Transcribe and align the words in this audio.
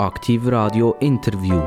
Aktiv 0.00 0.46
Radio 0.46 0.94
Interview. 1.00 1.60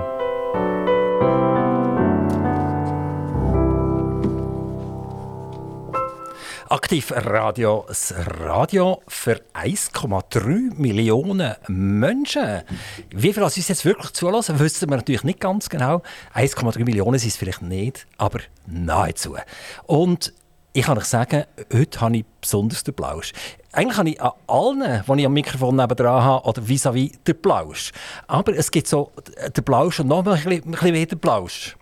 Aktiv 6.69 7.11
Radio, 7.11 7.83
das 7.89 8.13
Radio 8.15 9.01
für 9.09 9.41
1,3 9.53 10.75
Millionen 10.75 11.55
Menschen. 11.67 12.61
Wie 13.09 13.33
viele 13.33 13.43
uns 13.43 13.67
jetzt 13.67 13.83
wirklich 13.83 14.13
zulassen, 14.13 14.57
wissen 14.61 14.89
wir 14.89 14.95
natürlich 14.95 15.25
nicht 15.25 15.41
ganz 15.41 15.67
genau. 15.67 16.01
1,3 16.33 16.85
Millionen 16.85 17.19
sind 17.19 17.31
es 17.31 17.35
vielleicht 17.35 17.61
nicht, 17.61 18.07
aber 18.17 18.39
nahezu. 18.65 19.35
Und 19.87 20.33
ich 20.73 20.85
kann 20.85 20.97
euch 20.97 21.05
sagen, 21.05 21.43
heute 21.73 22.01
habe 22.01 22.17
ich 22.17 22.25
besonders 22.39 22.83
den 22.83 22.93
Plausch. 22.93 23.33
Eigentlich 23.73 23.97
habe 23.97 24.09
ich 24.09 24.21
an 24.21 24.31
allen, 24.47 25.03
die 25.05 25.19
ich 25.19 25.25
am 25.25 25.33
Mikrofon 25.33 25.75
nebenan 25.75 26.23
habe, 26.23 26.47
oder 26.47 26.61
vis-à-vis 26.61 27.11
-vis 27.11 27.23
den 27.25 27.41
Plausch. 27.41 27.91
Aber 28.27 28.55
es 28.55 28.71
gibt 28.71 28.87
so 28.87 29.11
den 29.55 29.63
Plausch 29.63 29.99
und 29.99 30.07
noch 30.07 30.25
ein 30.25 30.33
bisschen, 30.33 30.51
ein 30.51 30.71
bisschen 30.71 30.91
mehr 30.91 31.05
den 31.05 31.19
Plausch. 31.19 31.75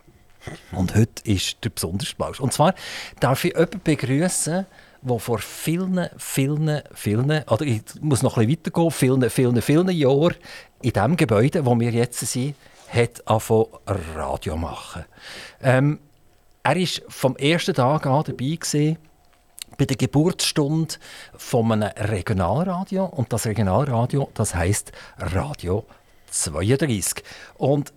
Und 0.72 0.96
heute 0.96 1.24
ist 1.24 1.64
der 1.64 1.70
besonders 1.70 2.14
Plausch. 2.14 2.40
Und 2.40 2.54
zwar 2.54 2.74
darf 3.20 3.44
ich 3.44 3.54
jemanden 3.54 3.82
begrüßen, 3.84 4.66
der 5.02 5.20
vor 5.20 5.40
vielen, 5.40 6.10
vielen, 6.18 6.82
vielen, 6.94 7.44
oder 7.44 7.62
ich 7.62 7.82
muss 8.02 8.22
noch 8.22 8.38
ein 8.38 8.48
bisschen 8.48 8.66
weitergehen, 8.66 8.92
vielen, 8.92 9.30
vielen, 9.30 9.62
vielen 9.62 9.90
Jahren 9.90 10.36
in 10.82 10.92
dem 10.92 11.16
Gebäude, 11.16 11.66
wo 11.66 11.80
wir 11.80 11.92
jetzt 11.92 12.20
sind, 12.20 12.56
hat 12.90 13.28
angefangen 13.28 13.68
Radio 14.16 14.58
machen. 14.58 15.06
Ähm, 15.62 16.00
er 16.70 16.76
war 16.76 16.88
vom 17.08 17.36
ersten 17.38 17.74
Tag 17.74 18.06
an 18.06 18.24
dabei 18.26 18.58
gewesen, 18.60 18.98
bei 19.78 19.86
der 19.86 19.98
Geburtsstunde 19.98 20.96
von 21.36 21.72
einem 21.72 21.90
Regionalradio 21.98 23.06
und 23.06 23.32
das 23.32 23.46
Regionalradio, 23.46 24.30
das 24.34 24.54
heißt 24.54 24.92
Radio 25.18 25.86
32. 26.30 27.24
Und 27.58 27.94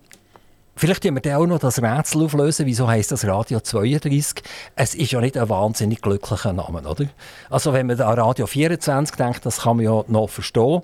Vielleicht 0.74 1.02
können 1.02 1.22
wir 1.22 1.38
auch 1.38 1.46
noch 1.46 1.58
das 1.58 1.82
Rätsel 1.82 2.24
auflösen, 2.24 2.64
wieso 2.64 2.88
heißt 2.88 3.12
das 3.12 3.26
Radio 3.26 3.60
32? 3.60 4.42
Es 4.74 4.94
ist 4.94 5.12
ja 5.12 5.20
nicht 5.20 5.36
ein 5.36 5.50
wahnsinnig 5.50 6.00
glücklicher 6.00 6.54
Name, 6.54 6.80
oder? 6.88 7.04
Also 7.50 7.74
wenn 7.74 7.88
man 7.88 8.00
an 8.00 8.18
Radio 8.18 8.46
24 8.46 9.14
denkt, 9.16 9.44
das 9.44 9.60
kann 9.60 9.76
man 9.76 9.84
ja 9.84 10.02
noch 10.08 10.30
verstehen. 10.30 10.80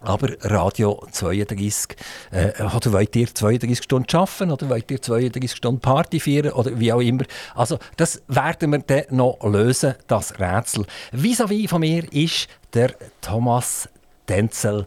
Aber 0.00 0.28
Radio 0.42 1.04
32, 1.10 1.96
äh, 2.30 2.62
oder 2.62 2.92
wollt 2.92 3.16
ihr 3.16 3.34
32 3.34 3.82
Stunden 3.82 4.16
arbeiten 4.16 4.50
oder 4.50 4.68
wollt 4.68 4.90
ihr 4.90 5.00
32 5.00 5.50
Stunden 5.50 5.80
Party 5.80 6.20
feiern 6.20 6.52
oder 6.52 6.78
wie 6.78 6.92
auch 6.92 7.00
immer. 7.00 7.24
Also 7.54 7.78
das 7.96 8.22
werden 8.28 8.72
wir 8.72 8.78
dann 8.80 9.04
noch 9.10 9.38
lösen, 9.42 9.94
das 10.06 10.38
Rätsel. 10.38 10.86
Vis-à-vis 11.12 11.64
-vis 11.64 11.68
von 11.68 11.80
mir 11.80 12.12
ist 12.12 12.48
der 12.72 12.94
Thomas 13.20 13.88
Denzel. 14.28 14.86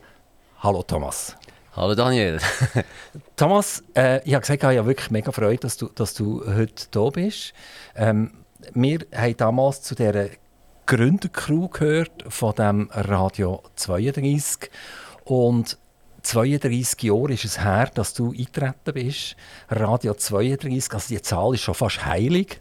Hallo 0.60 0.84
Thomas. 0.84 1.36
Hallo 1.76 1.96
Daniel. 1.96 2.40
Thomas, 3.38 3.84
äh, 3.96 4.22
ich 4.26 4.34
habe 4.34 4.42
gesagt, 4.42 4.64
ich 4.64 4.78
habe 4.78 4.86
wirklich 4.86 5.12
mega 5.12 5.32
Freude, 5.32 5.60
dass 5.60 5.78
du, 5.78 5.88
dass 5.88 6.14
du 6.14 6.44
heute 6.46 6.88
hier 6.92 7.12
bist. 7.12 7.54
Ähm, 7.96 8.32
wir 8.74 9.00
haben 9.16 9.38
damals 9.38 9.82
zu 9.82 9.96
dieser 9.96 10.28
Gründercrew 10.90 11.68
gehört 11.68 12.26
von 12.30 12.56
dem 12.56 12.90
Radio 12.92 13.62
32 13.76 14.72
und 15.24 15.78
32 16.24 17.04
Jahre 17.04 17.34
ist 17.34 17.46
es 17.46 17.64
her, 17.64 17.92
dass 17.94 18.16
du 18.16 18.32
eingetreten 18.32 18.94
bist. 18.96 19.36
Radio 19.70 20.16
32, 20.16 20.92
also 20.92 21.14
die 21.14 21.22
Zahl 21.22 21.54
ist 21.54 21.62
schon 21.62 21.76
fast 21.76 22.04
heilig. 22.04 22.60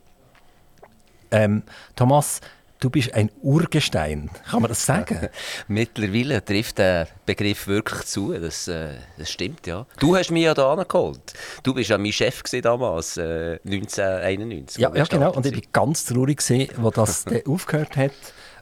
Ähm, 1.31 1.63
Thomas, 1.97 2.43
Du 2.81 2.91
bist 2.91 3.13
ein 3.13 3.29
Urgestein, 3.43 4.31
kann 4.49 4.63
man 4.63 4.69
das 4.69 4.87
sagen? 4.87 5.29
Mittlerweile 5.67 6.45
trifft 6.45 6.79
der 6.79 7.09
Begriff 7.27 7.67
wirklich 7.67 8.05
zu, 8.05 8.33
das, 8.33 8.69
äh, 8.69 8.91
das 9.17 9.33
stimmt, 9.33 9.67
ja. 9.67 9.85
Du 9.99 10.15
hast 10.15 10.31
mich 10.31 10.45
ja 10.45 10.55
da 10.55 10.77
geholt. 10.85 11.35
Du 11.65 11.75
bist 11.75 11.91
ja 11.91 11.99
mein 11.99 12.13
Chef 12.13 12.41
damals, 12.63 13.17
äh, 13.17 13.59
1991. 13.65 14.81
Ja, 14.81 14.95
ja 14.95 15.05
genau, 15.05 15.33
und 15.33 15.45
ich 15.47 15.55
war 15.55 15.63
ganz 15.73 16.05
traurig, 16.05 16.41
als 16.41 16.95
das 16.95 17.25
aufgehört 17.49 17.97
hat, 17.97 18.13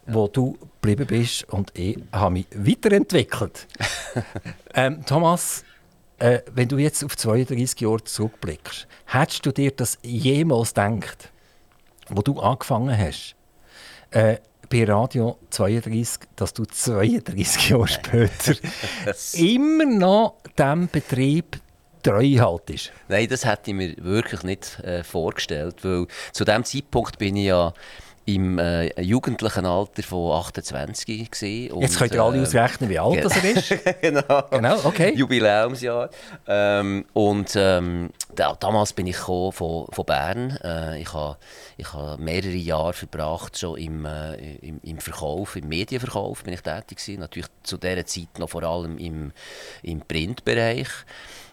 wo 0.07 0.29
du 0.29 0.57
geblieben 0.81 1.07
bist 1.07 1.45
und 1.51 1.71
ich 1.75 1.99
habe 2.11 2.33
mich 2.33 2.47
weiterentwickelt. 2.55 3.67
ähm, 4.75 5.05
Thomas, 5.05 5.63
äh, 6.19 6.41
wenn 6.55 6.69
du 6.69 6.79
jetzt 6.79 7.05
auf 7.05 7.19
32 7.19 7.81
Jahre 7.83 8.03
zurückblickst, 8.03 8.87
hättest 9.05 9.45
du 9.45 9.53
dir 9.53 9.73
das 9.73 9.99
jemals 10.03 10.73
gedacht, 10.73 11.31
wo 12.09 12.23
du 12.23 12.41
angefangen 12.41 12.97
hast? 12.97 13.36
Äh, 14.11 14.37
bei 14.69 14.85
Radio 14.85 15.39
32, 15.51 16.29
dass 16.35 16.53
du 16.53 16.65
32 16.65 17.71
Jahre 17.71 17.89
später 17.89 18.55
immer 19.35 19.85
noch 19.85 20.37
diesem 20.59 20.89
Betrieb 20.89 21.61
treu 22.03 22.37
haltest? 22.39 22.93
Nein, 23.09 23.29
das 23.29 23.45
hätte 23.45 23.71
ich 23.71 23.77
mir 23.77 23.95
wirklich 23.99 24.43
nicht 24.43 24.79
äh, 24.81 25.05
vorgestellt, 25.05 25.77
weil 25.83 26.07
zu 26.33 26.45
dem 26.45 26.65
Zeitpunkt 26.65 27.19
bin 27.19 27.37
ich 27.37 27.47
ja 27.47 27.73
im 28.27 28.59
äh, 28.59 29.01
jugendlichen 29.01 29.65
Alter 29.67 30.03
von 30.03 30.33
28 30.33 31.31
gewesen. 31.31 31.73
Und, 31.73 31.83
Jetzt 31.83 31.97
könnt 31.97 32.13
ihr 32.13 32.23
alle 32.23 32.39
äh, 32.39 32.43
ausrechnen, 32.43 32.91
wie 32.91 32.99
alt 32.99 33.25
das 33.25 33.37
er 33.37 33.57
ist. 33.57 33.75
genau. 34.03 34.43
genau, 34.51 34.85
okay. 34.85 35.15
Jubiläumsjahr. 35.15 36.11
Ähm, 36.49 37.05
und 37.13 37.53
ähm, 37.55 38.11
da, 38.35 38.55
damals 38.59 38.93
bin 38.93 39.07
ich 39.07 39.17
von, 39.17 39.53
von 39.53 40.05
Bern. 40.05 40.59
Äh, 40.63 41.01
ich 41.03 41.13
habe 41.13 41.37
ich 41.77 41.93
ha 41.93 42.17
mehrere 42.19 42.51
Jahre 42.51 42.93
verbracht 42.95 43.59
schon 43.59 43.79
im, 43.79 44.05
äh, 44.05 44.57
im, 44.57 44.81
im, 44.83 44.99
Verkauf, 44.99 45.55
im 45.55 45.69
Medienverkauf 45.69 46.43
bin 46.43 46.55
ich 46.55 46.63
tätig 46.63 46.99
gewesen. 46.99 47.21
Natürlich 47.21 47.49
zu 47.63 47.79
dieser 47.79 48.07
Zeit 48.07 48.39
noch 48.39 48.51
vor 48.51 48.65
allem 48.65 48.99
im, 48.99 49.33
im 49.83 50.01
Printbereich. 50.01 50.89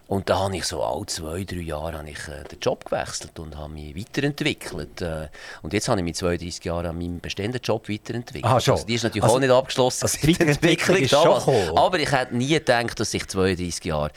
Und 0.08 0.30
da 0.30 0.40
habe 0.40 0.58
ich 0.58 0.66
so 0.66 0.84
alle 0.84 1.06
zwei, 1.06 1.44
drei 1.44 1.58
Jahre 1.58 1.98
habe 1.98 2.10
ich, 2.10 2.28
äh, 2.28 2.44
den 2.44 2.60
Job 2.60 2.86
gewechselt 2.86 3.40
und 3.40 3.58
habe 3.58 3.74
mich 3.74 3.96
weiterentwickelt. 3.96 5.02
Äh, 5.02 5.30
und 5.62 5.74
jetzt 5.74 5.88
habe 5.88 6.00
ich 6.02 6.04
mich 6.04 6.16
32 6.16 6.64
Jahre 6.66 6.90
an 6.90 6.98
meinem 6.98 7.20
bestehenden 7.20 7.62
Job 7.62 7.88
weiterentwickelt. 7.90 8.46
Ah, 8.46 8.60
schon. 8.60 8.74
Also 8.74 8.86
die 8.86 8.96
ist 8.96 9.04
natürlich 9.04 9.24
also, 9.24 9.36
auch 9.36 9.40
nicht 9.40 9.52
abgeschlossen. 9.52 10.04
Also 10.04 10.18
die 10.22 10.30
Weiterentwicklung 10.30 10.98
ist 11.02 11.12
schon. 11.12 11.78
Aber 11.78 12.00
ich 12.00 12.12
hätte 12.12 12.36
nie 12.36 12.50
gedacht, 12.50 13.00
dass 13.00 13.14
ich 13.14 13.28
32 13.28 13.86
Jahre 13.86 14.12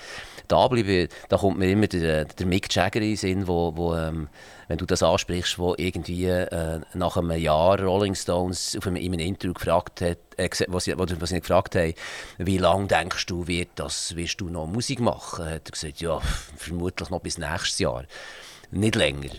da 0.49 0.69
bleibe. 0.69 1.09
Da 1.29 1.37
kommt 1.37 1.59
mir 1.59 1.71
immer 1.71 1.87
der, 1.87 2.25
der 2.25 2.47
Mick 2.47 2.75
Jagger 2.75 3.01
in 3.01 3.09
den 3.09 3.17
Sinn, 3.17 3.49
wo, 3.49 3.77
wo 3.77 3.95
ähm, 3.95 4.29
wenn 4.69 4.79
du 4.79 4.87
das 4.87 5.03
ansprichst, 5.03 5.59
wo 5.59 5.75
irgendwie 5.77 6.27
äh, 6.27 6.81
nach 6.95 7.17
einem 7.17 7.39
Jahr 7.41 7.81
Rolling 7.81 8.15
Stones 8.15 8.77
auf 8.77 8.87
einem, 8.87 8.97
in 8.97 9.13
einem 9.13 9.27
Interview 9.27 9.55
gefragt 9.55 10.01
hat, 10.01 10.19
äh, 10.37 10.49
was, 10.69 10.85
sie, 10.85 10.95
was 10.97 11.31
sie 11.31 11.41
gefragt 11.41 11.77
haben, 11.77 11.95
wie 12.39 12.59
lange 12.59 12.87
denkst 12.87 13.27
du, 13.27 13.47
wird 13.47 13.71
das, 13.77 14.17
wirst 14.17 14.41
du 14.41 14.49
noch 14.49 14.67
Musik 14.67 15.01
machen? 15.01 15.45
Hat 15.45 15.69
er 15.69 15.73
gesagt, 15.73 16.01
ja, 16.01 16.21
vermutlich 16.57 17.11
noch 17.11 17.21
bis 17.21 17.39
nächstes 17.39 17.79
Jahr. 17.79 18.05
Nicht 18.77 18.95
länger. 18.95 19.31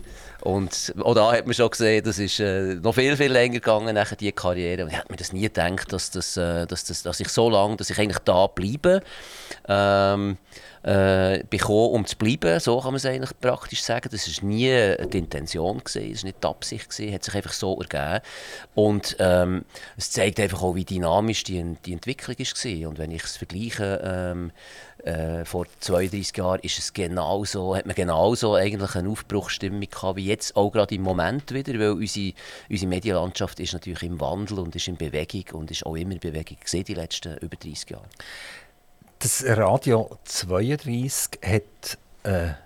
Und 0.41 0.93
auch 1.03 1.15
da 1.15 1.31
hat 1.33 1.45
man 1.45 1.53
schon 1.53 1.69
gesehen, 1.69 2.03
das 2.03 2.19
ist 2.19 2.39
äh, 2.39 2.75
noch 2.75 2.93
viel, 2.93 3.17
viel 3.17 3.31
länger 3.31 3.55
gegangen, 3.55 3.95
nach 3.95 4.13
diese 4.15 4.31
Karriere. 4.31 4.83
Und 4.83 4.91
ich 4.91 4.97
hätte 4.97 5.11
mir 5.11 5.17
das 5.17 5.33
nie 5.33 5.41
gedacht, 5.41 5.91
dass, 5.91 6.11
das, 6.11 6.37
äh, 6.37 6.65
dass, 6.67 6.85
das, 6.85 7.03
dass 7.03 7.19
ich 7.19 7.29
so 7.29 7.49
lange, 7.49 7.75
dass 7.75 7.89
ich 7.89 7.99
eigentlich 7.99 8.19
da 8.19 8.47
bleibe. 8.47 9.01
Ähm, 9.67 10.37
äh, 10.83 11.43
bekommen, 11.49 11.91
um 11.91 12.05
zu 12.05 12.15
bleiben. 12.15 12.59
So 12.61 12.77
kann 12.79 12.91
man 12.91 12.95
es 12.95 13.05
eigentlich 13.05 13.37
praktisch 13.41 13.83
sagen. 13.83 14.07
Das 14.09 14.25
war 14.27 14.47
nie 14.47 14.95
die 15.11 15.17
Intention, 15.17 15.79
gewesen, 15.79 16.13
das 16.13 16.23
war 16.23 16.27
nicht 16.27 16.43
die 16.43 16.47
Absicht, 16.47 16.89
gewesen, 16.89 17.13
hat 17.13 17.23
sich 17.25 17.35
einfach 17.35 17.51
so 17.51 17.77
ergeben. 17.81 18.23
Und 18.73 19.17
ähm, 19.19 19.65
es 19.97 20.11
zeigt 20.11 20.39
einfach 20.39 20.63
auch, 20.63 20.75
wie 20.75 20.85
dynamisch 20.85 21.43
die, 21.43 21.75
die 21.85 21.93
Entwicklung 21.93 22.37
war. 22.37 22.89
Und 22.89 22.99
wenn 22.99 23.11
ich 23.11 23.23
es 23.23 23.35
vergleiche, 23.35 24.01
ähm, 24.01 24.51
äh, 25.03 25.46
vor 25.46 25.68
32 25.80 26.35
Jahren 26.38 26.59
ist 26.62 26.80
es 26.80 26.94
genauso, 26.94 27.75
hat 27.75 27.85
man 27.85 27.96
genauso 27.96 28.56
eigentlich 28.56 28.96
eine 28.96 29.09
Aufbruchsstimmung 29.09 29.81
gehabt, 29.81 30.18
wie 30.18 30.25
jetzt 30.25 30.56
auch 30.56 30.72
gerade 30.72 30.96
im 30.96 31.03
Moment 31.03 31.53
wieder, 31.53 31.78
weil 31.80 31.91
unsere, 31.91 32.34
unsere 32.69 32.90
Medienlandschaft 32.90 33.59
ist 33.59 33.74
natürlich 33.74 34.02
im 34.03 34.19
Wandel 34.19 34.59
und 34.59 34.75
ist 34.75 34.88
in 34.88 34.97
Bewegung 34.97 35.62
und 35.62 35.72
ist 35.72 35.85
auch 35.85 35.96
immer 35.96 36.13
in 36.13 36.19
Bewegung 36.19 36.58
gesehen 36.59 36.85
die 36.85 36.96
letzten 36.96 37.38
über 37.38 37.56
30 37.56 37.90
Jahre. 37.90 38.06
Das 39.19 39.44
Radio 39.46 40.17
32 40.26 41.40
hat 41.43 41.97
eine 42.23 42.58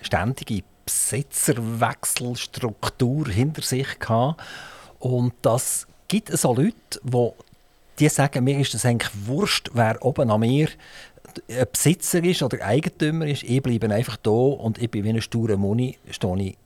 ständige 0.00 0.62
Besitzerwechselstruktur 0.84 3.28
hinter 3.28 3.62
sich 3.62 3.98
gehabt. 3.98 4.40
Und 4.98 5.34
das 5.42 5.86
gibt 6.08 6.32
auch 6.44 6.56
Leute, 6.56 6.74
die, 7.02 7.30
die 7.98 8.08
sagen, 8.08 8.44
mir 8.44 8.58
ist 8.58 8.72
das 8.74 8.86
eigentlich 8.86 9.12
wurscht, 9.26 9.70
wer 9.74 10.02
oben 10.04 10.30
an 10.30 10.40
mir 10.40 10.68
Besitzer 11.70 12.22
ist 12.24 12.42
oder 12.42 12.64
Eigentümer 12.64 13.26
ist. 13.26 13.42
Ich 13.42 13.62
bleibe 13.62 13.92
einfach 13.92 14.16
da 14.16 14.30
und 14.30 14.78
ich 14.78 14.90
bin 14.90 15.04
wie 15.04 15.10
ein 15.10 15.20
sturer 15.20 15.56
Muni, 15.56 15.98
stehe 16.10 16.38
ich 16.38 16.56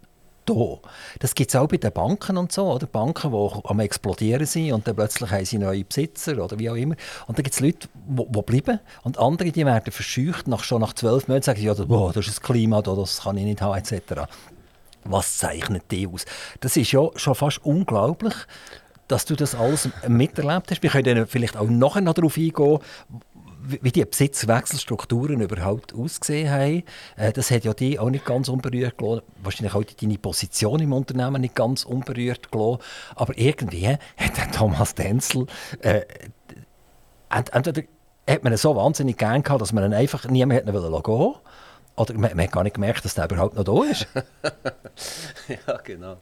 da. 0.46 0.78
Das 1.18 1.34
gibt 1.34 1.50
es 1.50 1.56
auch 1.56 1.68
bei 1.68 1.76
den 1.76 1.92
Banken 1.92 2.36
und 2.36 2.52
so, 2.52 2.72
oder? 2.72 2.86
Banken, 2.86 3.30
die 3.30 3.50
am 3.64 3.80
explodieren 3.80 4.46
sind 4.46 4.72
und 4.72 4.86
dann 4.86 4.96
plötzlich 4.96 5.30
haben 5.30 5.44
sie 5.44 5.58
neue 5.58 5.84
Besitzer 5.84 6.42
oder 6.42 6.58
wie 6.58 6.70
auch 6.70 6.74
immer. 6.74 6.96
Und 7.26 7.38
dann 7.38 7.42
gibt 7.42 7.54
es 7.54 7.60
Leute, 7.60 7.88
die 8.08 8.42
bleiben 8.42 8.80
und 9.02 9.18
andere, 9.18 9.50
die 9.50 9.64
werden 9.64 9.92
verscheucht, 9.92 10.48
nach, 10.48 10.64
schon 10.64 10.80
nach 10.80 10.94
zwölf 10.94 11.28
Monaten 11.28 11.44
sagen, 11.44 11.62
ja, 11.62 11.74
boah, 11.74 12.12
das 12.12 12.26
ist 12.26 12.38
das 12.38 12.42
Klima, 12.42 12.82
das 12.82 13.22
kann 13.22 13.36
ich 13.36 13.44
nicht 13.44 13.62
haben, 13.62 13.78
etc. 13.78 14.22
Was 15.04 15.38
zeichnet 15.38 15.84
die 15.90 16.06
aus? 16.06 16.24
Das 16.60 16.76
ist 16.76 16.92
ja 16.92 17.08
schon 17.16 17.34
fast 17.34 17.64
unglaublich, 17.64 18.34
dass 19.08 19.24
du 19.24 19.34
das 19.34 19.54
alles 19.54 19.88
miterlebt 20.06 20.70
hast. 20.70 20.82
Wir 20.82 20.90
können 20.90 21.26
vielleicht 21.26 21.56
auch 21.56 21.68
nachher 21.68 22.00
noch 22.00 22.14
darauf 22.14 22.36
eingehen, 22.36 22.78
wie 23.62 23.92
die 23.92 24.04
Besitzwechselstrukturen 24.04 25.40
überhaupt 25.40 25.94
ausgesehen 25.94 26.50
haben. 26.50 26.82
Äh, 27.16 27.32
das 27.32 27.50
hat 27.50 27.64
ja 27.64 27.74
die 27.74 27.98
auch 27.98 28.10
nicht 28.10 28.24
ganz 28.24 28.48
unberührt 28.48 28.98
gelassen. 28.98 29.22
Wahrscheinlich 29.42 29.74
auch 29.74 29.84
deine 29.84 30.18
Position 30.18 30.80
im 30.80 30.92
Unternehmen 30.92 31.40
nicht 31.40 31.54
ganz 31.54 31.84
unberührt 31.84 32.50
gelassen. 32.50 32.78
Aber 33.14 33.36
irgendwie 33.36 33.88
hat 33.88 34.36
der 34.36 34.50
Thomas 34.50 34.94
Denzel 34.94 35.46
äh, 35.80 36.02
entweder 37.30 37.82
hat 38.28 38.44
man 38.44 38.52
ihn 38.52 38.56
so 38.56 38.76
wahnsinnig 38.76 39.16
gern 39.18 39.42
gehabt, 39.42 39.60
dass 39.60 39.72
man 39.72 39.84
ihn 39.84 39.94
einfach 39.94 40.24
niemand 40.28 40.60
hätte 40.60 40.72
gehen 40.72 40.92
wollen. 40.92 41.34
Oder 41.96 42.14
man, 42.14 42.34
man, 42.34 42.44
hat 42.44 42.52
gar 42.52 42.62
nicht 42.62 42.74
gemerkt, 42.74 43.04
dass 43.04 43.14
der 43.14 43.26
überhaupt 43.26 43.56
noch 43.56 43.64
da 43.64 43.90
ist. 43.90 44.06
ja, 45.66 45.76
genau. 45.84 46.16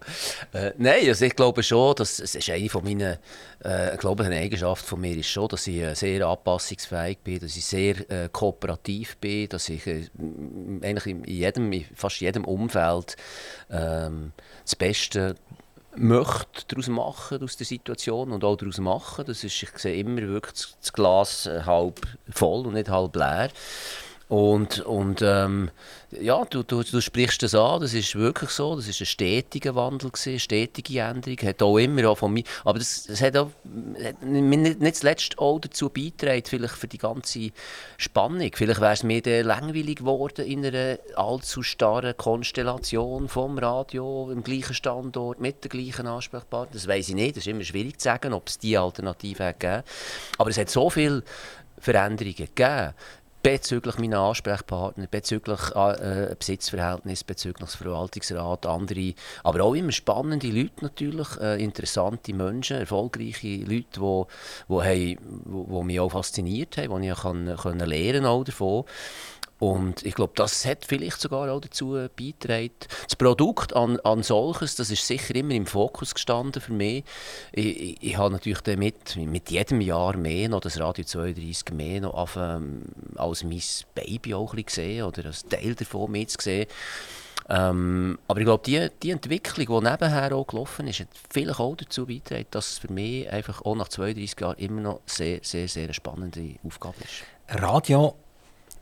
Äh, 0.53 0.73
nein, 0.77 1.07
also 1.07 1.25
ich 1.25 1.37
glaube 1.37 1.63
schon, 1.63 1.95
dass 1.95 2.19
es 2.19 2.35
ist 2.35 2.51
eine 2.51 2.69
von 2.69 2.83
meinen, 2.83 3.19
äh, 3.65 3.95
ich 3.95 4.01
glaube, 4.01 4.25
eine 4.25 4.37
Eigenschaft 4.37 4.85
von 4.85 5.01
mir 5.01 5.17
ist 5.17 5.29
schon, 5.29 5.49
dass 5.49 5.67
ich 5.67 5.77
äh, 5.77 5.95
sehr 5.95 6.27
anpassungsfähig 6.27 7.19
bin, 7.19 7.39
dass 7.39 7.57
ich 7.57 7.65
sehr 7.65 8.11
äh, 8.11 8.29
kooperativ 8.31 9.19
bin, 9.19 9.49
dass 9.49 9.69
ich 9.69 9.87
in 9.87 11.25
jedem, 11.27 11.85
fast 11.95 12.21
jedem 12.21 12.45
Umfeld 12.45 13.17
das 13.69 14.77
Beste 14.77 15.35
möchte 15.95 16.65
daraus 16.69 16.89
machen 16.89 17.43
aus 17.43 17.57
der 17.57 17.67
Situation 17.67 18.33
und 18.33 18.45
auch 18.45 18.57
daraus 18.57 18.79
machen. 18.79 19.25
Das 19.27 19.45
ist, 19.45 19.63
ich 19.63 19.71
sehe 19.77 19.99
immer 19.99 20.23
wirklich 20.23 20.75
das 20.81 20.93
Glas 20.93 21.49
halb 21.67 22.01
voll 22.31 22.67
und 22.67 22.75
nicht 22.75 22.89
halb 22.89 23.15
leer. 23.17 23.51
Und, 24.29 24.81
und 24.81 25.23
ähm, 25.23 25.71
ja, 26.11 26.45
du, 26.45 26.63
du, 26.63 26.83
du 26.83 27.01
sprichst 27.01 27.43
das 27.43 27.55
an, 27.55 27.81
das 27.81 27.95
ist 27.95 28.15
wirklich 28.15 28.51
so, 28.51 28.77
das 28.77 28.87
ist 28.87 29.01
ein 29.01 29.07
stetiger 29.07 29.75
Wandel, 29.75 30.11
gewesen, 30.11 30.39
stetige 30.39 31.01
Änderung, 31.01 31.39
hat 31.49 31.63
auch 31.63 31.79
immer 31.79 32.11
auch 32.11 32.19
von 32.19 32.35
mir, 32.35 32.45
aber 32.63 32.79
das, 32.79 33.05
das 33.05 33.23
hat 33.23 33.39
auch 33.39 33.51
hat 34.05 34.23
nicht, 34.23 34.97
zuletzt 34.97 35.39
auch 35.39 35.59
dazu 35.59 35.89
beigetragen, 35.89 36.43
vielleicht 36.47 36.75
für 36.75 36.89
die 36.89 36.99
ganze 36.99 37.51
Spannung, 37.97 38.51
vielleicht 38.55 38.83
wäre 38.83 38.93
es 38.93 39.03
mir 39.03 39.23
dann 39.23 39.47
langweilig 39.47 39.97
geworden 39.97 40.45
in 40.45 40.65
einer 40.65 40.99
allzu 41.17 41.63
starren 41.63 42.15
Konstellation 42.15 43.29
vom 43.31 43.57
Radio, 43.57 44.31
im 44.31 44.43
gleichen 44.43 44.75
Standort, 44.75 45.41
mit 45.41 45.65
den 45.65 45.71
gleichen 45.71 46.07
Ansprechpartnern, 46.07 46.75
das 46.75 46.87
weiß 46.87 47.09
ich 47.09 47.15
nicht, 47.15 47.37
das 47.37 47.47
ist 47.47 47.51
immer 47.51 47.65
schwierig 47.65 47.99
zu 47.99 48.05
sagen, 48.05 48.35
ob 48.35 48.49
es 48.49 48.59
diese 48.59 48.81
Alternative 48.81 49.43
hat 49.43 49.61
gegeben, 49.61 49.83
aber 50.37 50.51
es 50.51 50.59
hat 50.59 50.69
so 50.69 50.91
viele 50.91 51.23
Veränderungen 51.81 52.35
gegeben, 52.35 52.95
bezüglich 53.43 53.99
meiner 53.99 54.21
Ansprechpartner, 54.21 55.07
bezüglich 55.07 55.61
äh, 55.75 56.35
Besitzverhältnis, 56.39 57.25
bezüglich 57.25 57.71
Verwaltungsrat, 57.71 58.67
andere, 58.67 59.15
aber 59.45 59.65
auch 59.65 59.75
immer 59.75 59.93
spannende 59.93 60.49
Leute 60.49 60.83
natürlich, 60.83 61.37
äh, 61.41 61.63
interessante 61.63 62.35
Menschen, 62.35 62.79
erfolgreiche 62.79 63.59
Leute, 63.59 63.87
die 63.95 64.01
wo, 64.01 64.27
wo, 64.67 64.83
wo, 64.83 65.69
wo 65.69 65.83
mich 65.83 66.01
auch 66.01 66.11
fasziniert 66.11 66.77
haben, 66.77 67.03
die 67.03 67.09
ich 67.09 67.19
kann, 67.19 67.57
können 67.57 67.89
lernen 67.89 68.27
auch 68.27 68.45
davon. 68.45 68.85
Und 69.59 70.07
ich 70.07 70.15
glaube, 70.15 70.35
das 70.37 70.65
hat 70.65 70.85
vielleicht 70.85 71.21
sogar 71.21 71.51
auch 71.51 71.61
dazu 71.61 72.09
beigetragen. 72.17 72.71
Das 73.05 73.17
Produkt 73.17 73.75
an, 73.75 73.99
an 74.01 74.23
solches, 74.23 74.77
das 74.77 74.91
ist 74.91 75.07
sicher 75.07 75.35
immer 75.35 75.55
im 75.55 75.67
Fokus 75.67 76.15
gestanden 76.15 76.63
für 76.63 76.73
mich. 76.73 77.05
Ich, 77.53 77.81
ich, 77.81 78.03
ich 78.03 78.17
habe 78.17 78.33
natürlich 78.33 78.61
damit, 78.61 79.17
mit 79.17 79.51
jedem 79.51 79.81
Jahr 79.81 80.17
mehr 80.17 80.49
noch 80.49 80.61
das 80.61 80.79
Radio 80.79 81.05
32 81.05 81.75
mehr 81.75 82.03
noch 82.03 82.15
auf, 82.15 82.37
ähm, 82.37 82.83
als 83.17 83.43
mein 83.43 83.61
Baby 83.95 84.35
auch 84.35 84.55
ein 84.55 84.65
gesehen 84.65 85.05
oder 85.05 85.27
als 85.27 85.45
Teil 85.45 85.75
davon 85.75 86.13
mitgesehen. 86.13 86.67
Ähm, 87.51 88.19
aber 88.29 88.41
ich 88.41 88.45
glaube, 88.45 88.63
die, 88.65 88.89
die 89.03 89.11
Entwicklung, 89.11 89.83
die 89.83 89.91
nebenher 89.91 90.35
auch 90.35 90.47
gelaufen 90.47 90.87
ist, 90.87 91.01
hat 91.01 91.09
vielleicht 91.31 91.59
auch 91.59 91.75
dazu 91.75 92.07
beigetragen, 92.07 92.47
dass 92.51 92.73
es 92.73 92.79
für 92.79 92.93
mich 92.93 93.29
einfach 93.31 93.63
auch 93.63 93.75
nach 93.75 93.89
32 93.89 94.39
Jahren 94.39 94.59
immer 94.59 94.83
noch 94.83 95.01
sehr, 95.07 95.41
sehr, 95.43 95.67
sehr 95.67 95.85
eine 95.85 95.95
spannende 95.95 96.57
Aufgabe 96.63 96.97
ist. 97.03 97.25
Radio 97.61 98.15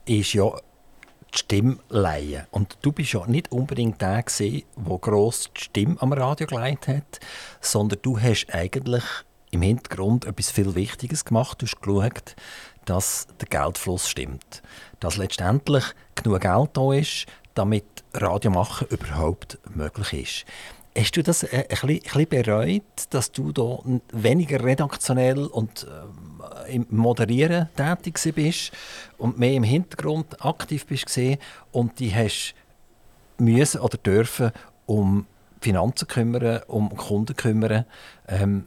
ist 0.04 0.32
ja 0.32 0.50
die 1.36 1.40
Stimme 1.40 1.78
leihen. 1.88 2.46
Und 2.50 2.78
du 2.82 2.92
bist 2.92 3.12
ja 3.12 3.26
nicht 3.26 3.52
unbedingt 3.52 4.00
der 4.00 4.24
der 4.24 4.98
gross 4.98 5.50
die 5.56 5.64
Stimme 5.64 5.96
am 6.00 6.12
Radio 6.12 6.46
geleitet 6.46 6.88
hat, 6.88 7.20
sondern 7.60 8.00
du 8.02 8.18
hast 8.18 8.46
eigentlich 8.52 9.04
im 9.50 9.62
Hintergrund 9.62 10.24
etwas 10.24 10.50
viel 10.50 10.74
Wichtiges 10.74 11.24
gemacht. 11.24 11.60
Du 11.60 11.66
hast 11.66 11.80
geschaut, 11.80 12.36
dass 12.84 13.26
der 13.40 13.48
Geldfluss 13.48 14.08
stimmt. 14.08 14.62
Dass 15.00 15.16
letztendlich 15.16 15.84
genug 16.14 16.40
Geld 16.40 16.70
da 16.72 16.92
ist, 16.92 17.26
damit 17.54 17.84
Radio 18.12 18.50
machen 18.50 18.86
überhaupt 18.88 19.58
möglich 19.74 20.12
ist. 20.12 20.44
Hast 20.96 21.16
du 21.16 21.22
das 21.22 21.44
ein 21.44 21.64
bisschen, 21.68 22.28
bereut, 22.28 22.82
dass 23.10 23.30
du 23.30 23.52
da 23.52 23.78
weniger 24.12 24.64
redaktionell 24.64 25.44
und 25.44 25.84
äh, 25.84 26.74
im 26.74 26.86
Moderieren 26.88 27.68
tätig 27.76 28.34
bist 28.34 28.72
und 29.18 29.38
mehr 29.38 29.52
im 29.52 29.62
Hintergrund 29.62 30.42
aktiv 30.44 30.86
bist 30.86 31.18
und 31.70 31.98
die 32.00 32.14
hast 32.14 32.54
müssen 33.38 33.80
oder 33.80 33.98
dürfen 33.98 34.52
um 34.86 35.26
Finanzen 35.60 36.08
kümmern, 36.08 36.62
um 36.66 36.96
Kunden 36.96 37.36
kümmern? 37.36 37.84
Ähm, 38.28 38.64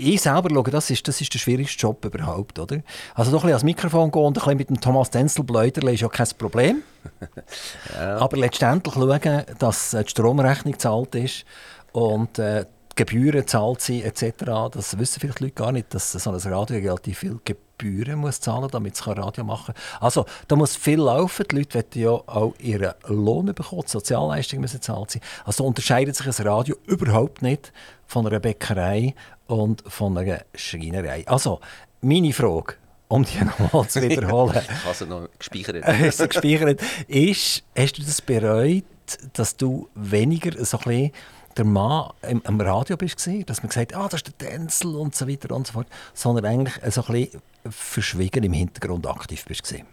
ich 0.00 0.20
selber 0.20 0.48
schaue, 0.50 0.70
das 0.70 0.90
ist, 0.90 1.06
das 1.06 1.20
ist 1.20 1.32
der 1.32 1.38
schwierigste 1.38 1.78
Job 1.78 2.04
überhaupt, 2.04 2.58
oder? 2.58 2.80
Also 3.14 3.30
doch 3.30 3.44
ein 3.44 3.50
ans 3.50 3.64
Mikrofon 3.64 4.10
gehen 4.10 4.22
und 4.22 4.38
ein 4.38 4.42
bisschen 4.42 4.56
mit 4.56 4.68
dem 4.70 4.80
Thomas 4.80 5.10
Denzel 5.10 5.44
bläudern 5.44 5.88
ist 5.88 6.00
ja 6.00 6.08
kein 6.08 6.28
Problem. 6.38 6.82
ja. 7.94 8.16
Aber 8.18 8.36
letztendlich 8.36 8.94
schauen, 8.94 9.42
dass 9.58 9.94
äh, 9.94 10.04
die 10.04 10.10
Stromrechnung 10.10 10.72
gezahlt 10.72 11.14
ist 11.14 11.44
und 11.92 12.38
äh, 12.38 12.66
die 12.92 13.04
Gebühren 13.04 13.46
zahlt 13.46 13.80
sind 13.80 14.04
etc. 14.04 14.44
Das 14.72 14.98
wissen 14.98 15.20
vielleicht 15.20 15.40
die 15.40 15.44
Leute 15.44 15.54
gar 15.54 15.72
nicht, 15.72 15.94
dass 15.94 16.12
so 16.12 16.30
ein 16.30 16.36
Radio 16.36 16.76
relativ 16.76 17.18
viel 17.18 17.40
Gebühren 17.44 18.18
muss 18.18 18.40
zahlen 18.40 18.62
muss, 18.62 18.72
damit 18.72 18.94
es 18.94 19.06
Radio 19.06 19.44
machen 19.44 19.74
kann. 19.74 20.02
Also 20.02 20.26
da 20.48 20.56
muss 20.56 20.76
viel 20.76 20.98
laufen. 20.98 21.46
Die 21.50 21.56
Leute 21.56 21.78
wollen 21.78 21.86
ja 21.94 22.10
auch 22.10 22.54
ihren 22.58 22.92
Lohn 23.06 23.46
bekommen, 23.46 23.82
die 23.86 23.90
Sozialleistungen 23.90 24.62
müssen 24.62 24.82
zahlt 24.82 25.12
sein. 25.12 25.22
Also 25.44 25.64
unterscheidet 25.64 26.16
sich 26.16 26.26
ein 26.26 26.46
Radio 26.46 26.76
überhaupt 26.86 27.42
nicht 27.42 27.72
von 28.06 28.26
einer 28.26 28.40
Bäckerei 28.40 29.14
und 29.50 29.82
von 29.86 30.16
einer 30.16 30.42
Schreinerei. 30.54 31.26
Also, 31.26 31.60
meine 32.00 32.32
Frage, 32.32 32.74
um 33.08 33.24
die 33.24 33.44
nochmal 33.44 33.88
zu 33.88 34.00
wiederholen. 34.08 34.60
ich 34.62 34.84
habe 34.84 34.94
sie 34.94 35.06
noch 35.06 35.28
gespeichert. 35.38 35.84
hast 35.86 36.28
gespeichert. 36.28 36.80
Ist, 37.08 37.64
hast 37.76 37.98
du 37.98 38.02
das 38.02 38.22
bereut, 38.22 38.84
dass 39.32 39.56
du 39.56 39.88
weniger 39.94 40.64
so 40.64 40.78
ein 40.78 40.84
bisschen 40.84 41.12
der 41.56 41.64
Mann 41.64 42.12
im, 42.22 42.40
am 42.46 42.60
Radio 42.60 42.96
bist 42.96 43.26
dass 43.46 43.62
man 43.62 43.68
gesagt 43.70 43.92
hat, 43.92 44.00
ah, 44.00 44.08
das 44.08 44.22
ist 44.22 44.26
der 44.28 44.50
Tänzel 44.50 44.94
und 44.94 45.16
so 45.16 45.28
weiter 45.28 45.54
und 45.54 45.66
so 45.66 45.72
fort, 45.72 45.88
sondern 46.14 46.44
eigentlich 46.44 46.74
so 46.92 47.04
ein 47.06 47.12
bisschen 47.12 47.42
verschwiegen 47.68 48.44
im 48.44 48.52
Hintergrund 48.52 49.06
aktiv 49.08 49.44
bist 49.46 49.64
gewesen? 49.64 49.86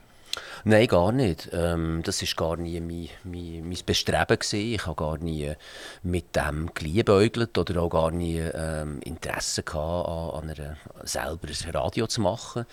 Nein, 0.69 0.87
gar 0.87 1.13
nicht. 1.13 1.47
Ähm, 1.53 2.01
das 2.03 2.21
war 2.21 2.49
gar 2.49 2.61
nie 2.61 2.81
mein, 2.81 3.07
mein, 3.23 3.69
mein 3.69 3.77
Bestreben. 3.85 4.37
Gewesen. 4.37 4.73
Ich 4.73 4.85
habe 4.85 4.97
gar 4.97 5.17
nie 5.17 5.53
mit 6.03 6.35
dem 6.35 6.69
geliebäugelt 6.73 7.57
oder 7.57 7.81
auch 7.81 7.89
gar 7.89 8.11
nie 8.11 8.39
ähm, 8.39 8.99
Interesse 9.05 9.63
gehabt, 9.63 10.09
an, 10.09 10.41
an 10.41 10.49
einer, 10.49 10.77
selber 11.05 11.47
ein 11.47 11.71
Radio 11.71 12.05
zu 12.07 12.19
machen. 12.19 12.65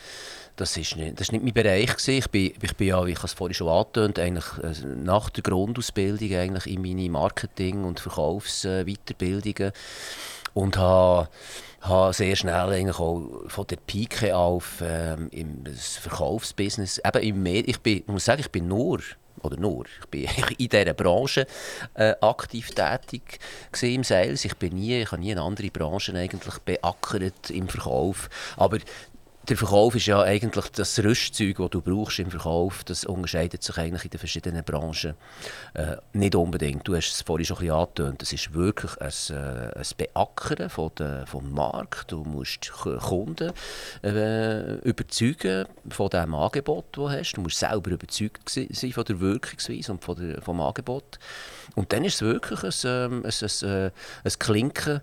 Das 0.57 0.77
war 0.77 1.05
nicht, 1.05 1.21
nicht 1.21 1.33
mein 1.33 1.53
Bereich. 1.53 1.93
Gewesen. 1.93 2.15
Ich 2.15 2.29
bin, 2.31 2.53
ich 2.61 2.77
bin 2.77 2.89
ja, 2.89 3.07
wie 3.07 3.13
ich 3.13 3.23
es 3.23 3.33
vorhin 3.33 3.55
schon 3.55 3.69
angetönt 3.69 4.19
eigentlich 4.19 4.47
äh, 4.65 4.87
nach 4.87 5.31
der 5.31 5.45
Grundausbildung 5.45 6.35
eigentlich 6.35 6.67
in 6.67 6.83
meine 6.83 7.09
Marketing- 7.09 7.85
und 7.85 8.01
Verkaufsweiterbildungen 8.01 9.69
äh, 9.69 9.73
und 10.55 10.77
habe 10.77 11.29
habe 11.85 12.15
sehr 12.15 12.35
schnell 12.35 12.91
auch 12.93 13.21
von 13.47 13.67
der 13.67 13.77
Pike 13.77 14.35
auf 14.35 14.83
ähm, 14.83 15.29
im 15.31 15.65
Verkaufsbusiness, 15.67 16.99
eben 17.05 17.23
im 17.23 17.43
Med 17.43 17.69
ich 17.69 17.79
bin, 17.81 18.03
muss 18.07 18.25
sagen, 18.25 18.41
ich 18.41 18.51
bin 18.51 18.69
nur 18.69 19.01
oder 19.43 19.59
nur, 19.59 19.85
ich 20.01 20.07
bin 20.07 20.23
in 20.59 20.69
dieser 20.69 20.95
Branche 20.95 21.47
äh, 21.95 22.15
aktiv 22.21 22.71
tätig 22.71 23.39
im 23.83 24.03
Sales. 24.03 24.45
Ich 24.45 24.57
bin 24.57 24.75
nie, 24.75 25.03
ich 25.03 25.13
habe 25.13 25.21
nie 25.21 25.33
eine 25.33 25.43
andere 25.43 25.69
Branche 25.69 26.15
eigentlich 26.15 26.59
beackert 26.61 27.51
im 27.51 27.69
Verkauf. 27.69 28.31
Aber 28.57 28.79
der 29.49 29.57
Verkauf 29.59 29.95
ist 29.95 30.07
ja 30.07 30.23
eigentlich 30.23 30.69
das 30.71 30.99
Rüstzeug, 31.03 31.59
das 31.59 31.71
du 31.71 31.83
brauchst 31.83 32.19
im 32.19 32.31
Verkauf. 32.31 32.83
Das 32.85 33.05
unterscheidet 33.05 33.63
sich 33.63 33.77
eigentlich 33.77 34.05
in 34.05 34.11
den 34.11 34.19
verschiedenen 34.19 34.65
Branchen 34.65 35.15
äh, 35.75 35.97
nicht 36.15 36.35
unbedingt. 36.35 36.89
Du 36.89 36.97
hast 36.97 37.13
es 37.13 37.23
vorhin 37.23 37.45
schon 37.45 37.59
ein 37.59 37.61
bisschen 37.61 37.77
angetönt. 37.77 38.23
Das 38.23 38.33
ist 38.33 38.55
wirklich 38.55 38.93
ein, 39.01 39.37
äh, 39.37 39.79
ein 39.79 39.87
Beackern 39.99 40.71
von 40.71 40.91
der, 40.99 41.27
vom 41.27 41.53
Markt. 41.53 42.13
Du 42.13 42.25
musst 42.25 42.73
Kunden 42.73 43.53
äh, 44.03 44.75
überzeugen 44.77 45.67
von 45.91 46.09
dem 46.09 46.35
Angebot, 46.35 46.87
das 46.87 46.93
du 46.93 47.11
hast. 47.11 47.33
Du 47.35 47.43
musst 47.43 47.59
selber 47.59 47.91
überzeugt 47.91 48.49
sein 48.49 48.93
von 48.93 49.05
der 49.05 49.21
Wirkungsweise 49.21 49.93
und 49.93 50.03
von 50.03 50.17
der, 50.17 50.41
vom 50.41 50.61
Angebot. 50.61 51.19
Und 51.75 51.93
dann 51.93 52.05
ist 52.05 52.15
es 52.15 52.23
wirklich 52.23 52.63
ein, 52.63 52.73
ähm, 52.85 53.25
ein, 53.25 53.33
ein, 53.43 53.69
ein, 53.69 53.93
ein 54.25 54.39
Klinken 54.39 55.03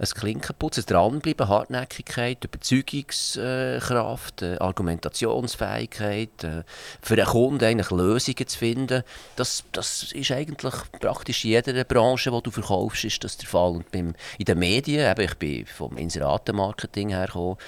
ein 0.00 0.08
Klinkenputzen, 0.08 0.84
dranbleiben, 0.86 1.46
Hartnäckigkeit, 1.46 2.42
Überzeugungskraft, 2.42 4.40
äh, 4.40 4.56
Argumentationsfähigkeit, 4.58 6.42
äh, 6.42 6.62
für 7.02 7.16
den 7.16 7.26
Kunden 7.26 7.62
eigentlich 7.62 7.90
Lösungen 7.90 8.46
zu 8.46 8.58
finden. 8.58 9.02
Das, 9.36 9.62
das 9.72 10.12
ist 10.12 10.30
eigentlich 10.30 10.74
praktisch 11.00 11.44
in 11.44 11.50
jeder 11.50 11.84
Branche, 11.84 12.30
die 12.30 12.42
du 12.42 12.50
verkaufst, 12.50 13.04
ist 13.04 13.22
das 13.22 13.36
der 13.36 13.48
Fall. 13.48 13.72
Und 13.72 13.92
beim, 13.92 14.14
in 14.38 14.44
den 14.46 14.58
Medien, 14.58 15.10
eben, 15.10 15.20
ich 15.20 15.34
bin 15.34 15.66
vom 15.66 15.98
Inseratenmarketing 15.98 17.10
hergekommen, 17.10 17.58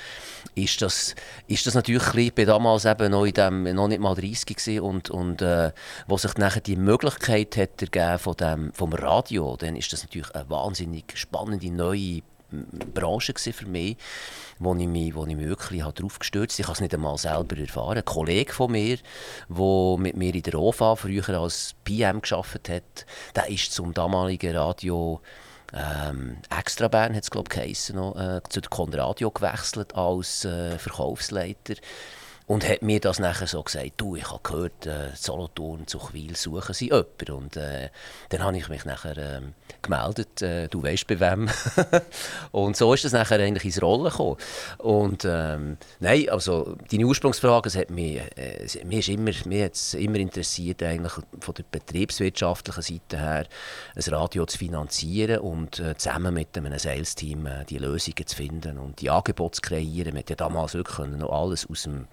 ist 0.54 0.80
das, 0.80 1.14
ist 1.48 1.66
das 1.66 1.74
natürlich 1.74 2.06
ein 2.14 2.30
bisschen, 2.30 2.46
damals 2.46 2.86
eben 2.86 3.10
noch, 3.10 3.26
in 3.26 3.34
dem, 3.34 3.74
noch 3.74 3.88
nicht 3.88 4.00
mal 4.00 4.14
30 4.14 4.46
gewesen 4.46 4.80
und, 4.80 5.10
und 5.10 5.42
äh, 5.42 5.72
wo 6.06 6.16
sich 6.16 6.34
nachher 6.38 6.62
die 6.62 6.76
Möglichkeit 6.76 7.58
hat 7.58 7.82
ergeben 7.82 8.18
von 8.18 8.36
dem, 8.36 8.72
vom 8.72 8.94
Radio, 8.94 9.56
dann 9.56 9.76
ist 9.76 9.92
das 9.92 10.02
natürlich 10.02 10.34
eine 10.34 10.48
wahnsinnig 10.48 11.04
spannende 11.14 11.70
neue 11.70 12.21
Branche 12.94 13.34
für 13.36 13.66
mich, 13.66 13.96
wo 14.58 14.74
ich 14.74 14.86
mich, 14.86 15.14
wo 15.14 15.26
ich 15.26 15.36
mich 15.36 15.48
wirklich 15.48 15.82
darauf 15.82 16.18
gestürzt 16.18 16.54
habe. 16.54 16.62
Ich 16.62 16.66
habe 16.66 16.74
es 16.74 16.80
nicht 16.80 16.94
einmal 16.94 17.18
selber 17.18 17.56
erfahren. 17.58 17.98
Ein 17.98 18.04
Kollege 18.04 18.52
von 18.52 18.72
mir, 18.72 18.98
der 19.48 19.96
mit 19.98 20.16
mir 20.16 20.34
in 20.34 20.42
der 20.42 20.54
OFA 20.54 20.96
früher 20.96 21.28
als 21.30 21.74
PM 21.84 22.22
gearbeitet 22.22 22.68
hat, 22.68 23.06
der 23.34 23.48
ist 23.48 23.72
zum 23.72 23.94
damaligen 23.94 24.56
Radio 24.56 25.20
ähm, 25.74 26.36
Extra 26.50 26.88
Bern 26.88 27.14
hat 27.14 27.22
es 27.22 27.30
glaube 27.30 27.50
ich 27.64 27.90
noch, 27.94 28.14
äh, 28.16 28.42
zu 28.48 28.60
der 28.60 28.68
Conradio 28.68 29.30
gewechselt 29.30 29.94
als 29.94 30.44
äh, 30.44 30.78
Verkaufsleiter. 30.78 31.74
Und 32.46 32.68
hat 32.68 32.82
mir 32.82 33.00
das 33.00 33.18
nachher 33.18 33.46
so 33.46 33.62
gesagt, 33.62 33.92
du, 33.96 34.16
ich 34.16 34.28
habe 34.28 34.40
gehört, 34.42 34.86
äh, 34.86 35.10
Solothurn 35.14 35.86
zu 35.86 35.98
Chwil 35.98 36.36
suchen 36.36 36.74
sie 36.74 36.86
jemanden. 36.86 37.32
Und 37.32 37.56
äh, 37.56 37.90
dann 38.30 38.42
habe 38.42 38.56
ich 38.56 38.68
mich 38.68 38.84
nachher 38.84 39.16
äh, 39.16 39.40
gemeldet, 39.80 40.42
äh, 40.42 40.68
du 40.68 40.82
weißt 40.82 41.06
bei 41.06 41.20
wem. 41.20 41.48
und 42.50 42.76
so 42.76 42.92
ist 42.94 43.04
das 43.04 43.12
nachher 43.12 43.38
eigentlich 43.38 43.64
ins 43.64 43.80
Rollen 43.80 44.10
gekommen. 44.10 44.36
Und 44.78 45.24
ähm, 45.24 45.76
nein, 46.00 46.28
also 46.30 46.76
deine 46.90 47.06
Ursprungsfrage, 47.06 47.68
es 47.68 47.76
hat 47.76 47.90
mich, 47.90 48.20
äh, 48.36 48.84
mich, 48.84 49.08
immer, 49.08 49.30
mich 49.44 49.62
hat's 49.62 49.94
immer 49.94 50.16
interessiert, 50.16 50.82
eigentlich 50.82 51.12
von 51.12 51.54
der 51.54 51.64
betriebswirtschaftlichen 51.70 52.82
Seite 52.82 53.18
her, 53.18 53.46
ein 53.94 54.14
Radio 54.14 54.46
zu 54.46 54.58
finanzieren 54.58 55.40
und 55.40 55.78
äh, 55.78 55.96
zusammen 55.96 56.34
mit 56.34 56.56
einem 56.56 56.76
Sales-Team 56.76 57.46
äh, 57.46 57.64
die 57.66 57.78
Lösungen 57.78 58.26
zu 58.26 58.36
finden 58.36 58.78
und 58.78 59.00
die 59.00 59.10
Angebote 59.10 59.56
zu 59.56 59.62
kreieren. 59.62 60.18
Hat 60.18 60.28
ja 60.28 60.36
damals 60.36 60.74
wirklich 60.74 61.06
noch 61.08 61.30
alles 61.30 61.68
aus 61.70 61.84
dem 61.84 62.08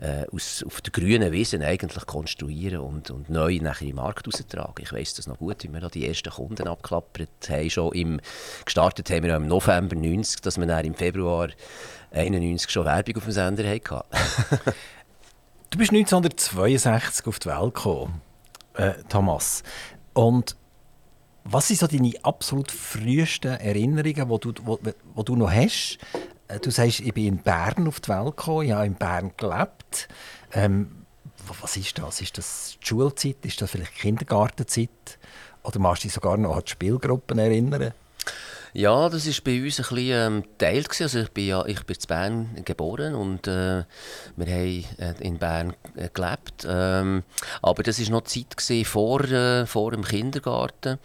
äh, 0.00 0.26
aus, 0.32 0.64
auf 0.66 0.80
der 0.80 0.92
grünen 0.92 1.32
Wiese 1.32 1.60
eigentlich 1.60 2.06
konstruieren 2.06 2.80
und, 2.80 3.10
und 3.10 3.30
neu 3.30 3.58
nachher 3.60 3.86
den 3.86 3.96
Markt 3.96 4.26
raustragen. 4.26 4.84
Ich 4.84 4.92
weiß 4.92 5.14
das 5.14 5.26
noch 5.26 5.38
gut, 5.38 5.64
wie 5.64 5.72
wir 5.72 5.80
da 5.80 5.88
die 5.88 6.06
ersten 6.06 6.30
Kunden 6.30 6.68
abklappert 6.68 7.48
haben. 7.48 7.70
Schon 7.70 7.92
im, 7.92 8.20
gestartet 8.64 9.10
haben 9.10 9.24
wir 9.24 9.36
im 9.36 9.48
November 9.48 9.96
90, 9.96 10.40
dass 10.40 10.58
wir 10.58 10.66
dann 10.66 10.84
im 10.84 10.94
Februar 10.94 11.48
91 12.12 12.70
schon 12.70 12.84
Werbung 12.84 13.16
auf 13.16 13.24
dem 13.24 13.32
Sender 13.32 13.68
hatten. 13.68 14.00
du 15.70 15.78
bist 15.78 15.92
1962 15.92 17.26
auf 17.26 17.38
die 17.38 17.48
Welt 17.48 17.74
gekommen, 17.74 18.20
äh, 18.74 18.92
Thomas. 19.08 19.62
Und 20.12 20.56
was 21.44 21.68
sind 21.68 21.78
so 21.78 21.86
deine 21.86 22.12
absolut 22.22 22.72
frühesten 22.72 23.52
Erinnerungen, 23.52 24.28
die 24.28 24.40
du, 24.40 24.52
wo, 24.64 24.78
wo 25.14 25.22
du 25.22 25.36
noch 25.36 25.50
hast 25.50 25.98
du 26.60 26.70
sagst, 26.70 27.00
ich 27.00 27.12
bin 27.14 27.26
in 27.26 27.38
Bern 27.38 27.88
auf 27.88 28.00
die 28.00 28.08
Welt 28.08 28.36
gekommen, 28.36 28.66
ich 28.66 28.72
habe 28.72 28.86
in 28.86 28.94
Bern 28.94 29.32
gelebt. 29.36 30.08
Ähm, 30.52 31.06
was 31.60 31.76
ist 31.76 31.98
das? 31.98 32.20
Ist 32.20 32.38
das 32.38 32.76
die 32.80 32.86
Schulzeit? 32.86 33.36
Ist 33.42 33.60
das 33.60 33.70
vielleicht 33.70 33.94
die 33.96 34.00
Kindergartenzeit? 34.00 35.18
Oder 35.62 35.78
machst 35.78 36.04
du 36.04 36.08
dich 36.08 36.14
sogar 36.14 36.36
noch 36.36 36.56
an 36.56 36.62
die 36.64 36.70
Spielgruppen 36.70 37.38
erinnern? 37.38 37.92
Ja, 38.72 39.08
das 39.08 39.26
war 39.26 39.34
bei 39.44 39.62
uns 39.62 39.78
ein 39.78 39.86
bisschen 39.94 39.96
ähm, 39.98 40.44
Teil. 40.58 40.84
Also 41.00 41.20
ich 41.20 41.30
bin 41.30 41.46
ja 41.46 41.64
ich 41.64 41.82
bin 41.84 41.96
in 41.96 42.06
Bern 42.06 42.62
geboren 42.62 43.14
und 43.14 43.46
äh, 43.46 43.84
wir 44.36 44.46
haben 44.46 44.84
äh, 44.98 45.14
in 45.20 45.38
Bern 45.38 45.72
äh, 45.94 46.10
gelebt. 46.12 46.66
Ähm, 46.68 47.22
aber 47.62 47.82
das 47.82 47.98
war 48.00 48.10
noch 48.10 48.24
Zeit 48.24 48.86
vor, 48.86 49.24
äh, 49.24 49.64
vor 49.64 49.92
dem 49.92 50.04
Kindergarten. 50.04 50.98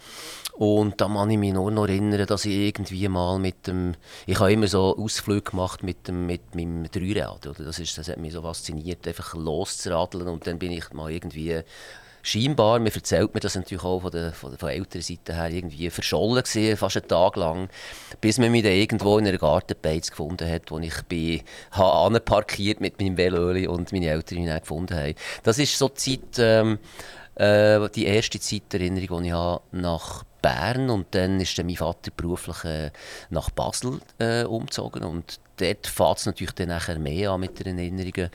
Und 0.54 1.00
da 1.00 1.06
kann 1.06 1.30
ich 1.30 1.38
mich 1.38 1.52
nur 1.52 1.70
noch 1.70 1.88
erinnern, 1.88 2.26
dass 2.26 2.44
ich 2.44 2.52
irgendwie 2.52 3.08
mal 3.08 3.38
mit 3.38 3.66
dem, 3.66 3.94
ich 4.26 4.38
habe 4.38 4.52
immer 4.52 4.68
so 4.68 4.96
Ausflüge 4.96 5.50
gemacht 5.50 5.82
mit, 5.82 6.08
dem, 6.08 6.26
mit 6.26 6.54
meinem 6.54 6.90
Dreirad. 6.90 7.46
Oder? 7.46 7.64
Das, 7.64 7.78
ist, 7.78 7.96
das 7.96 8.08
hat 8.08 8.18
mich 8.18 8.32
so 8.32 8.42
fasziniert, 8.42 9.06
einfach 9.08 9.34
loszuradeln 9.34 10.28
und 10.28 10.46
dann 10.46 10.58
bin 10.58 10.72
ich 10.72 10.92
mal 10.92 11.10
irgendwie 11.10 11.62
scheinbar, 12.22 12.78
man 12.78 12.92
erzählt 12.92 13.34
mir 13.34 13.40
das 13.40 13.56
natürlich 13.56 13.82
auch 13.82 14.00
von 14.00 14.10
der, 14.12 14.32
von 14.32 14.50
der, 14.50 14.58
von 14.58 14.68
älteren 14.68 15.02
Seite 15.02 15.34
her, 15.34 15.50
irgendwie 15.50 15.90
verschollen 15.90 16.42
gewesen, 16.42 16.76
fast 16.76 16.96
einen 16.96 17.08
Tag 17.08 17.36
lang, 17.36 17.68
bis 18.20 18.38
man 18.38 18.52
mich 18.52 18.62
dann 18.62 18.72
irgendwo 18.72 19.18
in 19.18 19.26
einer 19.26 19.38
Gartenbeiz 19.38 20.10
gefunden 20.10 20.48
hat, 20.48 20.70
wo 20.70 20.78
ich 20.78 21.02
bin, 21.08 21.42
habe 21.72 22.20
parkiert 22.20 22.80
mit 22.80 23.00
meinem 23.00 23.16
Velo 23.16 23.72
und 23.72 23.92
meine 23.92 24.08
Eltern 24.08 24.44
mich 24.44 24.60
gefunden 24.60 24.96
haben. 24.96 25.14
Das 25.42 25.58
ist 25.58 25.76
so 25.76 25.88
die 25.88 26.20
Zeit, 26.20 26.38
ähm, 26.38 26.78
äh, 27.34 27.88
die 27.90 28.06
erste 28.06 28.38
Zeiterinnerung, 28.38 29.22
die 29.22 29.28
ich 29.28 29.34
habe 29.34 29.62
nach 29.72 30.24
Bern 30.42 30.90
und 30.90 31.14
dann 31.14 31.40
ist 31.40 31.56
dann 31.56 31.66
mein 31.66 31.76
Vater 31.76 32.10
beruflich 32.14 32.64
äh, 32.64 32.90
nach 33.30 33.50
Basel 33.50 34.00
äh, 34.18 34.44
umgezogen 34.44 35.04
und 35.04 35.40
dort 35.56 35.86
fängt 35.86 36.18
es 36.18 36.26
natürlich 36.26 36.54
dann 36.54 36.68
nachher 36.68 36.98
mehr 36.98 37.30
an 37.30 37.40
mit 37.40 37.64
den 37.64 37.78
Erinnerungen. 37.78 38.30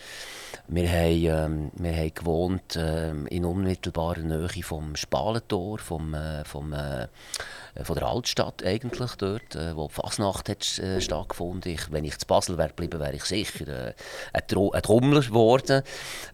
Wir 0.69 0.89
haben, 0.89 1.25
ähm, 1.25 1.71
wir 1.75 1.95
haben 1.95 2.13
gewohnt 2.13 2.77
ähm, 2.77 3.27
in 3.27 3.45
unmittelbarer 3.45 4.19
Nähe 4.19 4.63
vom 4.63 4.95
Spalentor, 4.95 5.79
vom, 5.79 6.13
äh, 6.13 6.43
vom 6.45 6.73
äh, 6.73 7.07
von 7.83 7.95
der 7.95 8.07
Altstadt 8.07 8.63
eigentlich 8.65 9.11
dort, 9.15 9.55
äh, 9.55 9.75
wo 9.75 9.87
die 9.87 9.93
Fasnacht 9.93 10.49
hat, 10.49 10.79
äh, 10.79 11.01
stattgefunden 11.01 11.71
ich, 11.71 11.91
Wenn 11.91 12.05
ich 12.05 12.17
zu 12.17 12.25
Basel 12.25 12.57
wäre 12.57 12.69
geblieben, 12.69 12.99
wäre 12.99 13.15
ich 13.15 13.23
sicher 13.23 13.67
äh, 13.67 13.93
ein, 14.33 14.47
Tro 14.47 14.73
Trommler 14.81 15.21
geworden, 15.21 15.83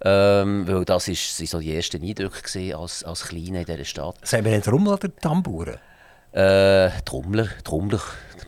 ähm, 0.03 0.67
weil 0.67 0.85
das 0.85 1.07
ist, 1.07 1.37
so 1.37 1.59
die 1.59 1.75
ersten 1.75 2.03
Eindrücke 2.03 2.77
als, 2.77 3.03
als 3.03 3.25
Kleiner 3.25 3.59
in 3.59 3.65
dieser 3.65 3.85
Stadt. 3.85 4.15
Sagen 4.23 4.45
wir 4.45 4.51
nicht 4.51 4.65
Trommler 4.65 4.93
oder 4.93 5.15
Tambouren? 5.15 5.79
Äh, 6.33 6.89
Trommler, 7.05 7.47
Trommler. 7.63 8.01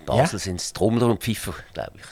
Basel 0.06 0.36
ja. 0.36 0.39
sind 0.39 0.62
es 0.62 0.72
Trommler 0.72 1.08
und 1.08 1.22
Pfeifer, 1.22 1.54
glaube 1.74 1.94
ich. 1.96 2.04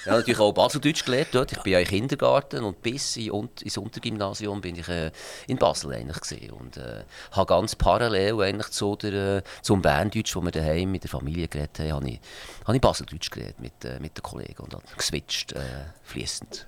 Ich 0.00 0.06
habe 0.06 0.18
natürlich 0.18 0.40
auch 0.40 0.52
Baseldeutsch 0.52 1.04
gelernt 1.04 1.28
dort. 1.32 1.52
Ich 1.52 1.60
bin 1.62 1.72
ja 1.72 1.80
im 1.80 1.86
Kindergarten 1.86 2.64
und 2.64 2.80
bis 2.82 3.16
in, 3.16 3.48
ins 3.60 3.76
Untergymnasium 3.76 4.60
bin 4.60 4.76
ich 4.76 4.88
äh, 4.88 5.10
in 5.46 5.58
Basel 5.58 5.92
eigentlich 5.92 6.20
gesehen 6.20 6.52
und 6.52 6.76
äh, 6.76 7.04
habe 7.32 7.46
ganz 7.46 7.74
parallel 7.76 8.40
eigentlich 8.40 8.70
zu 8.70 8.96
der, 8.96 9.38
äh, 9.38 9.42
zum 9.62 9.82
Berndeutsch, 9.82 10.34
wo 10.36 10.42
wir 10.42 10.50
daheim 10.50 10.92
mit 10.92 11.02
der 11.02 11.10
Familie 11.10 11.48
geredet 11.48 11.78
haben, 11.80 11.92
habe 11.92 12.08
ich, 12.10 12.20
habe 12.64 12.76
ich 12.76 12.80
Baseldeutsch 12.80 13.30
geredet 13.30 13.60
mit, 13.60 13.84
äh, 13.84 13.98
mit 14.00 14.16
den 14.16 14.22
Kollegen 14.22 14.62
und 14.62 14.72
dann 14.72 14.82
geswitcht, 14.96 15.52
äh, 15.52 15.60
fließend. 16.04 16.66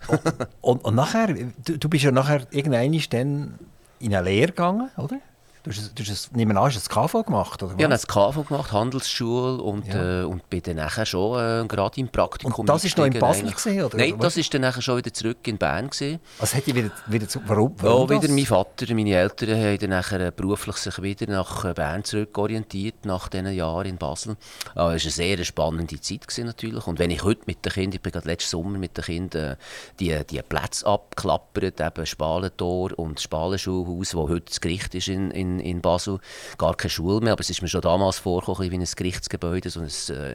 und, 0.61 0.85
und 0.85 0.95
nachher, 0.95 1.29
du, 1.29 1.79
du 1.79 1.89
bist 1.89 2.05
ja 2.05 2.11
nachher 2.11 2.47
irgendwann 2.51 2.93
dann 3.11 3.59
in 4.01 4.15
eine 4.15 4.29
Lehre 4.29 4.49
gegangen, 4.49 4.91
oder? 4.97 5.21
Du 5.65 5.71
hast, 5.71 5.99
du 5.99 6.05
hast 6.05 6.37
nehme 6.37 6.55
an, 6.61 6.67
hast 6.67 6.77
du 6.77 7.01
ein 7.01 7.09
KV 7.09 7.23
gemacht, 7.23 7.63
oder? 7.63 7.75
Ja, 7.79 7.89
ich 7.89 8.03
habe 8.03 8.33
KV 8.33 8.49
gemacht, 8.49 8.71
Handelsschule 8.71 9.63
und, 9.63 9.87
ja. 9.87 10.21
äh, 10.21 10.25
und 10.25 10.51
bin 10.51 10.61
dann 10.63 10.77
nachher 10.77 11.07
schon 11.07 11.41
äh, 11.41 11.67
gerade 11.67 11.99
im 11.99 12.09
Praktikum 12.09 12.53
Und 12.53 12.69
das 12.69 12.85
war 12.85 13.07
noch 13.07 13.15
in 13.15 13.19
Basel, 13.19 13.51
gewesen, 13.51 13.83
oder? 13.83 13.97
Nein, 13.97 14.19
das 14.19 14.37
war 14.37 14.45
dann 14.51 14.61
nachher 14.61 14.83
schon 14.83 14.99
wieder 14.99 15.15
zurück 15.15 15.39
in 15.47 15.57
Bern. 15.57 15.89
Gewesen. 15.89 16.21
Was 16.39 16.53
hätte 16.53 16.75
wieder, 16.75 16.91
wieder 17.07 17.27
zu, 17.27 17.41
warum, 17.47 17.75
warum 17.79 18.11
ja, 18.11 18.23
wieder 18.23 18.31
mein 18.31 18.45
Vater, 18.45 18.95
meine 18.95 19.15
Eltern 19.15 19.59
haben 19.59 19.79
dann 19.79 19.89
nachher 19.89 20.21
äh, 20.21 20.33
beruflich 20.37 20.77
sich 20.77 21.01
wieder 21.01 21.33
nach 21.33 21.65
äh, 21.65 21.73
Bern 21.73 22.05
zurückorientiert, 22.05 23.07
nach 23.07 23.31
diesen 23.31 23.55
Jahren 23.55 23.87
in 23.87 23.97
Basel. 23.97 24.37
Es 24.73 24.77
war 24.77 24.91
eine 24.91 24.99
sehr 24.99 25.43
spannende 25.45 25.99
Zeit 25.99 26.29
gewesen, 26.29 26.45
natürlich. 26.45 26.87
Und 26.87 26.99
wenn 26.99 27.11
ich 27.11 27.25
heute 27.25 27.41
mit 27.47 27.65
den 27.65 27.73
Kindern, 27.73 27.95
ich 27.95 28.03
bin 28.03 28.13
gerade 28.13 28.29
letzten 28.29 28.51
Sommer 28.51 28.77
mit 28.77 28.99
den 28.99 29.05
Kindern 29.05 29.57
die, 29.99 30.15
die 30.29 30.43
Plätze 30.43 30.87
abklappert, 30.87 31.81
eben 31.81 32.05
Spalentor 32.05 32.99
und 32.99 33.19
Spalenschulhaus, 33.19 34.15
wo 34.15 34.29
heute 34.29 34.45
das 34.51 34.61
Gericht 34.61 34.95
ist 34.95 35.09
in, 35.09 35.31
in 35.31 35.54
in, 35.61 35.81
Basel 35.81 36.19
gar 36.59 36.75
keine 36.77 36.91
Schule 36.91 37.21
mehr, 37.21 37.33
aber 37.33 37.41
es 37.41 37.51
ist 37.51 37.63
mir 37.63 37.69
schon 37.69 37.83
damals 37.83 38.19
vorgekommen 38.19 38.71
wie 38.71 38.77
ein 38.77 38.85
Gerichtsgebäude, 38.85 39.71
so 39.71 39.81
ein 39.81 39.89
äh, 40.17 40.35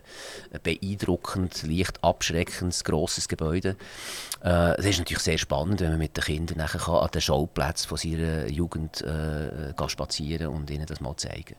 beeindruckend, 0.61 1.63
leicht 1.63 2.03
abschreckendes, 2.03 2.83
grosses 2.83 3.27
Gebäude. 3.27 3.75
Äh, 4.41 4.75
das 4.75 4.85
ist 4.85 4.99
natürlich 4.99 5.23
sehr 5.23 5.37
spannend, 5.37 5.81
wenn 5.81 5.89
man 5.89 5.99
mit 5.99 6.15
den 6.15 6.23
Kindern 6.23 6.57
nachher 6.57 6.79
kann 6.79 6.95
an 6.95 7.09
den 7.11 7.21
Schauplätzen 7.21 7.87
von 7.87 7.97
seiner 7.97 8.47
Jugend 8.47 9.01
äh, 9.01 9.73
spazieren 9.87 10.47
und 10.47 10.69
ihnen 10.69 10.85
das 10.85 11.01
mal 11.01 11.15
zeigen. 11.17 11.55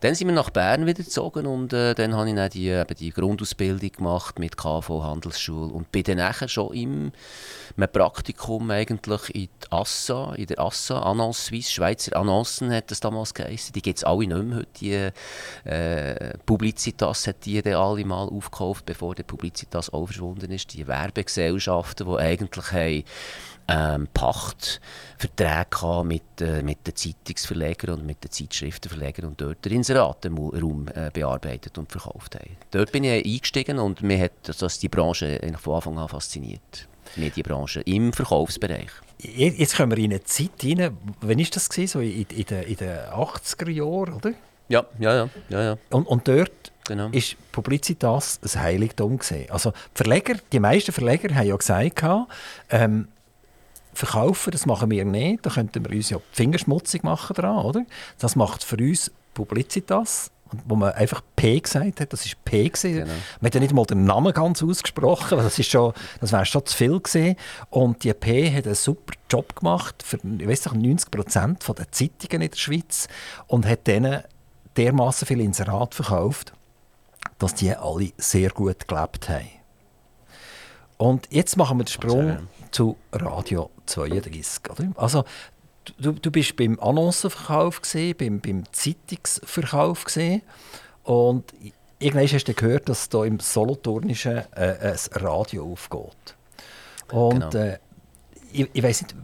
Dann 0.00 0.14
sind 0.14 0.28
wir 0.28 0.34
nach 0.34 0.50
Bern 0.50 0.86
wieder 0.86 1.02
gezogen 1.02 1.46
und 1.46 1.72
äh, 1.72 1.94
dann 1.94 2.14
habe 2.16 2.28
ich 2.28 2.34
dann 2.34 2.50
die, 2.50 2.68
eben 2.68 2.94
die 2.94 3.10
Grundausbildung 3.10 3.92
gemacht 3.92 4.38
mit 4.38 4.56
KV 4.56 5.02
Handelsschule 5.02 5.72
und 5.72 5.92
bin 5.92 6.04
dann 6.04 6.16
nachher 6.16 6.48
schon 6.48 6.74
im 6.74 7.12
Praktikum 7.92 8.70
eigentlich 8.70 9.34
in, 9.34 9.42
die 9.42 9.72
Assa, 9.72 10.34
in 10.34 10.46
der 10.46 10.60
Assa, 10.60 11.00
Annonce 11.00 11.46
Suisse, 11.46 11.72
Schweizer 11.72 12.16
Annoncen 12.16 12.72
hat 12.72 12.90
das 12.90 13.00
damals 13.04 13.34
geheißen. 13.34 13.72
Die 13.72 13.82
gibt 13.82 13.98
es 13.98 14.04
alle 14.04 14.26
nicht 14.26 14.44
mehr 14.44 14.58
heute. 14.58 14.68
Die 14.80 15.68
äh, 15.68 16.38
Publicitas 16.46 17.26
hat 17.26 17.44
die 17.44 17.60
dann 17.62 17.74
alle 17.74 18.04
mal 18.04 18.28
aufgekauft, 18.28 18.86
bevor 18.86 19.14
der 19.14 19.24
Publicitas 19.24 19.90
auch 19.90 20.06
verschwunden 20.06 20.50
ist. 20.50 20.72
Die 20.74 20.86
Werbegesellschaften, 20.86 22.06
die 22.06 22.16
eigentlich 22.16 22.72
haben, 22.72 23.04
ähm, 23.66 24.08
Pachtverträge 24.12 26.04
mit, 26.04 26.40
äh, 26.40 26.62
mit 26.62 26.86
den 26.86 26.94
Zeitungsverlegern 26.94 27.98
und 27.98 28.06
mit 28.06 28.22
den 28.22 28.30
Zeitschriftenverlegern 28.30 29.26
und 29.26 29.40
dort 29.40 29.64
den 29.64 29.72
Inseratenraum 29.72 30.88
äh, 30.88 31.10
bearbeitet 31.12 31.78
und 31.78 31.90
verkauft 31.90 32.34
haben. 32.34 32.56
Dort 32.70 32.92
bin 32.92 33.04
ich 33.04 33.24
eingestiegen 33.24 33.78
und 33.78 34.02
mir 34.02 34.18
hat 34.18 34.32
das 34.60 34.78
die 34.78 34.88
Branche 34.88 35.40
von 35.58 35.76
Anfang 35.76 35.98
an 35.98 36.08
fasziniert. 36.08 36.88
Die 37.16 37.20
Medienbranche 37.20 37.80
im 37.82 38.12
Verkaufsbereich. 38.12 38.90
Jetzt 39.18 39.76
kommen 39.76 39.96
wir 39.96 39.98
in 40.04 40.12
eine 40.12 40.24
Zeit 40.24 40.50
rein, 40.62 40.96
wann 41.20 41.38
war 41.38 41.44
das? 41.44 41.68
Gewesen? 41.68 41.86
So 41.88 42.00
in, 42.00 42.26
in, 42.26 42.44
den, 42.44 42.62
in 42.64 42.76
den 42.76 42.98
80er 42.98 43.70
Jahren, 43.70 44.14
oder? 44.14 44.32
Ja, 44.68 44.84
ja, 44.98 45.14
ja. 45.14 45.28
ja, 45.48 45.62
ja. 45.62 45.78
Und, 45.90 46.06
und 46.06 46.26
dort 46.26 46.72
Genau. 46.86 47.08
ist 47.12 47.36
Publicitas 47.50 48.38
ein 48.42 48.62
Heiligtum 48.62 49.18
gewesen. 49.18 49.50
Also 49.50 49.70
die 49.70 49.76
Verleger, 49.94 50.34
die 50.52 50.60
meisten 50.60 50.92
Verleger 50.92 51.34
haben 51.34 51.46
ja 51.46 51.56
gesagt, 51.56 52.04
ähm, 52.68 53.08
verkaufen, 53.94 54.50
das 54.50 54.66
machen 54.66 54.90
wir 54.90 55.04
nicht, 55.04 55.46
da 55.46 55.50
könnten 55.50 55.84
wir 55.84 55.96
uns 55.96 56.10
ja 56.10 56.18
die 56.18 56.36
Finger 56.36 56.58
schmutzig 56.58 57.02
machen 57.02 57.34
dran, 57.34 57.64
oder? 57.64 57.86
Das 58.18 58.36
macht 58.36 58.64
für 58.64 58.76
uns 58.76 59.10
Publicitas, 59.32 60.30
wo 60.66 60.76
man 60.76 60.92
einfach 60.92 61.22
P 61.36 61.60
gesagt 61.60 62.00
hat, 62.00 62.12
das 62.12 62.26
ist 62.26 62.44
P 62.44 62.68
gewesen. 62.68 62.92
Genau. 62.94 63.12
Man 63.40 63.46
hat 63.46 63.54
ja 63.54 63.60
nicht 63.60 63.74
mal 63.74 63.84
den 63.84 64.04
Namen 64.04 64.32
ganz 64.32 64.62
ausgesprochen, 64.62 65.36
weil 65.38 65.44
das 65.44 65.58
ist 65.58 65.70
schon, 65.70 65.92
das 66.20 66.32
wäre 66.32 66.44
schon 66.44 66.64
zu 66.66 66.76
viel 66.76 67.00
gewesen. 67.00 67.36
Und 67.70 68.04
die 68.04 68.12
P 68.14 68.54
hat 68.54 68.66
einen 68.66 68.74
super 68.74 69.14
Job 69.30 69.56
gemacht 69.56 70.02
für, 70.02 70.16
ich 70.16 70.46
weiß 70.46 70.72
nicht, 70.72 70.86
90 70.86 71.10
Prozent 71.10 71.66
der 71.66 71.90
Zeitungen 71.90 72.42
in 72.42 72.50
der 72.50 72.56
Schweiz 72.58 73.08
und 73.46 73.66
hat 73.66 73.86
denen 73.86 74.22
dermaßen 74.76 75.26
viel 75.26 75.40
Inserat 75.40 75.94
verkauft, 75.94 76.52
dass 77.38 77.54
die 77.54 77.74
alle 77.74 78.12
sehr 78.16 78.50
gut 78.50 78.86
gelebt 78.86 79.28
haben. 79.28 79.48
Und 80.96 81.26
jetzt 81.30 81.56
machen 81.56 81.78
wir 81.78 81.84
den 81.84 81.90
Sprung 81.90 82.48
zu 82.70 82.96
Radio 83.12 83.70
32. 83.86 84.70
Oder? 84.70 84.92
Also, 84.96 85.24
du, 85.98 86.12
du 86.12 86.30
bist 86.30 86.56
beim 86.56 86.78
Annoncenverkauf, 86.80 87.82
gewesen, 87.82 88.16
beim, 88.18 88.40
beim 88.40 88.64
Zeitungsverkauf 88.72 90.04
gewesen, 90.04 90.42
und 91.02 91.52
irgendwann 91.98 92.26
hast 92.26 92.44
du 92.48 92.54
gehört, 92.54 92.88
dass 92.88 93.08
da 93.08 93.24
im 93.24 93.40
Solothurnischen 93.40 94.38
äh, 94.54 94.76
ein 94.92 94.98
Radio 95.14 95.70
aufgeht. 95.72 96.34
Und 97.12 97.50
Genau. 97.50 97.64
äh, 97.64 97.78
ich, 98.52 98.70
ich 98.72 98.82
weiß 98.82 99.02
nicht, 99.02 99.14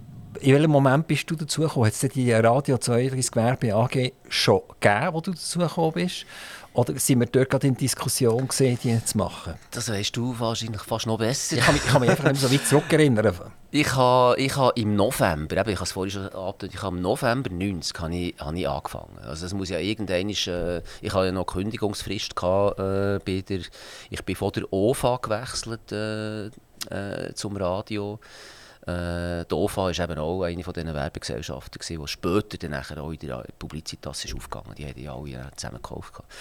in 0.41 0.55
welchem 0.55 0.71
Moment 0.71 1.07
bist 1.07 1.31
du 1.31 1.35
dazu 1.37 1.63
gekommen? 1.63 1.87
Hat 1.87 1.93
es 1.93 2.01
die 2.13 2.33
Radio 2.33 2.79
32 2.79 3.31
Gewerbe 3.31 3.75
AG 3.75 4.13
schon 4.29 4.61
gegeben, 4.81 5.09
wo 5.13 5.21
du 5.21 5.33
dazu 5.33 5.59
gekommen 5.59 5.93
bist? 5.93 6.25
Oder 6.73 6.97
sind 6.99 7.19
wir 7.19 7.27
dort 7.27 7.51
gerade 7.51 7.67
in 7.67 7.77
Diskussion 7.77 8.47
gesehen, 8.47 8.79
die 8.83 9.05
zu 9.05 9.19
machen? 9.19 9.55
Das 9.73 9.89
weißt 9.89 10.17
du 10.17 10.39
wahrscheinlich 10.39 10.83
fast 10.83 11.07
noch 11.07 11.19
besser. 11.19 11.57
Ich 11.57 11.65
kann 11.65 11.75
mich, 11.75 11.85
ich 11.85 11.91
kann 11.91 12.01
mich 12.01 12.11
einfach 12.11 12.31
nicht 12.31 12.41
so 12.41 12.53
weit 12.53 12.65
zurückerinnern. 12.65 13.35
Ich 13.73 13.95
habe, 13.95 14.41
ich 14.41 14.57
habe 14.57 14.73
im 14.81 14.95
November, 14.95 15.57
eben, 15.57 15.71
ich 15.71 15.77
habe 15.77 15.85
es 15.85 15.93
vorhin 15.93 16.13
schon 16.13 16.29
angedeutet, 16.29 16.75
ich 16.75 16.83
habe 16.83 16.97
im 16.97 17.03
November 17.03 17.51
90 17.51 18.01
habe 18.01 18.15
ich, 18.15 18.35
habe 18.39 18.59
ich 18.59 18.69
angefangen. 18.69 19.19
Also 19.23 19.47
es 19.47 19.55
muss 19.55 19.69
ja 19.69 19.79
irgendwann, 19.79 20.29
äh, 20.29 20.83
ich 21.01 21.13
hatte 21.13 21.27
ja 21.27 21.33
noch 21.33 21.47
Kündigungsfrist 21.47 22.37
gehabt, 22.37 22.79
äh, 22.79 23.19
bei 23.25 23.43
der, 23.43 23.61
ich 24.11 24.25
bin 24.25 24.37
von 24.37 24.53
der 24.53 24.73
OFA 24.73 25.19
gewechselt 25.21 25.91
äh, 25.91 26.47
äh, 26.47 27.35
zum 27.35 27.57
Radio. 27.57 28.21
Äh, 28.91 29.45
die 29.45 29.55
war 29.55 29.91
eben 29.91 30.19
auch 30.19 30.43
eine 30.43 30.65
von 30.65 30.75
diesen 30.75 30.95
Werbegesellschaften, 30.95 31.81
die 31.87 32.09
später 32.09 32.59
dann 32.59 32.75
auch 32.99 33.13
in 33.13 33.19
der 33.19 33.45
Publicitas 33.59 34.25
ist 34.25 34.35
aufgegangen. 34.35 34.75
Die 34.77 34.87
haben 34.87 35.01
ja 35.01 35.15
alle 35.15 35.49
äh, 35.49 35.57
zusammen 35.57 35.77
gekauft. 35.77 36.13
gehabt. 36.13 36.33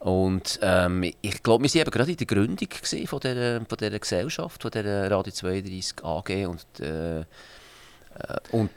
Und 0.00 0.58
ähm, 0.60 1.02
ich 1.22 1.42
glaube, 1.42 1.64
wir 1.64 1.74
waren 1.80 1.90
gerade 1.90 2.10
in 2.10 2.16
der 2.18 2.26
Gründung 2.26 2.68
von 3.06 3.20
dieser, 3.20 3.60
von 3.64 3.78
dieser 3.78 3.98
Gesellschaft, 3.98 4.60
von 4.60 4.70
dieser 4.70 5.10
Radio 5.10 5.32
32 5.32 6.04
AG. 6.04 6.46
Und, 6.46 6.80
äh, 6.80 7.24
und 8.52 8.70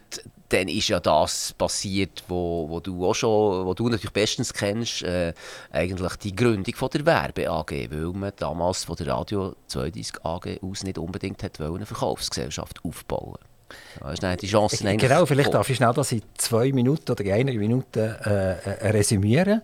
dann 0.49 0.67
ist 0.67 0.87
ja 0.87 0.99
das 0.99 1.53
passiert, 1.53 2.23
wo, 2.27 2.67
wo 2.69 2.79
du 2.79 3.05
auch 3.05 3.13
schon, 3.13 3.65
wo 3.65 3.73
du 3.73 3.89
natürlich 3.89 4.13
bestens 4.13 4.53
kennst, 4.53 5.03
äh, 5.03 5.33
eigentlich 5.71 6.15
die 6.17 6.35
Gründung 6.35 6.73
von 6.75 6.89
der 6.89 7.05
Werbe 7.05 7.49
AG, 7.49 7.71
weil 7.91 8.13
man 8.13 8.31
damals 8.37 8.85
von 8.85 8.95
der 8.95 9.07
Radio 9.07 9.55
32 9.67 10.23
AG 10.23 10.59
aus 10.61 10.83
nicht 10.83 10.97
unbedingt 10.97 11.43
hat 11.43 11.59
wollen, 11.59 11.77
eine 11.77 11.85
Verkaufsgesellschaft 11.85 12.79
aufbauen. 12.83 13.39
Da 13.99 14.11
ist 14.11 14.41
die 14.41 14.47
Chance 14.47 14.87
eigentlich 14.87 15.09
Genau, 15.09 15.25
vielleicht 15.25 15.53
darf 15.53 15.69
ich 15.69 15.75
schnell 15.75 15.93
das 15.93 16.13
in 16.13 16.21
zwei 16.37 16.71
Minuten 16.71 17.11
oder 17.11 17.23
in 17.25 17.33
einer 17.33 17.53
Minute 17.53 18.17
äh, 18.65 18.87
äh, 18.87 18.91
resümieren. 18.91 19.61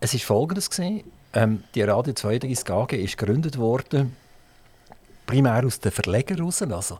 Es 0.00 0.12
war 0.12 0.20
folgendes. 0.20 0.68
Gewesen. 0.68 1.04
Ähm, 1.32 1.62
die 1.74 1.82
Radio 1.82 2.12
32 2.12 2.68
AG 2.70 2.92
ist 2.92 3.16
gegründet 3.16 3.56
worden, 3.56 4.16
primär 5.30 5.64
aus 5.64 5.80
den 5.80 5.92
Verlegern 5.92 6.38
heraus. 6.38 6.62
Also, 6.62 6.98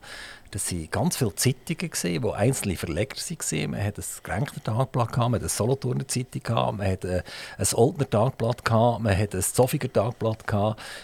das 0.52 0.72
waren 0.72 0.90
ganz 0.90 1.16
viele 1.16 1.34
Zeitungen, 1.34 1.90
gewesen, 1.90 2.22
wo 2.22 2.30
einzelne 2.30 2.76
Verleger 2.76 3.16
waren. 3.16 3.70
Man 3.70 3.84
hatte 3.84 4.02
ein 4.02 4.22
Gränkner 4.22 4.64
Tagblatt, 4.64 5.16
man 5.16 5.34
hatte 5.34 5.40
eine 5.40 5.48
Solothurner 5.48 6.08
Zeitung, 6.08 6.76
man 6.76 6.86
hatte 6.90 7.18
äh, 7.18 7.22
ein 7.58 7.66
Oldner 7.74 8.08
Tagblatt, 8.08 8.62
man 8.70 9.16
hatte 9.16 9.38
ein 9.38 9.42
Zofiger 9.42 9.92
Tagblatt, 9.92 10.44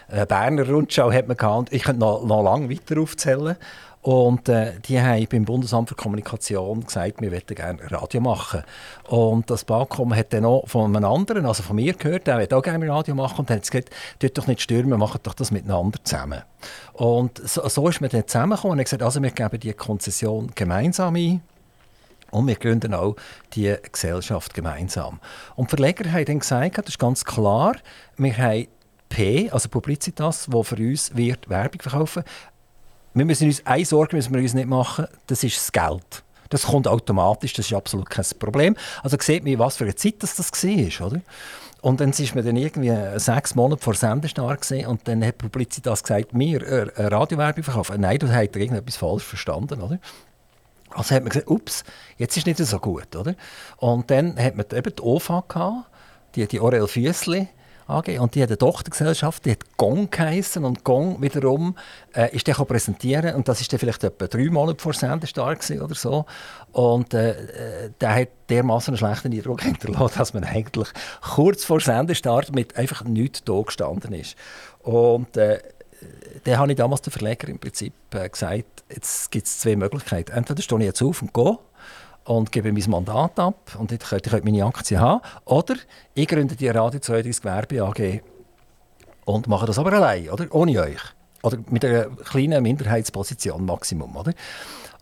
eine 0.08 0.26
Berner 0.26 0.68
Rundschau 0.68 1.12
hat 1.12 1.28
man 1.28 1.36
gehabt. 1.36 1.72
Ich 1.72 1.82
könnte 1.82 2.00
noch, 2.00 2.24
noch 2.24 2.42
lange 2.42 2.70
weiter 2.70 3.00
aufzählen. 3.00 3.56
Und 4.06 4.48
äh, 4.48 4.78
die 4.86 5.00
haben 5.00 5.26
beim 5.26 5.44
Bundesamt 5.44 5.88
für 5.88 5.96
Kommunikation 5.96 6.86
gesagt, 6.86 7.20
wir 7.20 7.28
möchten 7.28 7.56
gerne 7.56 7.90
Radio 7.90 8.20
machen. 8.20 8.62
Und 9.08 9.50
das 9.50 9.64
Bakom 9.64 10.14
hat 10.14 10.32
dann 10.32 10.44
auch 10.44 10.68
von 10.68 10.94
einem 10.94 11.04
anderen, 11.04 11.44
also 11.44 11.64
von 11.64 11.74
mir 11.74 11.92
gehört, 11.92 12.28
der 12.28 12.38
will 12.38 12.54
auch 12.54 12.62
gerne 12.62 12.88
Radio 12.88 13.16
machen. 13.16 13.40
Und 13.40 13.50
dann 13.50 13.56
hat 13.56 13.68
gesagt, 13.68 13.90
tut 14.20 14.38
doch 14.38 14.46
nicht 14.46 14.62
stürmen, 14.62 14.96
macht 15.00 15.26
doch 15.26 15.34
das 15.34 15.50
miteinander 15.50 15.98
zusammen. 16.04 16.42
Und 16.92 17.38
so, 17.48 17.68
so 17.68 17.88
ist 17.88 18.00
man 18.00 18.08
dann 18.10 18.28
zusammengekommen 18.28 18.74
und 18.74 18.78
hat 18.78 18.84
gesagt, 18.84 19.02
also 19.02 19.20
wir 19.20 19.32
geben 19.32 19.58
die 19.58 19.72
Konzession 19.72 20.52
gemeinsam 20.54 21.16
ein. 21.16 21.42
Und 22.30 22.46
wir 22.46 22.54
gründen 22.54 22.94
auch 22.94 23.16
die 23.54 23.74
Gesellschaft 23.90 24.54
gemeinsam. 24.54 25.18
Und 25.56 25.72
die 25.72 25.76
Verleger 25.76 26.12
haben 26.12 26.26
dann 26.26 26.38
gesagt, 26.38 26.78
das 26.78 26.90
ist 26.90 27.00
ganz 27.00 27.24
klar, 27.24 27.74
wir 28.18 28.38
haben 28.38 28.68
P, 29.08 29.50
also 29.50 29.68
Publicitas, 29.68 30.46
die 30.46 30.64
für 30.64 30.76
uns 30.76 31.16
wird 31.16 31.48
Werbung 31.48 31.80
verkaufen 31.80 32.22
wir 33.16 33.24
müssen 33.24 33.46
uns 33.46 33.64
eine 33.64 33.84
Sorge 33.84 34.14
müssen 34.14 34.34
wir 34.34 34.42
uns 34.42 34.54
nicht 34.54 34.68
machen, 34.68 35.06
das 35.26 35.42
ist 35.42 35.56
das 35.56 35.72
Geld. 35.72 36.22
Das 36.50 36.64
kommt 36.64 36.86
automatisch, 36.86 37.54
das 37.54 37.66
ist 37.66 37.72
absolut 37.72 38.08
kein 38.10 38.24
Problem. 38.38 38.76
Also 39.02 39.16
sieht 39.18 39.44
man, 39.44 39.58
was 39.58 39.76
für 39.76 39.84
eine 39.84 39.94
Zeit 39.94 40.16
das, 40.18 40.36
das 40.36 40.52
war, 40.52 41.06
oder? 41.06 41.20
Und 41.80 42.00
dann 42.00 42.10
ist 42.10 42.34
man 42.34 42.44
dann 42.44 42.56
irgendwie 42.56 42.94
sechs 43.18 43.54
Monate 43.54 43.82
vor 43.82 43.94
Sendestart 43.94 44.70
und 44.86 45.08
dann 45.08 45.24
hat 45.24 45.38
Publicitas 45.38 46.02
gesagt, 46.02 46.28
wir 46.32 46.62
äh, 46.62 47.06
Radiowerbung 47.06 47.64
verkaufen. 47.64 48.00
Nein, 48.00 48.18
du 48.18 48.28
hast 48.28 48.56
irgendetwas 48.56 48.96
falsch 48.96 49.24
verstanden, 49.24 49.80
oder? 49.80 49.98
Also 50.90 51.14
hat 51.14 51.22
man 51.22 51.30
gesagt, 51.30 51.48
ups, 51.48 51.84
jetzt 52.16 52.36
ist 52.36 52.46
nicht 52.46 52.58
so 52.58 52.78
gut, 52.78 53.14
oder? 53.16 53.34
Und 53.78 54.10
dann 54.10 54.38
hat 54.38 54.56
man 54.56 54.66
eben 54.72 54.94
die 54.94 55.02
OFA 55.02 55.44
gehabt, 55.48 55.86
die, 56.34 56.46
die 56.46 56.60
Orel 56.60 56.86
Füssli 56.86 57.48
AG, 57.88 58.18
und 58.18 58.34
die 58.34 58.42
hat 58.42 58.48
eine 58.48 58.58
Tochtergesellschaft, 58.58 59.44
die 59.44 59.52
hat 59.52 59.76
Gong 59.76 60.10
geheissen 60.10 60.64
und 60.64 60.82
Gong 60.84 61.22
wiederum 61.22 61.76
äh, 62.14 62.34
ist 62.34 62.48
dann 62.48 62.66
präsentieren 62.66 63.34
und 63.34 63.48
das 63.48 63.60
ist 63.60 63.72
dann 63.72 63.78
vielleicht 63.78 64.02
etwa 64.02 64.26
drei 64.26 64.50
Monate 64.50 64.82
vor 64.82 64.92
Sendestart 64.92 65.70
oder 65.70 65.94
so 65.94 66.26
und 66.72 67.14
äh, 67.14 67.30
äh, 67.30 67.90
der 68.00 68.14
hat 68.14 68.28
dermaßen 68.48 68.92
einen 68.92 68.98
schlechten 68.98 69.32
Eindruck 69.32 69.62
hinterlassen, 69.62 70.18
dass 70.18 70.34
man 70.34 70.44
eigentlich 70.44 70.88
kurz 71.20 71.64
vor 71.64 71.80
Sendestart 71.80 72.54
mit 72.54 72.76
einfach 72.76 73.04
nichts 73.04 73.44
da 73.44 73.60
gestanden 73.60 74.12
ist. 74.12 74.36
Und 74.82 75.36
äh, 75.36 75.60
dann 76.44 76.58
habe 76.58 76.72
ich 76.72 76.76
damals 76.76 77.02
den 77.02 77.12
Verleger 77.12 77.48
im 77.48 77.58
Prinzip 77.58 77.92
äh, 78.14 78.28
gesagt, 78.28 78.84
jetzt 78.90 79.30
gibt 79.30 79.46
es 79.46 79.58
zwei 79.60 79.76
Möglichkeiten. 79.76 80.32
Entweder 80.32 80.62
stehe 80.62 80.80
ich 80.80 80.86
jetzt 80.86 81.02
auf 81.02 81.22
und 81.22 81.32
gehe 81.32 81.58
und 82.26 82.52
gebe 82.52 82.72
mein 82.72 82.90
Mandat 82.90 83.38
ab 83.38 83.76
und 83.78 83.92
ich 83.92 84.00
könnte, 84.00 84.26
ich 84.26 84.32
könnte 84.32 84.50
meine 84.50 84.64
Aktien 84.64 85.00
haben. 85.00 85.22
Oder 85.44 85.76
ich 86.14 86.28
gründe 86.28 86.56
die 86.56 86.68
Radio 86.68 87.00
32 87.00 87.42
Gewerbe 87.42 87.82
AG 87.82 88.22
und 89.24 89.48
mache 89.48 89.66
das 89.66 89.78
aber 89.78 89.92
allein, 89.92 90.28
oder? 90.30 90.46
ohne 90.50 90.80
euch. 90.80 91.00
Oder 91.42 91.58
mit 91.70 91.84
einer 91.84 92.06
kleinen 92.06 92.62
Minderheitsposition 92.62 93.64
Maximum. 93.64 94.16
Oder? 94.16 94.32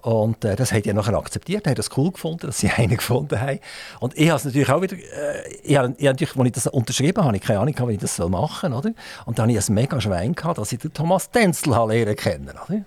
Und 0.03 0.45
äh, 0.45 0.55
das 0.55 0.71
haben 0.71 0.83
die 0.83 0.93
nachher 0.93 1.15
akzeptiert, 1.15 1.67
haben 1.67 1.77
das 1.77 1.89
cool 1.97 2.13
gefunden, 2.13 2.47
dass 2.47 2.59
sie 2.59 2.69
einen 2.77 2.99
gefunden 2.99 3.41
haben. 3.41 3.59
Und 4.01 4.19
ich 4.19 4.29
habe 4.29 4.37
es 4.37 4.45
natürlich 4.45 4.69
auch 4.69 4.83
wieder, 4.83 4.97
äh, 4.97 5.51
ich 5.63 5.77
habe, 5.79 5.95
ich 5.97 6.07
habe 6.07 6.13
natürlich, 6.13 6.37
als 6.37 6.47
ich 6.47 6.53
das 6.53 6.67
unterschrieben 6.67 7.25
habe, 7.25 7.35
ich 7.35 7.43
keine 7.43 7.61
Ahnung, 7.61 7.73
gehabt, 7.73 7.89
wie 7.89 7.95
ich 7.95 8.01
das 8.01 8.19
machen 8.19 8.73
soll. 8.73 8.79
Oder? 8.79 8.93
Und 9.25 9.39
dann 9.39 9.49
habe 9.49 9.59
ich 9.59 9.67
ein 9.67 9.75
mega 9.75 9.99
Schwein 10.03 10.35
gehabt, 10.35 10.59
dass 10.59 10.73
ich 10.73 10.79
den 10.79 10.93
Thomas 10.93 11.31
Denzel 11.31 11.71
lernen 11.71 12.17
kennen 12.17 12.51
oder? 12.51 12.85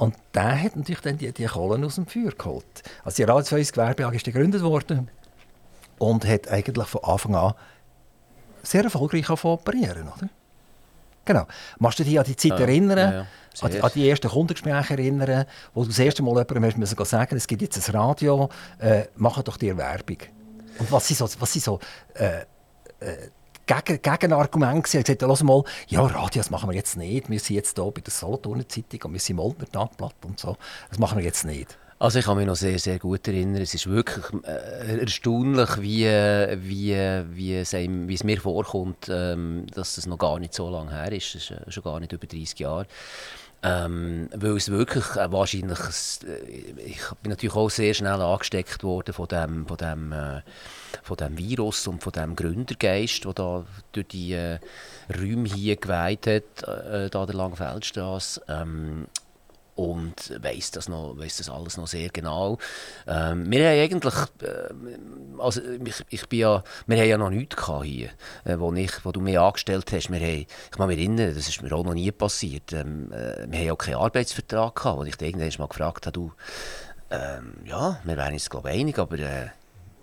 Und 0.00 0.14
der 0.32 0.62
hat 0.62 0.76
natürlich 0.76 1.02
dann 1.02 1.18
die, 1.18 1.30
die 1.30 1.44
Kohlen 1.44 1.84
aus 1.84 1.96
dem 1.96 2.06
Feuer 2.06 2.30
geholt. 2.30 2.64
Also 3.04 3.16
die 3.16 3.24
Radio 3.24 3.42
2 3.42 3.62
Gewerbe 3.64 4.06
AG 4.06 4.14
ist 4.14 4.24
gegründet 4.24 4.62
worden 4.62 5.10
und 5.98 6.26
hat 6.26 6.48
eigentlich 6.48 6.86
von 6.86 7.04
Anfang 7.04 7.34
an 7.34 7.52
sehr 8.62 8.82
erfolgreich 8.82 9.28
operieren, 9.28 10.08
oder? 10.08 10.30
Genau. 11.26 11.46
Machst 11.78 11.98
du 11.98 12.04
dich 12.04 12.18
an 12.18 12.24
die 12.24 12.34
Zeit 12.34 12.52
Ja, 12.52 12.60
erinnern? 12.60 12.98
ja, 12.98 13.12
ja. 13.12 13.26
An, 13.60 13.70
die, 13.72 13.82
an 13.82 13.90
die 13.94 14.08
ersten 14.08 14.30
Kundengespräche 14.30 14.94
erinnern, 14.94 15.44
wo 15.74 15.82
du 15.82 15.88
das 15.88 15.98
erste 15.98 16.22
Mal 16.22 16.30
jemandem 16.30 16.64
hast 16.64 16.78
müssen 16.78 17.04
sagen, 17.04 17.36
es 17.36 17.46
gibt 17.46 17.60
jetzt 17.60 17.86
ein 17.86 17.94
Radio, 17.94 18.48
äh, 18.78 19.02
mach 19.16 19.42
doch 19.42 19.58
dir 19.58 19.76
Werbung. 19.76 20.18
Und 20.78 20.90
was 20.90 21.08
sind 21.08 21.18
so, 21.18 21.28
was 21.38 21.52
sind 21.52 21.62
so 21.62 21.78
äh, 22.14 22.40
äh, 23.00 23.28
gegen, 23.66 24.02
Gegenargumente 24.02 24.76
Er 24.76 24.82
gesagt, 24.82 25.22
ja, 25.22 25.44
mal, 25.44 25.62
ja, 25.88 26.00
Radio, 26.02 26.40
das 26.40 26.50
machen 26.50 26.70
wir 26.70 26.76
jetzt 26.76 26.96
nicht. 26.96 27.30
Wir 27.30 27.38
sind 27.38 27.56
jetzt 27.56 27.76
hier 27.76 27.90
bei 27.90 28.00
der 28.00 28.12
Solothurner 28.12 28.68
Zeitung 28.68 29.00
und 29.04 29.12
wir 29.12 29.20
sind 29.20 29.36
Moldner 29.36 29.70
Tagblatt 29.70 30.14
und 30.24 30.38
so. 30.38 30.56
Das 30.88 30.98
machen 30.98 31.18
wir 31.18 31.24
jetzt 31.24 31.44
nicht. 31.44 31.78
Also 32.00 32.18
ich 32.18 32.24
kann 32.24 32.38
mich 32.38 32.46
noch 32.46 32.56
sehr, 32.56 32.78
sehr 32.78 32.98
gut 32.98 33.28
erinnern. 33.28 33.60
Es 33.60 33.74
ist 33.74 33.86
wirklich 33.86 34.24
äh, 34.44 35.00
erstaunlich, 35.00 35.82
wie, 35.82 36.06
wie, 36.06 36.96
wie, 37.36 37.56
es 37.56 37.74
einem, 37.74 38.08
wie 38.08 38.14
es 38.14 38.24
mir 38.24 38.40
vorkommt, 38.40 39.10
ähm, 39.10 39.66
dass 39.74 39.96
das 39.96 40.06
noch 40.06 40.16
gar 40.16 40.38
nicht 40.38 40.54
so 40.54 40.70
lange 40.70 40.92
her 40.92 41.12
ist. 41.12 41.34
Es 41.34 41.50
ist 41.50 41.50
äh, 41.50 41.70
schon 41.70 41.82
gar 41.82 42.00
nicht 42.00 42.12
über 42.12 42.26
30 42.26 42.58
Jahre. 42.58 42.86
Ähm, 43.62 44.30
weil 44.34 44.56
es 44.56 44.70
wirklich 44.70 45.04
äh, 45.16 45.30
wahrscheinlich, 45.30 45.78
äh, 46.26 46.80
ich 46.80 47.02
bin 47.22 47.28
natürlich 47.30 47.54
auch 47.54 47.68
sehr 47.68 47.92
schnell 47.92 48.20
angesteckt 48.22 48.82
worden 48.82 49.12
von 49.12 49.28
dem, 49.28 49.66
von 49.66 49.76
dem, 49.76 50.12
äh, 50.12 50.40
von 51.02 51.16
dem 51.18 51.36
Virus 51.36 51.86
und 51.86 52.02
von 52.02 52.12
dem 52.12 52.36
Gründergeist, 52.36 53.24
der 53.26 53.34
da 53.34 53.64
durch 53.92 54.08
die 54.08 54.32
äh, 54.32 54.58
Räume 55.14 55.46
hier 55.46 55.76
geweiht 55.76 56.26
hat, 56.26 56.66
äh, 56.66 57.10
da 57.10 57.26
der 57.26 57.34
Langfeldstraße. 57.34 58.42
Ähm, 58.48 59.06
und 59.74 60.42
weiß 60.42 60.72
das 60.72 60.88
noch, 60.88 61.16
weiß 61.16 61.38
das 61.38 61.48
alles 61.48 61.76
noch 61.76 61.86
sehr 61.86 62.10
genau. 62.10 62.58
Ähm, 63.06 63.50
wir 63.50 63.68
haben 63.68 63.80
eigentlich, 63.80 64.14
äh, 64.42 65.38
also 65.38 65.60
ich, 65.84 66.04
ich 66.08 66.28
bin 66.28 66.40
ja, 66.40 66.64
wir 66.86 66.98
haben 66.98 67.08
ja 67.08 67.18
noch 67.18 67.30
nichts 67.30 67.66
hier, 67.82 68.10
äh, 68.44 68.58
wo, 68.58 68.72
ich, 68.72 69.04
wo 69.04 69.12
du 69.12 69.20
mich 69.20 69.38
angestellt 69.38 69.90
hast. 69.92 70.10
Wir 70.10 70.20
haben, 70.20 70.46
ich 70.46 70.70
kann 70.70 70.88
mich 70.88 70.98
erinnern, 70.98 71.34
das 71.34 71.48
ist 71.48 71.62
mir 71.62 71.72
auch 71.72 71.84
noch 71.84 71.94
nie 71.94 72.10
passiert. 72.12 72.72
Ähm, 72.72 73.12
äh, 73.12 73.46
wir 73.50 73.58
haben 73.58 73.66
ja 73.66 73.76
keinen 73.76 73.96
Arbeitsvertrag 73.96 74.74
gehabt, 74.74 74.98
wo 74.98 75.04
ich 75.04 75.20
irgendwann 75.20 75.52
mal 75.58 75.68
gefragt 75.68 76.06
habe, 76.06 76.12
du, 76.12 76.32
ähm, 77.10 77.54
ja, 77.64 78.00
wir 78.04 78.16
wären 78.16 78.34
uns 78.34 78.48
glaube 78.50 78.70
ich 78.70 78.80
einig, 78.80 78.98
aber 78.98 79.18
äh, 79.18 79.48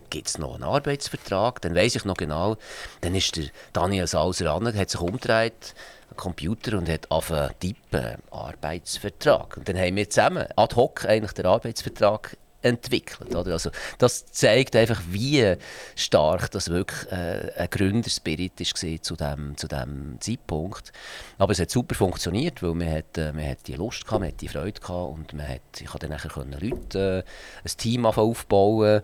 gibt 0.10 0.28
es 0.28 0.38
noch 0.38 0.56
einen 0.56 0.64
Arbeitsvertrag? 0.64 1.62
Dann 1.62 1.76
weiß 1.76 1.96
ich 1.96 2.06
noch 2.06 2.18
genau, 2.18 2.58
dann 3.02 3.16
ist 3.16 3.36
der 3.36 3.46
Daniel 3.74 4.08
Sauser 4.08 4.54
an, 4.54 4.76
hat 4.76 4.90
sich 4.90 5.00
umgedreht 5.00 5.76
Computer 6.16 6.78
und 6.78 6.90
hat 6.90 7.12
angefangen 7.12 7.52
tippen, 7.60 8.16
Arbeitsvertrag. 8.32 9.58
Und 9.58 9.70
dann 9.70 9.78
haben 9.78 9.96
wir 9.96 10.10
zusammen 10.10 10.48
ad 10.56 10.76
hoc 10.76 11.06
eigentlich 11.06 11.34
den 11.34 11.46
Arbeitsvertrag 11.46 12.36
entwickelt. 12.62 13.36
Oder? 13.36 13.54
Also, 13.54 13.70
das 13.98 14.26
zeigt 14.26 14.76
einfach, 14.76 15.02
wie 15.10 15.56
stark 15.96 16.52
das 16.52 16.70
wirklich 16.70 17.12
äh, 17.12 17.52
ein 17.56 17.70
Gründerspirit 17.70 18.60
war 18.60 19.02
zu 19.02 19.16
dem, 19.16 19.58
zu 19.58 19.68
dem 19.68 20.18
Zeitpunkt. 20.20 20.92
Aber 21.38 21.52
es 21.52 21.60
hat 21.60 21.70
super 21.70 21.96
funktioniert, 21.96 22.62
weil 22.64 22.74
man, 22.74 22.92
hat, 22.92 23.18
äh, 23.18 23.32
man 23.32 23.48
hat 23.48 23.68
die 23.68 23.76
Lust 23.76 24.06
hatte, 24.06 24.20
man 24.20 24.30
hat 24.30 24.42
die 24.42 24.48
Freude 24.48 24.80
gehabt 24.80 25.14
und 25.14 25.34
man 25.34 25.48
hat, 25.48 25.62
ich 25.80 25.86
konnte 25.86 26.08
dann 26.08 26.18
nachher 26.18 26.46
Leute, 26.60 27.24
äh, 27.26 27.68
ein 27.68 27.78
Team 27.78 28.06
aufbauen 28.06 29.02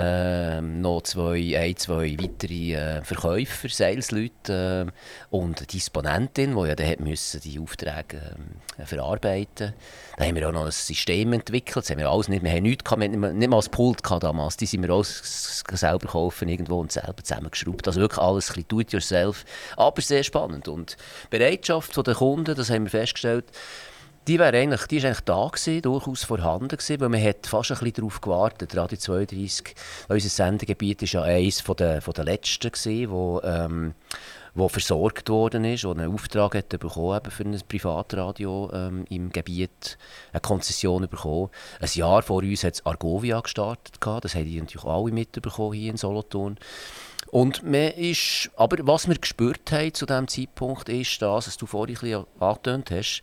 ähm, 0.00 0.80
noch 0.80 1.02
zwei, 1.02 1.58
ein, 1.58 1.76
zwei 1.76 2.16
weitere 2.20 2.74
äh, 2.74 3.02
Verkäufer, 3.02 3.68
Salesleute 3.68 4.86
äh, 4.86 5.34
und 5.34 5.58
eine 5.58 5.66
Disponentin, 5.66 6.54
die 6.54 6.68
ja 6.68 6.74
dann 6.76 6.94
müssen 7.00 7.40
die 7.40 7.58
Aufträge 7.58 8.36
äh, 8.76 8.86
verarbeiten 8.86 9.74
Da 10.16 10.24
haben 10.24 10.36
wir 10.36 10.48
auch 10.48 10.52
noch 10.52 10.66
ein 10.66 10.70
System 10.70 11.32
entwickelt. 11.32 11.84
Das 11.84 11.90
haben 11.90 11.98
wir, 11.98 12.08
alles 12.08 12.28
nicht, 12.28 12.44
wir 12.44 12.50
haben 12.50 12.62
nichts 12.62 12.84
wir 12.96 13.04
haben 13.04 13.38
nicht 13.38 13.48
mal 13.48 13.56
das 13.58 13.68
Pult 13.68 14.02
gehabt 14.02 14.22
damals. 14.22 14.56
Die 14.56 14.66
sind 14.66 14.82
wir 14.82 14.92
auch 14.92 15.04
selber 15.04 16.08
kaufen 16.08 16.48
irgendwo 16.48 16.80
und 16.80 16.92
selber 16.92 17.22
zusammengeschraubt. 17.22 17.86
Also 17.86 18.00
wirklich 18.00 18.20
alles 18.20 18.50
ein 18.50 18.54
bisschen 18.54 18.68
do-it-yourself, 18.68 19.44
aber 19.76 20.00
sehr 20.00 20.22
spannend. 20.22 20.68
Und 20.68 20.96
die 21.32 21.38
Bereitschaft 21.38 21.96
der 22.06 22.14
Kunden, 22.14 22.54
das 22.54 22.70
haben 22.70 22.84
wir 22.84 22.90
festgestellt, 22.90 23.46
die, 24.28 24.38
wäre 24.38 24.56
eigentlich, 24.58 24.86
die 24.86 24.98
ist 24.98 25.06
eigentlich 25.06 25.20
da 25.20 25.48
gewesen, 25.48 25.82
durchaus 25.82 26.24
vorhanden 26.24 26.68
gewesen, 26.68 27.00
weil 27.00 27.08
man 27.08 27.22
hat 27.22 27.46
fast 27.46 27.70
ein 27.70 27.78
bisschen 27.78 27.94
darauf 27.94 28.20
gewartet. 28.20 28.76
Radio 28.76 28.98
32, 28.98 29.74
unser 30.08 30.28
Sendegebiet 30.28 31.02
ist 31.02 31.12
ja 31.12 31.22
eines 31.22 31.62
von 31.62 31.76
der, 31.76 32.02
von 32.02 32.12
der 32.12 32.24
letzten 32.24 32.70
gewesen, 32.70 33.10
wo, 33.10 33.40
ähm, 33.42 33.94
wo 34.58 34.68
versorgt 34.68 35.28
worden 35.28 35.64
ist, 35.64 35.84
wo 35.84 35.92
einen 35.92 36.12
Auftrag 36.12 36.54
hat 36.54 36.68
bekommen 36.68 37.20
für 37.30 37.44
ein 37.44 37.60
Privatradio 37.66 38.70
ähm, 38.72 39.04
im 39.08 39.30
Gebiet, 39.30 39.98
eine 40.32 40.40
Konzession 40.40 41.08
bekommen. 41.08 41.50
Ein 41.80 41.88
Jahr 41.92 42.22
vor 42.22 42.42
uns 42.42 42.64
hat 42.64 42.74
es 42.74 42.86
Argovia 42.86 43.40
gestartet, 43.40 44.00
gehabt. 44.00 44.24
das 44.24 44.34
haben 44.34 44.44
die 44.44 44.60
natürlich 44.60 44.86
alle 44.86 45.12
mitbekommen 45.12 45.74
hier 45.74 45.90
in 45.90 45.96
Solothurn. 45.96 46.58
Und 47.30 47.62
ist, 47.62 48.50
aber 48.56 48.78
was 48.86 49.06
wir 49.06 49.16
gespürt 49.16 49.70
haben 49.70 49.92
zu 49.92 50.06
diesem 50.06 50.28
Zeitpunkt 50.28 50.88
ist 50.88 51.20
das, 51.20 51.46
was 51.46 51.56
du 51.56 51.66
vorhin 51.66 52.24
angetönt 52.40 52.90
hast, 52.90 53.22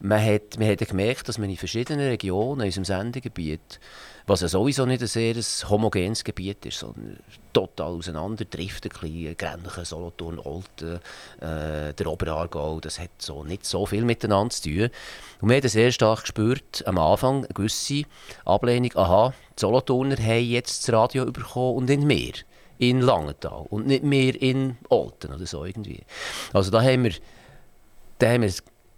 man 0.00 0.24
hat, 0.24 0.58
man 0.58 0.68
hat 0.68 0.78
gemerkt, 0.78 1.28
dass 1.28 1.38
man 1.38 1.48
in 1.48 1.56
verschiedenen 1.56 2.08
Regionen 2.08 2.60
in 2.60 2.66
unserem 2.66 2.84
Sendegebiet, 2.84 3.78
was 4.26 4.40
ja 4.40 4.48
sowieso 4.48 4.86
nicht 4.86 5.02
ein 5.02 5.08
sehr 5.08 5.34
homogenes 5.68 6.24
Gebiet 6.24 6.64
ist, 6.66 6.78
sondern 6.78 7.18
total 7.52 7.92
auseinander 7.92 8.44
driftet, 8.44 8.94
Grenchen, 8.94 9.84
Solothurn, 9.84 10.38
Olten, 10.38 11.00
äh, 11.40 11.92
der 11.92 12.06
Oberaargau, 12.06 12.80
das 12.80 12.98
hat 12.98 13.10
so 13.18 13.44
nicht 13.44 13.66
so 13.66 13.86
viel 13.86 14.04
miteinander 14.04 14.54
zu 14.54 14.62
tun. 14.62 14.90
Und 15.40 15.48
wir 15.48 15.56
haben 15.56 15.68
sehr 15.68 15.92
stark 15.92 16.22
gespürt, 16.22 16.86
am 16.86 16.98
Anfang 16.98 17.44
eine 17.44 17.48
gewisse 17.54 18.04
Ablehnung, 18.44 18.92
aha, 18.94 19.34
die 19.56 19.60
Solothurner 19.60 20.16
haben 20.16 20.44
jetzt 20.44 20.86
das 20.88 20.94
Radio 20.94 21.26
bekommen 21.26 21.76
und 21.76 21.84
nicht 21.86 22.02
mehr 22.02 22.32
in 22.78 23.00
Langenthal 23.00 23.66
und 23.70 23.86
nicht 23.86 24.02
mehr 24.02 24.40
in 24.40 24.76
Olten 24.88 25.32
oder 25.32 25.46
so 25.46 25.64
irgendwie. 25.64 26.00
Also 26.52 26.70
da 26.70 26.82
haben 26.82 27.04
wir, 27.04 27.12
da 28.18 28.30
haben 28.30 28.42
wir 28.42 28.52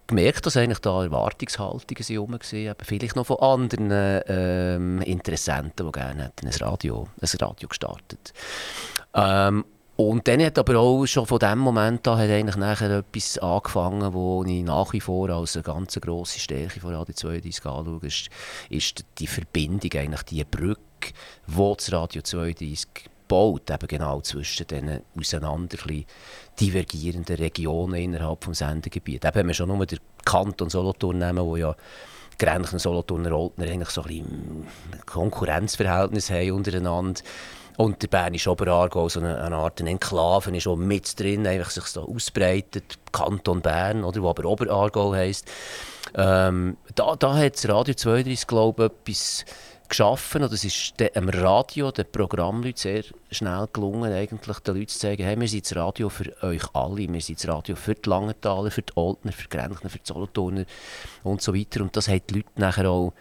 gemerkt, 0.07 0.47
dass 0.47 0.57
eigentlich 0.57 0.81
da 0.81 1.03
Erwartungshaltungen 1.03 2.03
sind 2.03 2.19
rum 2.19 2.33
waren, 2.33 2.77
vielleicht 2.83 3.17
noch 3.17 3.27
von 3.27 3.39
anderen 3.39 4.23
ähm, 4.27 5.03
Interessenten, 5.03 5.87
die 5.87 5.93
gerne 5.93 6.33
ein 6.43 6.51
Radio, 6.61 7.09
ein 7.21 7.39
Radio 7.41 7.69
gestartet. 7.69 8.33
Ähm, 9.15 9.65
und 9.97 10.27
dann 10.27 10.43
hat 10.43 10.59
aber 10.59 10.77
auch 10.81 11.07
schon 11.07 11.25
von 11.25 11.39
dem 11.39 11.59
Moment 11.61 12.07
an 12.09 12.19
hat 12.19 12.29
eigentlich 12.29 12.57
nachher 12.57 12.91
etwas 12.91 13.39
angefangen, 13.39 14.13
wo 14.13 14.43
ich 14.45 14.65
nach 14.65 14.93
wie 14.93 15.01
vor 15.01 15.31
als 15.31 15.55
eine 15.55 15.63
ganz 15.63 15.95
grosse 16.01 16.41
Stärke 16.41 16.81
von 16.81 16.93
Radio 16.93 17.15
32 17.15 17.65
anschaue, 17.65 18.01
ist, 18.03 18.29
ist 18.71 19.05
die 19.19 19.29
Verbindung, 19.29 19.93
eigentlich 19.95 20.23
die 20.23 20.43
Brücke, 20.43 21.13
die 21.47 21.75
das 21.77 21.93
Radio 21.93 22.23
32 22.23 22.89
baut, 23.29 23.71
eben 23.71 23.89
genau 23.89 24.21
zwischen 24.21 24.67
diesen 24.67 25.01
auseinander 25.19 25.79
divergierenden 26.61 27.37
Regionen 27.37 27.95
innerhalb 27.95 28.41
des 28.43 28.59
Sendegebiets. 28.59 29.27
Eben, 29.27 29.35
wenn 29.35 29.47
wir 29.49 29.55
schon 29.55 29.69
nur 29.69 29.87
den 29.87 29.99
Kanton 30.25 30.71
Solothurn 30.71 31.19
nehmen, 31.19 31.45
wo 31.45 31.57
ja 31.57 31.75
Grenchen, 32.39 32.79
Solothurner, 32.79 33.33
Oltner 33.33 33.67
eigentlich 33.67 33.91
so 33.91 34.03
ein 34.03 34.67
Konkurrenzverhältnis 35.07 36.31
haben 36.31 36.53
untereinander. 36.53 37.21
Und 37.77 38.03
der 38.03 38.09
Bernische 38.09 38.51
Oberaargau, 38.51 39.09
so 39.09 39.19
eine, 39.19 39.41
eine 39.41 39.57
Art 39.57 39.81
Enklave, 39.81 40.57
ist 40.57 40.67
auch 40.67 40.77
mit 40.77 41.19
drin, 41.19 41.47
einfach 41.47 41.71
sich 41.71 41.85
so 41.85 42.09
ausbreitet. 42.09 42.99
Kanton 43.11 43.63
Bern, 43.63 44.05
oder, 44.05 44.23
wo 44.23 44.31
aber 44.31 44.45
Oberaargau 44.45 45.13
heisst. 45.13 45.51
Ähm, 46.15 46.77
da, 46.95 47.17
da 47.17 47.37
hat 47.37 47.57
das 47.57 47.69
Radio 47.69 47.95
32, 47.95 48.47
glaube 48.47 48.85
ich, 48.85 48.93
etwas 48.93 49.45
geschaffen 49.89 50.43
und 50.43 50.53
es 50.53 50.65
ist 50.65 50.99
dem 50.99 51.29
Radio, 51.29 51.91
den 51.91 52.11
Programmleuten 52.11 52.77
sehr 52.77 53.05
schnell 53.31 53.69
gelungen, 53.73 54.13
eigentlich 54.13 54.59
den 54.61 54.75
Leuten 54.77 54.89
zu 54.89 54.99
sagen, 54.99 55.23
hey, 55.23 55.39
wir 55.39 55.49
sind 55.49 55.65
das 55.65 55.77
Radio 55.77 56.09
für 56.09 56.33
euch 56.43 56.63
alle, 56.73 57.13
wir 57.13 57.21
sind 57.21 57.39
das 57.39 57.49
Radio 57.49 57.77
für 57.77 57.95
die 57.95 58.09
Langenthaler, 58.09 58.71
für 58.71 58.83
die 58.83 58.97
Oldner, 58.97 59.33
für 59.33 59.49
die 59.49 59.57
Grenchner, 59.57 59.91
für 59.91 59.99
die 59.99 60.07
Solothurner 60.07 60.65
und 61.23 61.43
so 61.43 61.55
weiter 61.55 61.83
und 61.83 61.97
das 61.97 62.09
haben 62.09 62.23
die 62.29 62.35
Leute 62.35 62.49
nachher 62.57 62.89
auch 62.89 63.13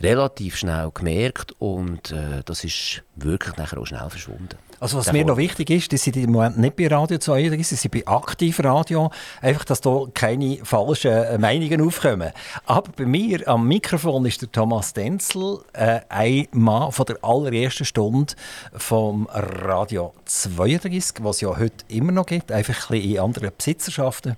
relativ 0.00 0.56
schnell 0.56 0.90
gemerkt 0.92 1.52
und 1.58 2.10
äh, 2.10 2.42
das 2.44 2.64
ist 2.64 3.02
wirklich 3.16 3.56
nachher 3.56 3.78
auch 3.78 3.86
schnell 3.86 4.08
verschwunden. 4.10 4.56
Also 4.84 4.98
was 4.98 5.14
mir 5.14 5.24
noch 5.24 5.38
wichtig 5.38 5.70
ist, 5.70 5.92
die 5.92 5.96
sind 5.96 6.14
im 6.16 6.32
Moment 6.32 6.58
nicht 6.58 6.76
bei 6.76 6.88
Radio 6.88 7.16
32, 7.16 7.66
sie 7.66 7.74
sind 7.74 7.90
bei 7.90 8.06
Aktivradio, 8.06 9.10
einfach, 9.40 9.64
dass 9.64 9.80
da 9.80 10.04
keine 10.12 10.58
falschen 10.62 11.10
äh, 11.10 11.38
Meinungen 11.38 11.80
aufkommen. 11.80 12.32
Aber 12.66 12.92
bei 12.94 13.06
mir 13.06 13.48
am 13.48 13.66
Mikrofon 13.66 14.26
ist 14.26 14.42
der 14.42 14.52
Thomas 14.52 14.92
Denzel, 14.92 15.60
äh, 15.72 16.00
ein 16.10 16.48
Mann 16.52 16.92
von 16.92 17.06
der 17.06 17.16
allerersten 17.24 17.86
Stunde 17.86 18.34
vom 18.76 19.26
Radio 19.32 20.12
32, 20.26 21.24
was 21.24 21.36
es 21.36 21.40
ja 21.40 21.56
heute 21.56 21.82
immer 21.88 22.12
noch 22.12 22.26
gibt, 22.26 22.52
einfach 22.52 22.90
ein 22.90 22.98
bisschen 22.98 23.10
in 23.10 23.20
anderen 23.20 23.52
Besitzerschaften. 23.56 24.36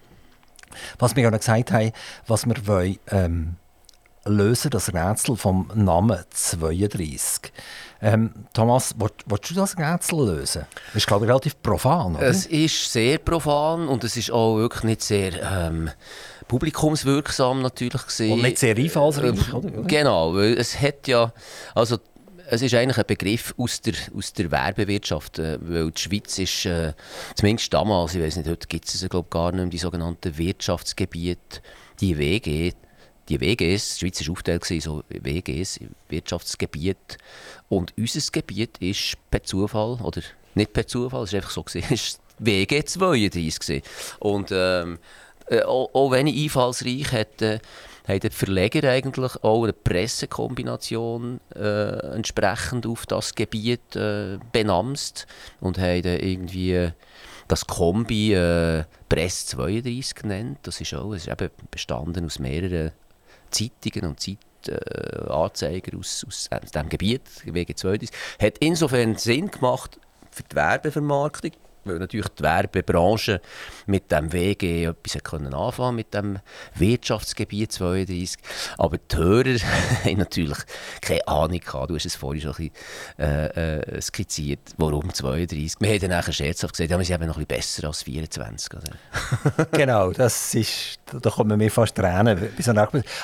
Was 1.01 1.17
wir 1.17 1.25
ja 1.25 1.33
noch 1.33 1.41
gesagt 1.41 1.73
haben, 1.73 1.91
was 2.29 2.47
wir 2.47 2.69
wollen, 2.69 3.01
ähm, 3.11 3.57
lösen, 4.25 4.71
das 4.71 4.95
Rätsel 4.95 5.37
vom 5.37 5.71
Namen 5.75 6.19
32. 6.31 7.53
Ähm, 8.03 8.31
Thomas, 8.53 8.95
willst, 8.99 9.51
du 9.51 9.55
das 9.55 9.77
Rätsel 9.79 10.27
lösen? 10.27 10.67
Das 10.89 10.97
ist, 10.97 11.07
glaube 11.07 11.25
ich, 11.25 11.31
relativ 11.31 11.61
profan, 11.63 12.17
oder? 12.17 12.27
Es 12.27 12.47
ist 12.47 12.93
sehr 12.93 13.19
profan 13.19 13.89
und 13.89 14.05
es 14.05 14.17
ist 14.17 14.31
auch 14.31 14.57
wirklich 14.57 14.85
nicht 14.85 15.03
sehr 15.03 15.33
ähm, 15.43 15.91
publikumswirksam 16.47 17.63
natürlich 17.63 18.05
gesehen. 18.05 18.33
Und 18.33 18.43
nicht 18.43 18.59
sehr 18.59 18.77
einfallsreich, 18.77 19.49
äh, 19.49 19.53
oder? 19.53 19.83
Genau, 19.83 20.35
weil 20.35 20.59
es 20.59 20.79
hat 20.81 21.09
ja, 21.09 21.33
also 21.75 21.99
es 22.49 22.63
ist 22.63 22.75
eigentlich 22.75 22.99
ein 22.99 23.07
Begriff 23.07 23.55
aus 23.57 23.81
der, 23.81 23.95
aus 24.17 24.33
der 24.33 24.51
Werbewirtschaft, 24.51 25.39
äh, 25.39 25.59
weil 25.61 25.91
die 25.91 26.01
Schweiz 26.01 26.39
ist, 26.39 26.67
äh, 26.67 26.93
zumindest 27.35 27.73
damals, 27.73 28.15
ich 28.15 28.23
weiß 28.23 28.37
nicht, 28.37 28.49
heute 28.49 28.69
gibt 28.69 28.87
es 28.87 29.09
glaube 29.09 29.29
gar 29.31 29.53
nicht 29.53 29.61
mehr, 29.61 29.67
die 29.67 29.79
sogenannten 29.79 30.37
Wirtschaftsgebiete, 30.37 31.61
die 32.01 32.19
WG, 32.19 32.73
die 33.29 33.41
WGs, 33.41 33.97
die 33.97 34.01
Schweiz 34.01 34.27
war 34.27 34.33
aufgeteilt 34.33 34.65
so 34.65 35.03
WGs, 35.09 35.81
Wirtschaftsgebiet. 36.09 37.19
Und 37.69 37.93
unser 37.99 38.21
Gebiet 38.33 38.79
ist 38.79 39.17
per 39.31 39.43
Zufall, 39.43 39.99
oder 40.03 40.23
nicht 40.55 40.73
per 40.73 40.87
Zufall, 40.87 41.25
es 41.25 41.33
war 41.33 41.39
einfach 41.39 41.51
so, 41.51 41.63
gewesen, 41.63 41.87
ist 41.95 42.21
WG 42.39 42.85
32 42.85 43.59
gewesen. 43.59 43.83
Und 44.21 44.51
ähm, 44.53 44.99
äh, 45.49 45.63
auch, 45.63 45.91
auch 45.95 46.11
wenn 46.11 46.27
ich 46.27 46.45
einfallsreich 46.45 47.13
hätte, 47.13 47.61
haben 48.07 48.21
die 48.21 48.31
Verleger 48.31 48.89
eigentlich 48.89 49.43
auch 49.43 49.65
eine 49.65 49.73
Pressekombination 49.73 51.41
äh, 51.55 52.15
entsprechend 52.15 52.87
auf 52.87 53.07
das 53.07 53.35
Gebiet 53.35 53.97
äh, 53.97 54.39
benamst 54.53 55.27
und 55.61 55.79
haben 55.79 56.05
irgendwie 56.05 56.91
das 57.49 57.67
Kombi 57.67 58.35
äh, 58.35 58.85
Press 59.09 59.47
32 59.47 60.15
genannt. 60.15 60.59
Das 60.63 60.81
ist 60.81 60.95
auch 60.95 61.13
ist 61.13 61.29
eben 61.29 61.51
bestanden 61.71 62.27
aus 62.27 62.39
mehreren 62.39 62.93
Zeitungen 63.51 64.11
und 64.11 64.21
Zeitanzeiger 64.21 65.99
aus, 65.99 66.25
aus, 66.27 66.49
aus 66.51 66.71
diesem 66.71 66.89
Gebiet, 66.89 67.23
WG32. 67.45 68.11
Hat 68.41 68.59
insofern 68.59 69.17
Sinn 69.17 69.51
gemacht 69.51 69.99
für 70.31 70.43
die 70.43 70.57
Werbevermarktung 70.57 71.53
weil 71.87 71.99
natürlich 71.99 72.29
die 72.29 72.43
Werbebranche 72.43 73.41
mit 73.87 74.11
dem 74.11 74.33
WG 74.33 74.85
etwas 74.85 75.23
können 75.23 75.55
anfangen 75.55 75.97
mit 75.97 76.15
dem 76.15 76.39
Wirtschaftsgebiet 76.75 77.73
32. 77.73 78.39
Aber 78.79 78.99
die 78.99 79.17
Hörer 79.17 79.59
haben 80.05 80.19
natürlich 80.19 80.59
keine 81.01 81.27
Ahnung 81.29 81.61
gehabt. 81.61 81.91
Du 81.91 81.95
hast 81.95 82.07
es 82.07 82.17
vorhin 82.17 82.43
schon 82.43 82.53
ein 82.53 82.71
bisschen 82.71 83.27
äh, 83.27 83.97
äh, 83.97 84.01
skizziert, 84.01 84.61
warum 84.77 85.13
32. 85.13 85.81
Wir 85.81 85.91
haben 85.91 86.01
dann 86.01 86.11
nachher 86.11 86.33
scherzhaft 86.33 86.75
gesagt, 86.75 86.91
ja, 86.91 86.99
wir 86.99 87.05
sind 87.05 87.17
eben 87.17 87.27
noch 87.27 87.39
ein 87.39 87.47
besser 87.47 87.87
als 87.87 88.03
24. 88.03 88.71
Oder? 88.75 89.65
genau, 89.73 90.13
das 90.13 90.55
ist, 90.55 90.99
da 91.21 91.31
kommen 91.31 91.59
mir 91.59 91.71
fast 91.71 91.95
Tränen. 91.95 92.51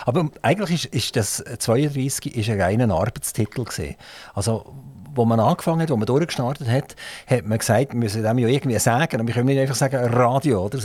Aber 0.04 0.30
eigentlich 0.42 0.86
ist, 0.86 0.94
ist 0.94 1.16
das 1.16 1.44
32 1.58 2.36
ist 2.36 2.48
ein 2.48 2.60
reiner 2.60 2.94
Arbeitstitel 2.94 3.64
gewesen. 3.64 3.96
Also 4.34 4.74
wo 5.14 5.24
man 5.24 5.40
angefangen 5.40 5.82
hat, 5.82 5.90
wo 5.90 5.96
man 5.96 6.06
durchgestartet 6.06 6.68
hat, 6.68 6.96
hat 7.26 7.46
man 7.46 7.58
gesagt, 7.58 7.92
wir 7.92 7.98
müssen 7.98 8.22
dem 8.22 8.38
ja 8.38 8.48
irgendwie 8.48 8.78
sagen. 8.78 9.20
Und 9.20 9.26
wir 9.26 9.34
können 9.34 9.46
nicht 9.46 9.60
einfach 9.60 9.74
sagen 9.74 9.96
Radio. 9.96 10.64
Oder? 10.64 10.78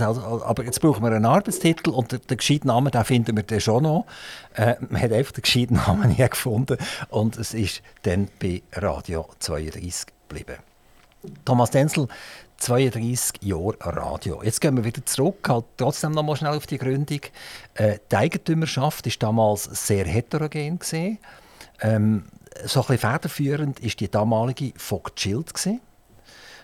Aber 0.46 0.63
jetzt 0.63 0.82
brauchen 0.82 1.04
wir 1.04 1.12
einen 1.12 1.26
Arbeitstitel 1.26 1.90
und 1.90 2.12
den, 2.12 2.22
den 2.22 2.38
gescheiten 2.38 2.68
Namen 2.68 2.92
den 2.92 3.04
finden 3.06 3.36
wir 3.36 3.44
dann 3.44 3.60
schon 3.60 3.84
noch. 3.84 4.06
Äh, 4.56 4.76
man 4.90 5.02
hat 5.02 5.12
einfach 5.12 5.32
den 5.32 5.42
gescheiten 5.42 5.78
Namen 5.78 6.10
nie 6.18 6.30
gefunden. 6.30 6.78
Und 7.10 7.38
es 7.38 7.54
ist 7.54 7.82
dann 8.04 8.28
bei 8.40 8.62
Radio 8.74 9.28
32 9.40 10.08
geblieben. 10.28 10.58
Thomas 11.46 11.72
Denzel, 11.72 12.08
32 12.58 13.42
Jahre 13.44 13.76
Radio. 13.82 14.42
Jetzt 14.44 14.62
gehen 14.62 14.76
wir 14.78 14.84
wieder 14.84 15.06
zurück, 15.06 15.48
halt 15.48 15.66
trotzdem 15.78 16.12
noch 16.12 16.24
mal 16.24 16.36
schnell 16.36 16.56
auf 16.56 16.68
die 16.68 16.78
Gründung. 16.78 17.22
Äh, 17.76 18.00
die 18.12 18.16
Eigentümerschaft 18.16 19.06
war 19.06 19.13
damals 19.20 19.63
sehr 19.66 20.06
heterogen. 20.06 20.80
Gewesen. 20.80 21.20
Ähm, 21.82 22.24
so 22.65 22.86
ein 22.88 22.98
federführend 22.98 23.82
war 23.82 23.89
die 23.89 24.10
damalige 24.10 24.74
Vogt 24.78 25.20
Schild. 25.20 25.54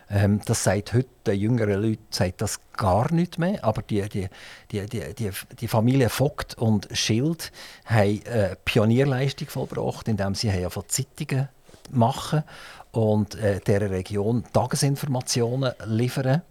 Ähm, 0.10 0.42
das 0.46 0.64
sagt 0.64 0.94
heute 0.94 1.10
den 1.26 1.40
jüngeren 1.40 1.82
Leuten 1.82 2.06
sagt 2.10 2.42
das 2.42 2.60
gar 2.74 3.12
nicht 3.14 3.40
mehr, 3.40 3.64
aber 3.64 3.82
die, 3.82 4.08
die, 4.10 4.28
die, 4.72 4.86
die, 4.86 5.14
die, 5.14 5.32
die 5.60 5.68
Familie 5.68 6.10
Vogt 6.10 6.58
und 6.58 6.88
Schild 6.92 7.52
haben 7.86 8.22
äh, 8.26 8.56
Pionierleistung 8.66 9.48
vollbracht, 9.48 10.08
indem 10.08 10.36
sie 10.36 10.52
haben 10.52 10.70
von 10.70 10.84
Zeitungen 10.88 11.50
machen 11.90 12.44
und 12.92 13.36
äh, 13.36 13.60
dieser 13.60 13.90
Region 13.90 14.44
Tagesinformationen 14.54 15.74
liefern 15.86 16.42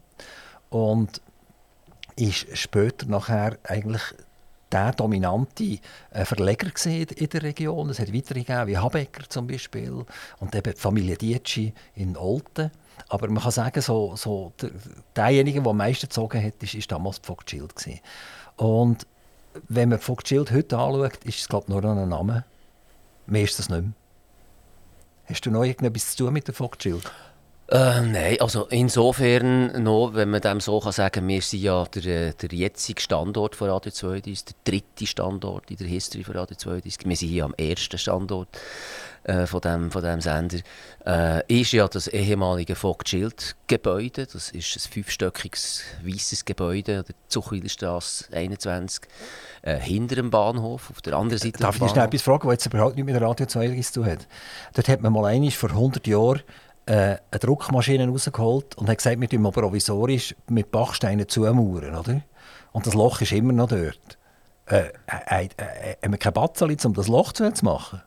und 0.70 1.20
ist 2.16 2.57
später 2.57 3.07
nachher 3.07 3.59
eigentlich 3.64 4.02
der 4.72 4.92
dominante 4.92 5.78
äh, 6.11 6.24
Verleger 6.24 6.70
in 6.87 7.28
der 7.28 7.42
Region. 7.42 7.90
Es 7.90 7.98
hat 7.98 8.12
weitere 8.12 8.40
gegeben, 8.40 8.66
wie 8.66 8.78
Habecker 8.78 9.28
zum 9.28 9.46
Beispiel 9.46 10.04
und 10.40 10.54
eben 10.54 10.72
die 10.72 10.80
Familie 10.80 11.16
Dietschi 11.16 11.72
in 11.94 12.16
Olten. 12.16 12.70
Aber 13.08 13.28
man 13.28 13.42
kann 13.42 13.52
sagen, 13.52 13.80
so, 13.80 14.16
so 14.16 14.52
der, 14.61 14.70
derjenige, 15.16 15.61
der 15.61 15.70
am 15.70 15.76
meisten 15.76 16.06
gezogen 16.06 16.42
hat, 16.42 16.62
ist 16.62 16.92
damals 16.92 17.18
Vogt 17.18 17.50
Schild. 17.50 17.74
Und 18.56 19.06
wenn 19.68 19.90
man 19.90 19.98
Vogt 19.98 20.28
Schild 20.28 20.50
heute 20.50 20.78
anschaut, 20.78 21.24
ist 21.24 21.40
es 21.40 21.48
glaube 21.48 21.66
ich, 21.66 21.68
nur 21.68 21.82
noch 21.82 22.02
ein 22.02 22.08
Name. 22.08 22.44
Mehr 23.26 23.42
ist 23.42 23.58
das 23.58 23.68
nicht 23.68 23.82
mehr. 23.82 23.92
Hast 25.26 25.46
du 25.46 25.50
noch 25.50 25.64
irgendetwas 25.64 26.16
zu 26.16 26.24
tun 26.24 26.32
mit 26.32 26.46
der 26.46 26.54
Vogt 26.54 26.82
Schild? 26.82 27.11
Äh, 27.72 28.02
nein, 28.02 28.37
also 28.38 28.66
insofern 28.66 29.82
noch, 29.82 30.11
wenn 30.12 30.28
man 30.28 30.42
dem 30.42 30.61
so 30.61 30.78
kann 30.78 30.92
sagen, 30.92 31.26
wir 31.26 31.40
sind 31.40 31.62
ja 31.62 31.87
der, 31.87 32.04
äh, 32.04 32.32
der 32.35 32.50
jetzige 32.50 33.00
Standort 33.00 33.56
von 33.56 33.70
Radio 33.70 33.90
32, 33.90 34.44
der 34.44 34.54
dritte 34.62 35.06
Standort 35.06 35.70
in 35.70 35.78
der 35.78 35.87
History 35.87 36.22
von 36.22 36.37
Radio 36.37 36.54
32. 36.54 37.08
Wir 37.08 37.16
sind 37.16 37.28
hier 37.30 37.46
am 37.46 37.54
ersten 37.54 37.96
Standort 37.96 38.48
äh, 39.24 39.46
von, 39.46 39.62
dem, 39.62 39.90
von 39.90 40.02
dem 40.02 40.20
Sender. 40.20 40.58
Äh, 41.06 41.61
ist 41.61 41.72
ja 41.72 41.88
das 41.88 42.08
ehemalige 42.08 42.74
Vogt-Schild-Gebäude, 42.74 44.26
das 44.26 44.50
ist 44.50 44.76
ein 44.76 44.92
fünfstöckiges 44.92 45.82
weißes 46.04 46.44
Gebäude 46.44 46.98
an 46.98 47.04
der 47.08 47.14
Zuchwilstrasse 47.28 48.26
21, 48.35 49.06
äh, 49.62 49.78
hinter 49.78 50.16
dem 50.16 50.28
Bahnhof, 50.28 50.90
auf 50.90 51.00
der 51.00 51.14
anderen 51.14 51.38
Seite 51.38 51.61
Darf 51.61 51.80
ich 51.80 51.90
schnell 51.90 52.04
etwas 52.04 52.20
fragen, 52.20 52.46
was 52.46 52.52
jetzt 52.52 52.66
überhaupt 52.66 52.96
nicht 52.96 53.06
mit 53.06 53.14
der 53.14 53.22
Radio 53.22 53.46
32 53.46 53.87
zu 53.87 54.00
tun 54.02 54.11
hat? 54.11 54.26
Dort 54.74 54.88
hat 54.88 55.00
man 55.00 55.11
mal 55.11 55.24
einmal 55.24 55.50
vor 55.52 55.70
100 55.70 56.06
Jahren 56.06 56.42
eine 56.86 57.20
Druckmaschine 57.30 58.08
rausgeholt 58.08 58.76
und 58.76 58.88
hat 58.88 58.98
gesagt, 58.98 59.20
wir 59.20 59.28
tun 59.28 59.42
provisorisch 59.42 60.34
mit 60.48 60.70
Bachsteinen 60.70 61.28
zumauern, 61.28 61.94
oder? 61.94 62.22
Und 62.72 62.86
das 62.86 62.94
Loch 62.94 63.20
ist 63.20 63.32
immer 63.32 63.52
noch 63.52 63.68
dort. 63.68 64.18
Äh, 64.66 64.88
äh, 65.06 65.44
äh, 65.46 65.48
äh 65.56 65.96
haben 66.02 66.12
wir 66.12 66.18
keine 66.18 66.32
Batzeli, 66.32 66.76
um 66.84 66.94
das 66.94 67.08
Loch 67.08 67.32
zu 67.32 67.50
machen? 67.62 68.00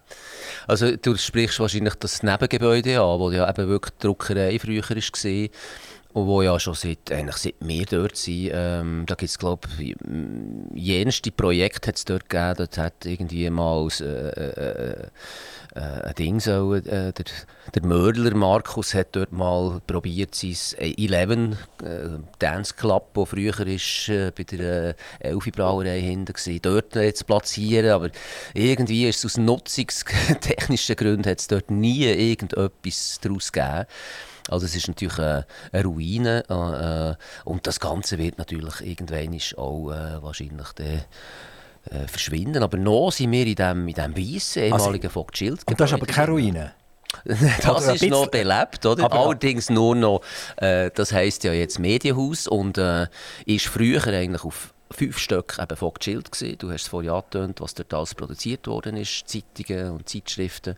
Also 0.68 0.96
du 0.96 1.16
sprichst 1.16 1.60
wahrscheinlich 1.60 1.96
das 1.96 2.24
Nebengebäude 2.24 3.00
an, 3.00 3.20
wo 3.20 3.30
ja 3.32 3.48
eben 3.50 3.68
wirklich 3.68 3.94
die 3.96 4.08
Druckerei 4.08 4.58
früher 4.60 4.82
war 4.82 5.50
und 6.14 6.28
wo 6.28 6.42
ja 6.42 6.58
schon 6.60 6.74
seit, 6.74 7.12
eigentlich 7.12 7.36
seit 7.36 7.56
wir 7.60 7.86
dort 7.86 8.16
sind, 8.16 8.52
ähm, 8.54 9.04
da 9.06 9.16
gibt 9.16 9.30
es 9.30 9.38
glaube 9.38 9.68
ich, 9.78 9.96
jenste 10.74 11.32
Projekt 11.32 11.88
hat 11.88 11.98
es 11.98 12.06
dort 12.06 12.30
gegeben, 12.30 12.56
dort 12.58 12.78
hat 12.78 13.06
irgendwie 13.06 13.50
mal 13.50 13.88
äh, 14.00 14.04
äh, 14.04 15.08
äh, 15.76 16.14
Ding 16.14 16.40
so, 16.40 16.74
äh, 16.74 16.82
der, 16.82 17.26
der 17.74 17.86
Mörler 17.86 18.34
Markus 18.36 18.94
hat 18.94 19.16
dort 19.16 19.32
mal 19.32 19.82
probiert, 19.86 20.34
sein 20.34 20.56
11 20.80 21.32
äh, 21.32 21.56
Dance 22.40 22.74
Club, 22.74 23.14
der 23.16 23.26
früher 23.26 23.60
ist, 23.68 24.10
äh, 24.10 24.32
bei 24.36 24.44
der 24.44 24.90
äh, 24.90 24.94
Elfi 25.20 25.52
Brauerei 25.52 26.00
hinten 26.02 26.34
war, 26.34 26.60
dort 26.60 26.96
äh, 26.96 27.14
zu 27.14 27.26
platzieren, 27.26 27.92
aber 27.92 28.10
irgendwie 28.54 29.08
ist 29.08 29.20
es 29.20 29.26
aus 29.26 29.38
nutzungstechnischen 29.38 30.96
Gründen 30.96 31.30
hat 31.30 31.40
es 31.40 31.48
dort 31.48 31.70
nie 31.70 32.06
irgendetwas 32.06 33.20
daraus 33.22 33.52
gegeben. 33.52 33.86
Also 34.48 34.68
es 34.68 34.76
ist 34.76 34.88
natürlich 34.88 35.18
eine, 35.18 35.46
eine 35.72 35.84
Ruine 35.84 36.44
äh, 36.50 37.12
äh, 37.12 37.16
und 37.46 37.66
das 37.66 37.80
Ganze 37.80 38.18
wird 38.18 38.38
natürlich 38.38 38.82
irgendwann 38.82 39.40
auch 39.58 39.92
äh, 39.92 40.22
wahrscheinlich 40.22 40.72
der 40.74 41.06
äh, 41.90 42.08
verschwinden. 42.08 42.64
Aber 42.64 42.78
noch 42.78 43.12
sind 43.12 43.32
wir 43.32 43.46
in 43.46 43.56
diesem 43.56 43.88
in 43.88 43.94
dem 43.94 44.18
weißen 44.18 44.64
ehemaligen 44.64 45.08
also, 45.08 45.14
Vogtschild. 45.14 45.62
Und 45.68 45.80
das 45.80 45.92
ist 45.92 45.94
aber 45.94 46.06
keine 46.06 46.32
Ruine? 46.32 46.72
das 47.24 47.88
ist 47.88 48.10
noch 48.10 48.28
belebt, 48.28 48.86
oder? 48.86 49.06
Aber 49.06 49.20
Allerdings 49.20 49.70
nur 49.70 49.96
noch, 49.96 50.22
äh, 50.58 50.92
das 50.94 51.14
heisst 51.14 51.44
ja 51.44 51.54
jetzt 51.54 51.80
Medienhaus 51.80 52.48
und 52.48 52.78
äh, 52.78 53.08
ist 53.46 53.68
früher 53.68 54.06
eigentlich 54.06 54.44
auf 54.44 54.75
fünf 54.92 55.18
Stück 55.18 55.58
eben 55.60 55.76
Vogtschild 55.76 56.32
gewesen. 56.32 56.58
Du 56.58 56.72
hast 56.72 56.84
es 56.84 56.88
vorhin 56.88 57.12
angetönt, 57.12 57.62
was 57.62 57.74
dort 57.74 57.94
alles 57.94 58.16
produziert 58.16 58.68
worden 58.68 58.98
ist, 58.98 59.28
Zeitungen 59.28 59.92
und 59.92 60.10
Zeitschriften. 60.10 60.76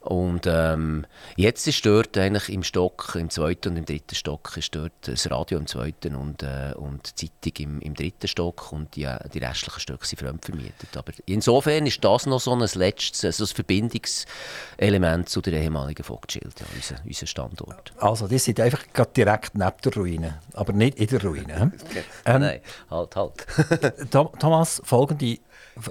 Und 0.00 0.46
ähm, 0.46 1.04
jetzt 1.34 1.66
ist 1.66 1.84
dort 1.84 2.16
eigentlich 2.16 2.48
im 2.48 2.62
Stock, 2.62 3.16
im 3.18 3.28
zweiten 3.28 3.70
und 3.70 3.76
im 3.76 3.84
dritten 3.84 4.14
Stock, 4.14 4.56
ist 4.56 4.72
dort 4.74 4.92
das 5.00 5.28
Radio 5.30 5.58
im 5.58 5.66
zweiten 5.66 6.14
und, 6.14 6.44
äh, 6.44 6.74
und 6.76 7.20
die 7.20 7.28
Zeitung 7.40 7.64
im, 7.64 7.80
im 7.80 7.94
dritten 7.94 8.28
Stock 8.28 8.72
und 8.72 8.94
die, 8.94 9.08
die 9.34 9.38
restlichen 9.38 9.80
Stücke 9.80 10.06
sind 10.06 10.20
fremdvermietet. 10.20 10.96
Aber 10.96 11.12
insofern 11.26 11.86
ist 11.86 12.04
das 12.04 12.26
noch 12.26 12.40
so 12.40 12.52
ein 12.52 12.60
letztes, 12.74 13.24
also 13.24 13.44
ein 13.44 13.48
Verbindungselement 13.48 15.28
zu 15.28 15.40
der 15.40 15.54
ehemaligen 15.54 16.04
Vogtschild, 16.04 16.54
ja, 16.60 16.66
unser, 16.72 16.96
unser 17.04 17.26
Standort. 17.26 17.92
Also, 17.98 18.28
die 18.28 18.38
sind 18.38 18.60
einfach 18.60 18.84
direkt 19.16 19.56
neben 19.56 19.74
der 19.84 19.92
Ruine, 19.92 20.38
aber 20.54 20.72
nicht 20.72 21.00
in 21.00 21.08
der 21.08 21.22
Ruine. 21.22 21.72
ähm, 22.24 22.40
Nein, 22.40 22.60
halt, 22.90 23.16
halt. 23.16 23.25
Thomas, 24.10 24.80
folgende 24.84 25.38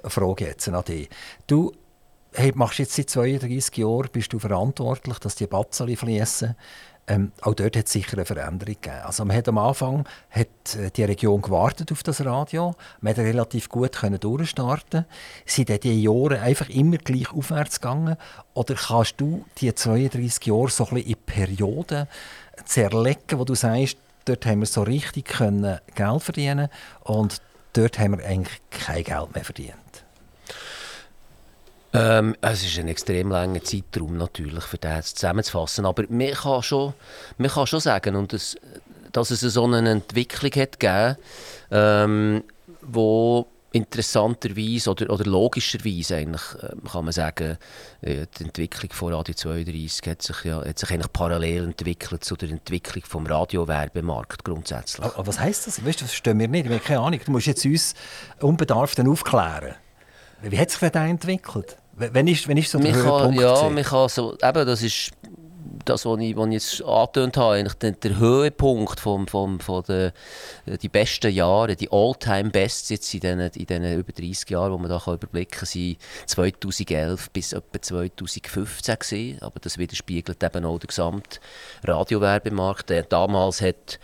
Frage 0.06 0.46
jetzt 0.46 0.68
an 0.68 0.84
dich. 0.84 1.10
Du 1.48 1.72
hey, 2.36 2.52
machst 2.56 2.80
jetzt 2.80 2.96
seit 2.96 3.10
32 3.10 3.78
Jahren, 3.78 4.10
bist 4.12 4.34
du 4.34 4.40
verantwortlich, 4.40 5.20
dass 5.20 5.36
die 5.36 5.48
Batzeli 5.48 5.96
fließen. 5.96 6.56
Ähm, 7.08 7.32
auch 7.42 7.54
dort 7.54 7.78
hat 7.78 7.86
es 7.86 7.92
sicher 7.92 8.14
eine 8.14 8.26
Veränderung 8.26 8.76
gegeben. 8.82 9.02
Also 9.04 9.26
man 9.26 9.38
hat 9.38 9.48
am 9.48 9.60
Anfang 9.60 10.08
hat 10.32 10.76
äh, 10.76 10.90
die 10.90 11.04
Region 11.04 11.42
gewartet 11.42 11.92
auf 11.92 12.02
das 12.02 12.26
Radio. 12.26 12.76
Man 13.00 13.14
konnte 13.14 13.30
relativ 13.30 13.70
gut 13.70 13.92
können 13.92 14.20
durchstarten. 14.20 15.06
Sind 15.46 15.70
dann 15.70 15.80
die 15.80 16.02
Jahre 16.02 16.42
einfach 16.42 16.68
immer 16.70 16.98
gleich 16.98 17.32
aufwärts 17.32 17.80
gegangen? 17.80 18.18
Oder 18.56 18.74
kannst 18.74 19.22
du 19.22 19.46
die 19.60 19.74
32 19.74 20.48
Jahre 20.48 20.70
so 20.70 20.86
ein 20.86 20.96
bisschen 20.96 21.12
in 21.12 21.18
Perioden 21.28 22.08
zerlegen, 22.66 23.38
wo 23.38 23.46
du 23.46 23.54
sagst, 23.54 23.98
dort 24.26 24.46
haben 24.46 24.60
wir 24.60 24.68
so 24.68 24.84
richtig 24.84 25.26
können 25.26 25.80
Geld 25.96 26.24
verdienen 26.24 26.70
und 27.04 27.42
dort 27.74 28.00
haben 28.00 28.18
wir 28.18 28.26
eigentlich 28.26 28.62
kein 28.72 29.04
Geld 29.04 29.34
mehr 29.34 29.46
verdient? 29.46 29.76
Ähm, 31.94 32.36
es 32.42 32.64
ist 32.64 32.78
ein 32.78 32.90
extrem 32.90 33.32
langer 33.32 33.64
Zeitraum 33.64 34.18
natürlich, 34.18 34.66
für 34.66 34.78
das 34.78 35.16
zusammenzufassen. 35.16 35.86
Aber 35.86 36.04
man 36.10 36.32
kann 36.32 36.62
schon, 36.62 36.94
man 37.38 37.50
kann 37.50 37.68
schon 37.68 37.80
sagen, 37.80 38.18
und 38.18 38.34
das, 38.34 38.58
dass 39.14 39.32
es 39.32 39.40
so 39.40 39.64
eine 39.64 39.90
Entwicklung 39.90 40.52
hat 40.62 40.78
gegeben, 40.78 41.16
ähm, 41.72 42.44
wo 42.82 43.48
interessanterweise 43.76 44.90
oder, 44.90 45.10
oder 45.10 45.26
logischerweise 45.26 46.16
eigentlich, 46.16 46.42
äh, 46.62 46.90
kann 46.90 47.04
man 47.04 47.12
sagen, 47.12 47.58
äh, 48.02 48.26
die 48.40 48.46
Entwicklung 48.46 48.92
von 48.94 49.14
Radio 49.14 49.36
32 49.36 50.10
hat 50.10 50.22
sich, 50.22 50.44
ja, 50.46 50.64
hat 50.64 50.80
sich 50.80 50.90
eigentlich 50.92 51.12
parallel 51.12 51.66
entwickelt 51.66 52.24
zu 52.24 52.38
der 52.38 52.50
Entwicklung 52.50 53.04
des 53.04 53.32
Radiowerbemarkt 53.32 54.46
grundsätzlich. 54.46 55.06
Aber 55.06 55.28
was 55.28 55.40
heisst 55.40 55.68
das? 55.68 55.86
Weißt, 55.86 56.02
das 56.02 56.10
verstehen 56.10 56.40
wir 56.40 56.48
nicht. 56.48 56.70
Wir 56.70 56.78
haben 56.78 56.84
keine 56.84 57.02
Ahnung. 57.02 57.20
Du 57.26 57.32
musst 57.32 57.48
jetzt 57.48 57.66
uns 57.66 57.96
unbedarft 58.40 59.00
aufklären. 59.00 59.76
Wie 60.42 60.58
hat 60.58 60.72
sich 60.72 60.80
das 60.80 60.94
entwickelt? 60.94 61.78
Wenn 61.98 62.28
ist, 62.28 62.48
wenn 62.48 62.58
ist 62.58 62.72
so 62.72 62.80
der 62.80 62.94
Höhepunkt? 62.94 63.40
Ja, 63.40 63.70
man 63.70 63.84
kann 63.84 64.10
so, 64.10 64.38
eben, 64.42 64.66
das 64.66 64.84
ist 64.84 65.12
das, 65.86 66.06
was 66.06 66.20
ich, 66.20 66.36
was 66.36 66.48
ich 66.48 66.54
jetzt 66.54 66.84
angetönt 66.84 67.38
habe, 67.38 67.56
eigentlich 67.56 67.96
der, 67.96 68.20
Höhepunkt 68.20 69.00
vom, 69.00 69.28
vom, 69.28 69.60
von 69.60 69.84
der, 69.88 70.14
die 70.66 70.90
besten 70.90 71.32
Jahre, 71.32 71.76
die 71.76 71.92
All-Time-Bests 71.92 72.90
jetzt 72.90 73.14
in 73.14 73.20
diesen, 73.20 73.40
in 73.40 73.66
diesen 73.66 74.00
über 74.00 74.12
30 74.12 74.50
Jahren, 74.50 74.74
die 74.74 74.82
man 74.82 74.90
da 74.90 75.14
überblicken 75.14 75.60
kann, 75.60 75.66
sind 75.66 75.98
2011 76.28 77.32
bis 77.32 77.54
etwa 77.54 77.82
2015 77.82 78.96
gewesen. 78.96 79.42
Aber 79.42 79.60
das 79.60 79.78
widerspiegelt 79.78 80.44
eben 80.44 80.66
auch 80.66 80.80
den 80.80 80.88
gesamten 80.88 81.40
Radiowerbemarkt. 81.84 82.92
Damals 83.10 83.62
hat 83.62 84.00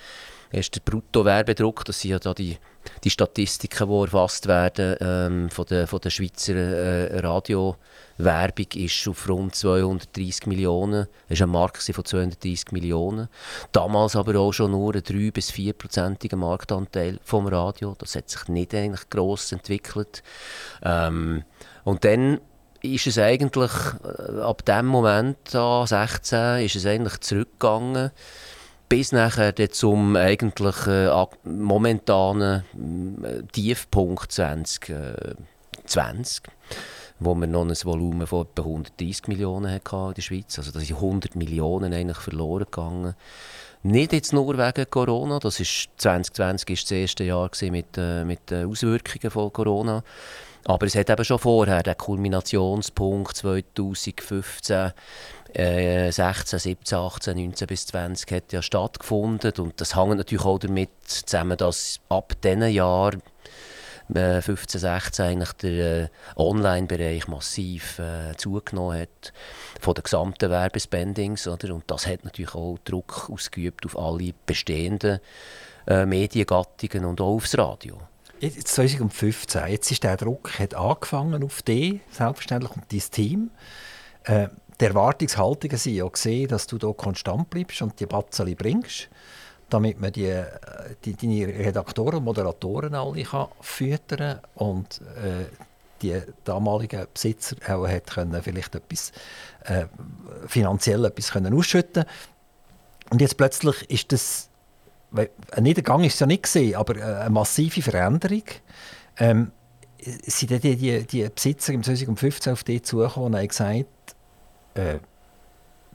erst 0.52 0.76
der 0.76 0.82
Bruttowerbedruck, 0.82 1.86
das 1.86 2.02
sind 2.02 2.12
ja 2.12 2.20
da 2.20 2.34
die 2.34 2.58
die 3.04 3.10
Statistiken, 3.10 3.90
die 3.90 4.02
erfasst 4.02 4.48
werden 4.48 4.96
ähm, 5.00 5.50
von, 5.50 5.66
der, 5.66 5.88
von 5.88 6.00
der 6.00 6.10
Schweizer 6.10 6.56
äh, 6.56 7.20
Radiowerbung, 7.20 8.68
ist 8.76 9.08
auf 9.08 9.28
rund 9.28 9.56
230 9.56 10.48
Millionen. 10.48 11.08
Es 11.28 11.40
war 11.40 11.48
ein 11.48 11.52
Markt 11.52 11.82
von 11.82 12.06
230 12.06 12.72
Millionen. 12.72 13.28
Damals 13.72 14.16
aber 14.16 14.40
auch 14.40 14.52
schon 14.52 14.72
nur 14.72 14.96
ein 14.96 15.04
3 15.04 15.32
bis 15.32 15.52
4-prozentiger 15.52 16.38
Marktanteil 16.38 17.20
vom 17.24 17.48
Radio. 17.48 17.96
Das 17.98 18.16
hat 18.16 18.30
sich 18.30 18.48
nicht 18.48 18.74
eigentlich 18.74 19.10
gross 19.10 19.52
entwickelt. 19.52 20.24
Ähm, 20.84 21.44
und 21.84 22.04
dann 22.04 22.40
ist 22.82 23.08
es 23.08 23.18
eigentlich 23.18 23.72
äh, 24.04 24.42
ab 24.42 24.66
dem 24.66 24.88
Moment 24.88 25.38
da 25.52 25.86
16 25.86 26.66
ist 26.66 26.76
es 26.76 26.86
eigentlich 26.86 27.20
zurückgegangen 27.20 28.12
bis 28.92 29.14
nachher 29.14 29.56
zum 29.72 30.18
eigentlich 30.18 30.86
äh, 30.86 31.10
momentanen 31.46 33.24
äh, 33.24 33.42
Tiefpunkt 33.54 34.34
2020, 34.34 34.90
äh, 34.90 36.50
wo 37.18 37.34
wir 37.36 37.48
noch 37.48 37.62
ein 37.62 37.70
Volumen 37.70 38.28
von 38.28 38.42
etwa 38.42 38.64
130 38.64 39.30
Millionen 39.30 39.72
hatten 39.72 40.10
in 40.10 40.14
der 40.16 40.22
Schweiz. 40.22 40.58
Also 40.58 40.72
da 40.72 40.82
sind 40.82 40.98
100 40.98 41.38
Millionen 41.38 41.94
eigentlich 41.94 42.18
verloren 42.18 42.66
gegangen. 42.66 43.16
Nicht 43.84 44.12
jetzt 44.12 44.34
nur 44.34 44.58
wegen 44.58 44.90
Corona, 44.90 45.40
das 45.40 45.62
ist 45.62 45.88
2020 45.96 46.68
war 46.68 46.76
das 46.76 46.92
erste 46.92 47.24
Jahr 47.24 47.50
mit, 47.62 47.98
äh, 47.98 48.26
mit 48.26 48.52
den 48.52 48.68
Auswirkungen 48.68 49.32
von 49.32 49.54
Corona. 49.54 50.04
Aber 50.66 50.86
es 50.86 50.96
hat 50.96 51.10
eben 51.10 51.26
schon 51.26 51.40
vorher, 51.40 51.82
der 51.82 51.96
Kulminationspunkt 51.96 53.36
2015, 53.38 54.92
äh, 55.54 56.12
16, 56.12 56.60
17, 56.60 56.98
18, 56.98 57.38
19 57.38 57.68
bis 57.68 57.88
20 57.88 58.32
hat 58.32 58.54
ja 58.54 58.62
stattgefunden. 58.62 59.54
Und 59.58 59.80
das 59.82 59.96
hängt 59.96 60.18
natürlich 60.18 60.46
auch 60.46 60.60
damit 60.60 60.90
zusammen, 61.06 61.58
dass 61.58 62.00
ab 62.10 62.34
diesen 62.42 62.70
Jahr 62.70 63.14
äh, 64.14 64.42
15, 64.42 64.82
16 64.82 65.26
eigentlich 65.26 65.52
der 65.54 66.04
äh, 66.04 66.08
Online-Bereich 66.36 67.28
massiv 67.28 68.00
äh, 68.00 68.36
zugenommen 68.38 69.02
hat 69.02 69.34
von 69.80 69.94
den 69.94 70.04
gesamten 70.04 70.50
Werbespendings. 70.50 71.48
Oder? 71.48 71.74
Und 71.74 71.84
das 71.88 72.08
hat 72.08 72.24
natürlich 72.24 72.56
auch 72.56 72.78
Druck 72.84 73.30
ausgeübt 73.30 73.86
auf 73.86 73.98
alle 73.98 74.34
bestehenden 74.46 75.20
äh, 75.88 76.06
Mediengattungen 76.06 77.06
und 77.06 77.22
auch 77.22 77.36
aufs 77.36 77.58
Radio. 77.58 78.00
Jetzt 78.40 78.70
2015, 78.70 79.68
jetzt 79.68 79.92
ist 79.92 80.04
der 80.04 80.18
Druck 80.18 80.58
hat 80.58 80.74
angefangen 80.74 81.44
auf 81.44 81.62
dich, 81.62 82.00
selbstverständlich, 82.10 82.72
und 82.72 82.92
dein 82.92 83.00
Team. 83.12 83.52
Äh, 84.24 84.48
die 84.82 84.86
Erwartungshaltungen 84.86 85.78
sind 85.78 85.94
ja 85.94 86.08
gesehen, 86.08 86.48
dass 86.48 86.66
du 86.66 86.78
hier 86.80 86.94
konstant 86.94 87.50
bleibst 87.50 87.82
und 87.84 88.00
die 88.00 88.08
Batzeli 88.08 88.56
bringst, 88.56 89.10
damit 89.70 90.02
man 90.02 90.12
die, 90.12 90.44
die, 91.06 91.16
deine 91.16 91.48
Redaktoren 91.48 92.18
und 92.18 92.26
Moderatoren 92.26 92.96
alle 92.96 93.24
kann 93.24 93.48
füttern 93.62 94.40
und 94.56 95.02
äh, 95.24 95.46
die 96.02 96.20
damaligen 96.44 97.06
Besitzer 97.14 97.56
auch 97.70 97.88
hat 97.88 98.08
können 98.08 98.42
vielleicht 98.42 98.74
etwas 98.74 99.12
äh, 99.66 99.86
finanziell 100.48 101.06
etwas 101.06 101.32
können 101.32 101.54
ausschütten 101.54 102.06
und 103.12 103.22
jetzt 103.22 103.38
plötzlich 103.38 103.88
ist 103.90 104.12
das 104.12 104.50
ein 105.14 105.64
Niedergang 105.64 106.06
ist 106.06 106.14
es 106.14 106.20
ja 106.22 106.26
nicht 106.26 106.44
gesehen, 106.44 106.76
aber 106.76 106.96
äh, 106.96 107.02
eine 107.02 107.30
massive 107.30 107.82
Veränderung. 107.82 108.44
Ähm, 109.18 109.52
sind 110.00 110.64
die, 110.64 110.76
die, 110.78 111.06
die 111.06 111.30
Besitzer 111.30 111.74
im 111.74 111.84
2015 111.84 112.54
auf 112.54 112.64
dich 112.64 112.84
zugekommen 112.84 113.34
und 113.34 113.36
haben 113.38 113.48
gesagt, 113.48 114.16
äh, 114.74 115.00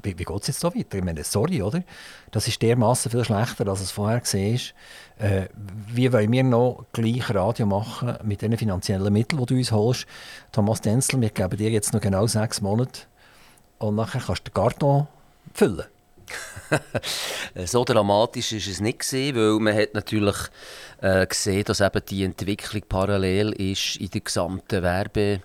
wie, 0.02 0.18
wie 0.18 0.24
geht 0.24 0.40
es 0.42 0.46
jetzt 0.48 0.60
so 0.60 0.74
weiter? 0.74 0.98
Ich 0.98 1.04
meine, 1.04 1.24
sorry, 1.24 1.62
oder? 1.62 1.82
Das 2.30 2.46
ist 2.48 2.62
dermaßen 2.62 3.10
viel 3.10 3.24
schlechter, 3.24 3.66
als 3.68 3.80
es 3.80 3.90
vorher 3.90 4.22
war. 4.22 5.26
Äh, 5.26 5.48
wie 5.88 6.12
wollen 6.12 6.32
wir 6.32 6.44
noch 6.44 6.84
gleich 6.92 7.34
Radio 7.34 7.66
machen 7.66 8.16
mit 8.22 8.42
den 8.42 8.56
finanziellen 8.56 9.12
Mitteln, 9.12 9.40
die 9.40 9.46
du 9.46 9.54
uns 9.54 9.72
holst? 9.72 10.06
Thomas 10.52 10.80
Denzel, 10.80 11.20
wir 11.20 11.30
geben 11.30 11.56
dir 11.56 11.70
jetzt 11.70 11.92
noch 11.92 12.00
genau 12.00 12.26
sechs 12.26 12.60
Monate 12.60 13.02
und 13.78 13.96
nachher 13.96 14.20
kannst 14.20 14.46
du 14.46 14.50
den 14.50 14.54
Karton 14.54 15.06
füllen. 15.52 15.84
so 17.66 17.84
dramatisch 17.84 18.52
ist 18.52 18.66
es 18.66 18.80
nicht 18.80 18.98
gewesen, 18.98 19.36
weil 19.36 19.60
man 19.60 19.80
hat 19.80 19.94
natürlich 19.94 20.36
äh, 21.00 21.26
gesehen, 21.26 21.64
dass 21.64 21.80
eben 21.80 22.02
die 22.08 22.24
Entwicklung 22.24 22.82
parallel 22.88 23.52
ist 23.52 23.96
in 23.96 24.10
der 24.10 24.20
gesamten 24.20 24.82
Werbe 24.82 25.40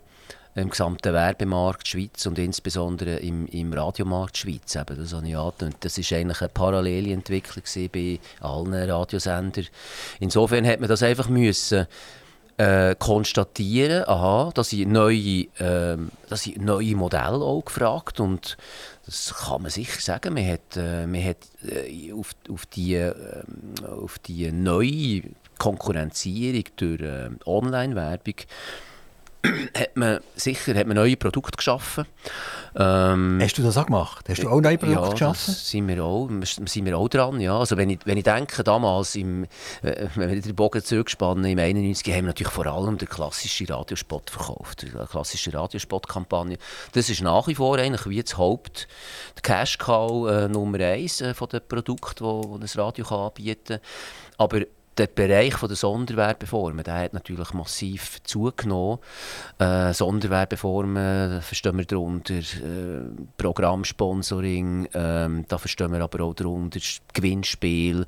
im 0.55 0.69
gesamten 0.69 1.13
Werbemarkt 1.13 1.87
Schweiz 1.87 2.25
und 2.25 2.37
insbesondere 2.37 3.17
im, 3.17 3.47
im 3.47 3.71
Radiomarkt 3.71 4.37
Schweiz. 4.37 4.75
Eben, 4.75 4.97
das 4.97 5.13
habe 5.13 5.27
ich 5.27 5.37
angetönt. 5.37 5.77
Das 5.79 5.97
war 5.97 6.17
eigentlich 6.17 6.41
eine 6.41 6.49
parallele 6.49 7.13
Entwicklung 7.13 7.63
bei 7.91 8.19
allen 8.41 8.73
Radiosendern. 8.73 9.67
Insofern 10.19 10.67
hat 10.67 10.79
man 10.79 10.89
das 10.89 11.03
einfach 11.03 11.29
müssen 11.29 11.87
äh, 12.57 12.95
konstatieren, 12.95 14.03
aha, 14.07 14.51
dass 14.53 14.73
ich 14.73 14.85
neue, 14.85 15.45
äh, 15.57 15.97
dass 16.29 16.45
ich 16.45 16.57
neue 16.57 16.95
Modelle 16.95 17.43
auch 17.43 17.63
gefragt 17.65 18.19
und 18.19 18.57
das 19.05 19.33
kann 19.33 19.63
man 19.63 19.71
sicher 19.71 19.99
sagen. 19.99 20.33
Man 20.33 20.47
hat, 20.47 20.77
äh, 20.77 21.07
man 21.07 21.23
hat 21.23 21.37
äh, 21.63 22.13
auf, 22.13 22.31
auf, 22.49 22.65
die, 22.67 22.95
äh, 22.95 23.13
auf 23.87 24.19
die 24.19 24.51
neue 24.51 25.23
Konkurrenzierung 25.57 26.63
durch 26.75 27.01
äh, 27.01 27.29
Online-Werbung 27.45 28.35
hat 29.77 29.95
man 29.95 30.19
sicher 30.35 30.75
hat 30.75 30.87
man 30.87 30.95
neue 30.95 31.17
Produkte 31.17 31.57
geschaffen. 31.57 32.05
Ähm, 32.75 33.39
Hast 33.41 33.57
du 33.57 33.63
das 33.63 33.75
auch 33.77 33.87
gemacht? 33.87 34.25
Hast 34.29 34.43
du 34.43 34.49
auch 34.49 34.61
neue 34.61 34.77
Produkte 34.77 35.03
ja, 35.03 35.11
geschaffen? 35.11 35.53
sind 35.53 35.87
wir 35.87 36.03
auch, 36.03 36.29
sind 36.43 36.85
wir 36.85 36.97
auch 36.97 37.09
dran. 37.09 37.41
Ja. 37.41 37.57
Also 37.57 37.75
wenn, 37.75 37.89
ich, 37.89 37.99
wenn 38.05 38.17
ich 38.17 38.23
denke, 38.23 38.63
damals, 38.63 39.15
im, 39.15 39.43
äh, 39.81 40.07
wenn 40.15 40.29
wir 40.29 40.41
den 40.41 40.55
Bogen 40.55 40.83
zurückspannen, 40.83 41.43
im 41.45 41.59
91 41.59 42.07
haben 42.13 42.23
wir 42.23 42.27
natürlich 42.27 42.53
vor 42.53 42.67
allem 42.67 42.97
den 42.97 43.09
klassischen 43.09 43.67
Radiospot 43.67 44.29
verkauft, 44.29 44.83
die 44.83 44.89
klassische 44.89 45.53
Radiospot-Kampagne. 45.53 46.57
Das 46.93 47.09
ist 47.09 47.21
nach 47.21 47.47
wie 47.47 47.55
vor 47.55 47.77
eigentlich 47.77 48.07
wie 48.07 48.21
das 48.21 48.37
Haupt, 48.37 48.87
der 49.35 49.41
Cash-Cow 49.41 50.29
äh, 50.29 50.47
Nummer 50.47 50.79
eins 50.79 51.19
äh, 51.19 51.33
von 51.33 51.49
den 51.49 51.61
Produkten, 51.67 52.23
die 52.23 52.63
ein 52.63 52.79
Radio 52.79 53.05
kann 53.05 53.19
anbieten 53.19 53.79
kann. 53.79 53.79
Aber 54.37 54.61
der 55.01 55.07
Bereich 55.07 55.55
der 55.55 55.75
Sonderwerbeformen 55.75 56.83
der 56.83 56.93
hat 56.93 57.13
natürlich 57.13 57.53
massiv 57.53 58.21
zugenommen. 58.23 58.99
Äh, 59.57 59.93
Sonderwerbeformen, 59.93 61.41
verstehen 61.41 61.77
wir 61.77 61.85
darunter 61.85 62.35
äh, 62.35 63.09
Programmsponsoring, 63.37 64.85
äh, 64.85 65.43
da 65.47 65.57
verstehen 65.57 65.91
wir 65.91 66.01
aber 66.01 66.23
auch 66.23 66.35
darunter 66.35 66.79
Gewinnspiel, 67.13 68.05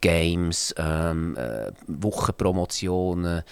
Games, 0.00 0.74
ähm, 0.78 1.36
äh, 1.36 1.70
Wochenpromotionen, 1.86 3.42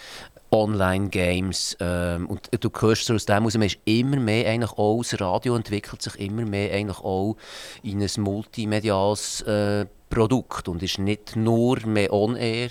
Online-Games 0.51 1.77
ähm, 1.79 2.27
und 2.27 2.49
du 2.59 2.69
hörst 2.77 3.09
aus 3.09 3.25
dem 3.25 3.45
aus, 3.45 3.53
man 3.53 3.67
ist 3.67 3.79
immer 3.85 4.17
mehr 4.17 4.49
eigentlich 4.49 4.73
auch, 4.73 5.01
das 5.01 5.21
Radio 5.21 5.55
entwickelt 5.55 6.01
sich 6.01 6.19
immer 6.19 6.45
mehr 6.45 6.73
eigentlich 6.73 6.99
auch 6.99 7.37
in 7.83 8.01
ein 8.01 8.21
multimediales 8.21 9.43
äh, 9.43 9.85
Produkt 10.11 10.67
und 10.67 10.83
ist 10.83 10.99
nicht 10.99 11.35
nur 11.35 11.79
mehr 11.87 12.13
on-air 12.13 12.69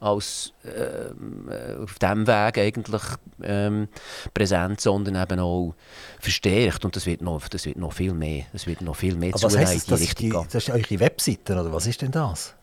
als 0.00 0.52
ähm, 0.64 1.48
äh, 1.50 1.82
auf 1.82 1.98
diesem 1.98 2.26
Weg 2.26 2.58
eigentlich 2.58 3.02
ähm, 3.42 3.88
präsent, 4.34 4.80
sondern 4.80 5.20
eben 5.20 5.40
auch 5.40 5.74
verstärkt. 6.20 6.84
Und 6.84 6.94
das 6.94 7.06
wird 7.06 7.22
noch, 7.22 7.48
das 7.48 7.64
wird 7.64 7.78
noch 7.78 7.92
viel 7.92 8.12
mehr, 8.12 8.44
das 8.52 8.66
wird 8.66 8.82
noch 8.82 8.96
viel 8.96 9.16
mehr 9.16 9.32
zu 9.32 9.44
was 9.44 9.54
das, 9.54 9.86
das, 9.86 10.00
die, 10.14 10.28
das 10.28 10.54
ist 10.54 10.70
eure 10.70 11.00
Webseite 11.00 11.54
oder 11.54 11.72
was 11.72 11.86
ist 11.86 12.02
denn 12.02 12.10
das? 12.10 12.54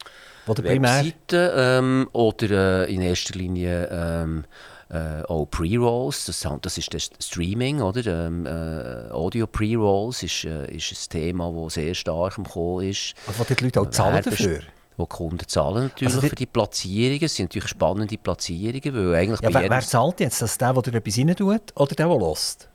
Oder 0.48 0.64
Webseite 0.64 1.54
ähm, 1.56 2.10
oder 2.14 2.88
äh, 2.88 2.94
in 2.94 3.02
erster 3.02 3.38
Linie 3.38 3.88
ähm, 3.92 4.44
äh, 4.92 5.24
auch 5.24 5.46
Pre-Rolls, 5.46 6.26
das, 6.26 6.46
das 6.62 6.78
ist 6.78 6.94
das 6.94 7.10
Streaming, 7.20 7.82
oder? 7.82 8.06
Ähm, 8.06 8.46
äh, 8.46 9.12
Audio 9.12 9.48
Pre-Rolls 9.48 10.24
ist, 10.24 10.44
äh, 10.44 10.70
ist 10.76 10.92
ein 10.92 11.10
Thema, 11.10 11.52
das 11.64 11.76
sehr 11.76 11.94
stark 11.94 12.38
im 12.38 12.44
Kommen 12.44 12.90
ist. 12.90 13.14
Also 13.28 13.44
die 13.44 13.64
Leute 13.64 13.82
auch 13.82 13.90
zahlen 13.90 14.22
dafür? 14.22 14.60
Wo 14.98 15.06
die 15.06 15.10
Kunden 15.10 15.48
zahlen 15.48 15.84
natürlich 15.84 16.14
also 16.14 16.22
die, 16.22 16.30
für 16.30 16.36
die 16.36 16.46
Platzierungen. 16.46 17.24
Es 17.24 17.36
sind 17.36 17.46
natürlich 17.46 17.70
spannende 17.70 18.18
Platzierungen, 18.18 18.94
weil 18.94 19.16
eigentlich 19.16 19.42
ja, 19.42 19.54
wer, 19.54 19.70
wer, 19.70 19.80
zahlt 19.80 20.20
jetzt? 20.20 20.42
Das 20.42 20.58
der, 20.58 20.74
der 20.74 20.94
etwas 20.96 21.18
rein 21.18 21.36
tut 21.36 21.62
oder 21.76 21.96
der, 21.96 22.08
der 22.08 22.18
lässt? 22.18 22.68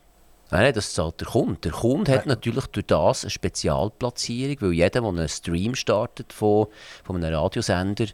Nein, 0.50 0.72
das 0.72 0.94
zahlt 0.94 1.20
der 1.20 1.28
Kunde. 1.28 1.58
Der 1.60 1.72
Kunde 1.72 2.12
ja. 2.12 2.18
hat 2.18 2.26
natürlich 2.26 2.66
durch 2.68 2.86
das 2.86 3.24
eine 3.24 3.30
Spezialplatzierung, 3.30 4.56
weil 4.60 4.72
jeder, 4.72 4.88
der 4.88 5.04
einen 5.04 5.28
Stream 5.28 5.74
startet 5.74 6.32
von, 6.32 6.68
von 7.04 7.16
einem 7.16 7.34
Radiosender, 7.34 8.06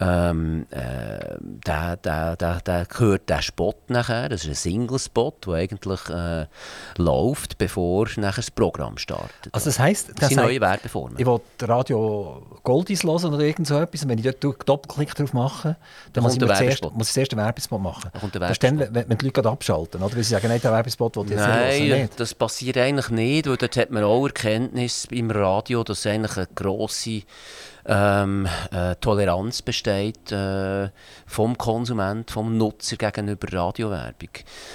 ähm, 0.00 0.66
äh, 0.70 1.36
der, 1.40 1.96
der, 1.96 2.36
der, 2.36 2.60
der 2.60 2.86
gehört 2.86 3.28
der 3.28 3.42
Spot 3.42 3.74
nachher. 3.88 4.28
Das 4.30 4.44
ist 4.44 4.48
ein 4.48 4.54
Single-Spot, 4.54 5.34
der 5.46 5.54
eigentlich 5.54 6.08
äh, 6.08 6.46
läuft, 6.96 7.58
bevor 7.58 8.08
nachher 8.16 8.36
das 8.36 8.50
Programm 8.50 8.96
startet. 8.96 9.52
Also 9.52 9.66
das 9.66 9.78
heisst, 9.78 10.12
das 10.18 10.28
sind 10.28 10.38
neue 10.38 10.60
Werbeformen. 10.60 11.18
Ich 11.18 11.26
will 11.26 11.40
Radio 11.62 12.42
Goldies 12.62 13.04
hören 13.04 13.34
oder 13.34 13.44
irgend 13.44 13.66
so 13.66 13.78
etwas. 13.78 14.02
Und 14.02 14.08
wenn 14.08 14.18
ich 14.18 14.36
dort 14.40 14.68
Doppelklick 14.68 15.14
drauf 15.14 15.32
mache, 15.34 15.76
dann 16.14 16.24
muss 16.24 16.34
ich, 16.34 16.40
zuerst, 16.40 16.82
muss 16.94 17.08
ich 17.08 17.14
zuerst 17.14 17.32
den 17.32 17.38
Werbespot 17.38 17.80
machen. 17.80 18.10
Da 18.32 18.38
das 18.38 18.52
ist 18.52 18.62
dann, 18.62 18.78
wenn, 18.78 18.94
wenn 18.94 19.18
die 19.18 19.26
Leute 19.26 19.48
abschalten, 19.48 20.02
oder? 20.02 20.16
Weil 20.16 20.24
sie 20.24 20.30
sagen, 20.30 20.48
nein, 20.48 20.60
der 20.62 20.72
Werbespot 20.72 21.16
will 21.16 21.30
jetzt 21.30 21.40
Nein, 21.40 21.82
hören, 21.82 22.00
nicht. 22.02 22.20
das 22.20 22.34
passiert 22.34 22.78
eigentlich 22.78 23.10
nicht, 23.10 23.46
weil 23.46 23.56
dort 23.56 23.76
hat 23.76 23.90
man 23.90 24.04
auch 24.04 24.26
Erkenntnis 24.26 25.06
im 25.10 25.30
Radio, 25.30 25.84
dass 25.84 26.06
eigentlich 26.06 26.36
eine 26.36 26.48
grosse 26.54 27.22
ähm, 27.86 28.46
äh, 28.72 28.94
Toleranz 28.96 29.62
besteht 29.62 30.32
äh, 30.32 30.90
vom 31.26 31.56
Konsument, 31.56 32.30
vom 32.30 32.56
Nutzer 32.56 32.96
gegenüber 32.96 33.52
Radiowerbung. 33.52 34.30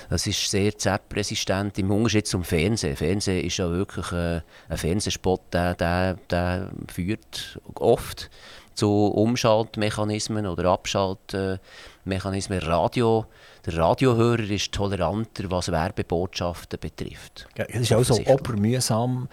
Das 0.10 0.26
ist 0.28 0.50
sehr 0.50 0.78
ZEP-resistent 0.78 1.78
im 1.78 1.92
Unterschied 1.92 2.28
zum 2.28 2.44
Fernsehen. 2.44 2.96
Fernsehen 2.96 3.46
ist 3.46 3.58
ja 3.58 3.70
wirklich 3.70 4.12
äh, 4.12 4.42
ein 4.70 4.78
Fernsehspot, 4.78 5.42
der, 5.54 5.76
der, 5.76 6.16
der 6.30 6.70
führt 6.88 7.60
oft 7.76 8.30
zu 8.74 9.08
Umschaltmechanismen 9.08 10.46
oder 10.46 10.66
Abschaltmechanismen. 10.66 12.60
Radio, 12.60 13.26
der 13.66 13.78
Radiohörer 13.78 14.50
ist 14.50 14.72
toleranter, 14.72 15.50
was 15.50 15.72
Werbebotschaften 15.72 16.80
betrifft. 16.80 17.48
Ja, 17.58 17.66
es 17.66 17.82
ist 17.82 17.94
auch 17.94 18.04
so 18.04 18.20
obermühsam, 18.26 19.30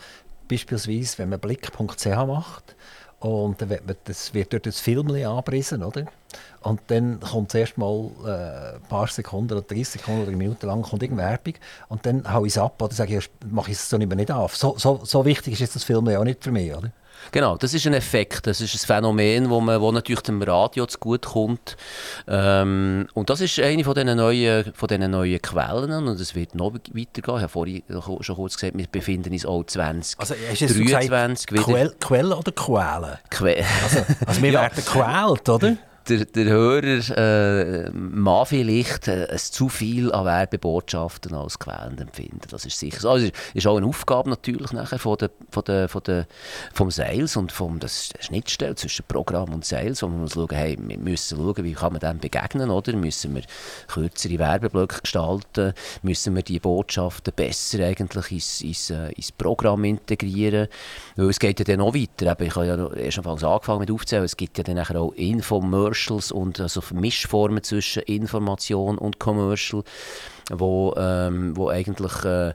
beispielsweise, 0.48 1.18
wenn 1.18 1.30
man 1.30 1.40
blick.ch 1.40 2.06
macht 2.06 2.76
und 3.22 3.62
dann 3.62 3.70
wird 3.70 3.86
man, 3.86 3.94
das 4.04 4.34
wird 4.34 4.52
dort 4.52 4.66
das 4.66 4.80
Film 4.80 5.08
anbrissen, 5.08 5.84
oder? 5.84 6.06
Und 6.60 6.80
dann 6.88 7.20
kommt 7.20 7.52
zuerst 7.52 7.78
mal 7.78 8.10
äh, 8.24 8.76
ein 8.76 8.82
paar 8.88 9.06
Sekunden 9.06 9.52
oder 9.52 9.62
30 9.62 9.88
Sekunden 9.88 10.22
oder 10.22 10.32
Minuten 10.32 10.66
lang 10.66 10.82
kommt 10.82 11.04
irgendeine 11.04 11.30
Werbung 11.30 11.54
und 11.88 12.04
dann 12.04 12.32
haue 12.32 12.48
ich 12.48 12.54
es 12.54 12.58
ab 12.58 12.82
oder 12.82 12.92
sage 12.92 13.18
ich, 13.18 13.30
mache 13.48 13.70
ich 13.70 13.76
es 13.76 13.88
so 13.88 13.96
nicht 13.96 14.08
mehr 14.08 14.16
nicht 14.16 14.32
auf. 14.32 14.56
So, 14.56 14.74
so, 14.76 15.00
so 15.04 15.24
wichtig 15.24 15.54
ist 15.54 15.60
jetzt 15.60 15.76
das 15.76 15.84
Film 15.84 16.08
auch 16.08 16.24
nicht 16.24 16.42
für 16.42 16.50
mich, 16.50 16.74
oder? 16.74 16.90
Genau, 17.30 17.56
das 17.56 17.74
ist 17.74 17.86
ein 17.86 17.94
Effekt, 17.94 18.46
das 18.46 18.60
ist 18.60 18.74
ein 18.74 18.86
Phänomen, 18.86 19.48
wo, 19.50 19.60
man, 19.60 19.80
wo 19.80 19.92
natürlich 19.92 20.22
dem 20.22 20.42
Radio 20.42 20.86
gut 21.00 21.26
kommt. 21.26 21.76
Ähm, 22.26 23.06
und 23.14 23.30
das 23.30 23.40
ist 23.40 23.58
eine 23.60 23.84
von 23.84 23.94
diesen 23.94 24.16
neuen, 24.16 24.72
von 24.74 24.88
diesen 24.88 25.10
neuen 25.10 25.40
Quellen 25.40 26.08
und 26.08 26.20
es 26.20 26.34
wird 26.34 26.54
noch 26.54 26.72
weitergehen. 26.72 27.12
Ich 27.14 27.26
habe 27.28 27.48
vorhin 27.48 27.82
schon 28.20 28.36
kurz 28.36 28.56
gesagt, 28.56 28.76
wir 28.76 28.86
befinden 28.86 29.32
uns 29.32 29.46
auch 29.46 29.64
20, 29.64 30.18
also, 30.18 30.34
hast 30.34 30.60
23 30.60 31.46
gesagt, 31.46 31.64
Quelle, 31.64 31.94
Quelle 32.00 32.36
oder 32.36 32.52
Quellen? 32.52 33.18
Que 33.30 33.64
also, 33.82 34.04
also 34.26 34.42
wir 34.42 34.50
ja. 34.52 34.62
werden 34.62 34.84
gequält, 34.84 35.48
oder? 35.48 35.76
Der, 36.08 36.24
der 36.24 36.44
Hörer 36.46 37.16
äh, 37.16 37.90
mag 37.92 38.48
vielleicht 38.48 39.08
äh, 39.08 39.28
zu 39.36 39.68
viel 39.68 40.12
an 40.12 40.24
Werbebotschaften 40.24 41.34
als 41.34 41.58
quälend 41.58 42.00
empfinden. 42.00 42.40
Das 42.50 42.64
ist 42.64 42.78
sicher 42.78 43.00
so. 43.00 43.10
Also, 43.10 43.28
ist 43.54 43.66
auch 43.66 43.76
eine 43.76 43.86
Aufgabe 43.86 44.30
natürlich 44.30 44.72
nachher 44.72 44.98
von 44.98 45.16
der, 45.18 45.30
von 45.50 45.64
der, 45.64 45.88
von 45.88 46.02
der, 46.02 46.26
vom 46.72 46.90
Sales 46.90 47.36
und 47.36 47.52
vom 47.52 47.78
das 47.78 48.10
Schnittstelle 48.20 48.74
zwischen 48.74 49.04
Programm 49.06 49.54
und 49.54 49.64
Sales, 49.64 50.02
wo 50.02 50.08
man 50.08 50.22
muss 50.22 50.32
schauen, 50.32 50.48
hey, 50.50 50.76
wir 50.80 50.98
müssen 50.98 51.38
schauen, 51.38 51.64
wie 51.64 51.74
kann 51.74 51.92
man 51.92 52.00
dem 52.00 52.18
begegnen, 52.18 52.70
oder? 52.70 52.94
Müssen 52.96 53.34
wir 53.34 53.42
kürzere 53.88 54.38
Werbeblöcke 54.38 55.02
gestalten? 55.02 55.72
Müssen 56.02 56.34
wir 56.34 56.42
die 56.42 56.60
Botschaften 56.60 57.32
besser 57.34 57.84
eigentlich 57.84 58.32
ins, 58.32 58.60
ins, 58.62 58.90
äh, 58.90 59.12
ins 59.12 59.30
Programm 59.32 59.84
integrieren? 59.84 60.68
Weil 61.16 61.30
es 61.30 61.38
geht 61.38 61.60
ja 61.60 61.64
dann 61.64 61.78
noch 61.78 61.94
weiter. 61.94 62.36
Ich 62.40 62.56
habe 62.56 62.66
ja 62.66 62.92
erst 62.94 63.24
angefangen 63.26 63.80
mit 63.80 63.90
aufzählen, 63.90 64.24
es 64.24 64.36
gibt 64.36 64.58
ja 64.58 64.64
dann 64.64 64.78
auch 64.78 65.12
Infomercials 65.12 65.91
Commercials 65.92 66.32
und 66.32 66.60
also 66.60 66.82
Mischformen 66.92 67.62
zwischen 67.62 68.02
Information 68.02 68.98
und 68.98 69.18
Commercial, 69.18 69.84
wo, 70.50 70.94
ähm, 70.96 71.56
wo 71.56 71.68
eigentlich 71.68 72.24
äh, 72.24 72.48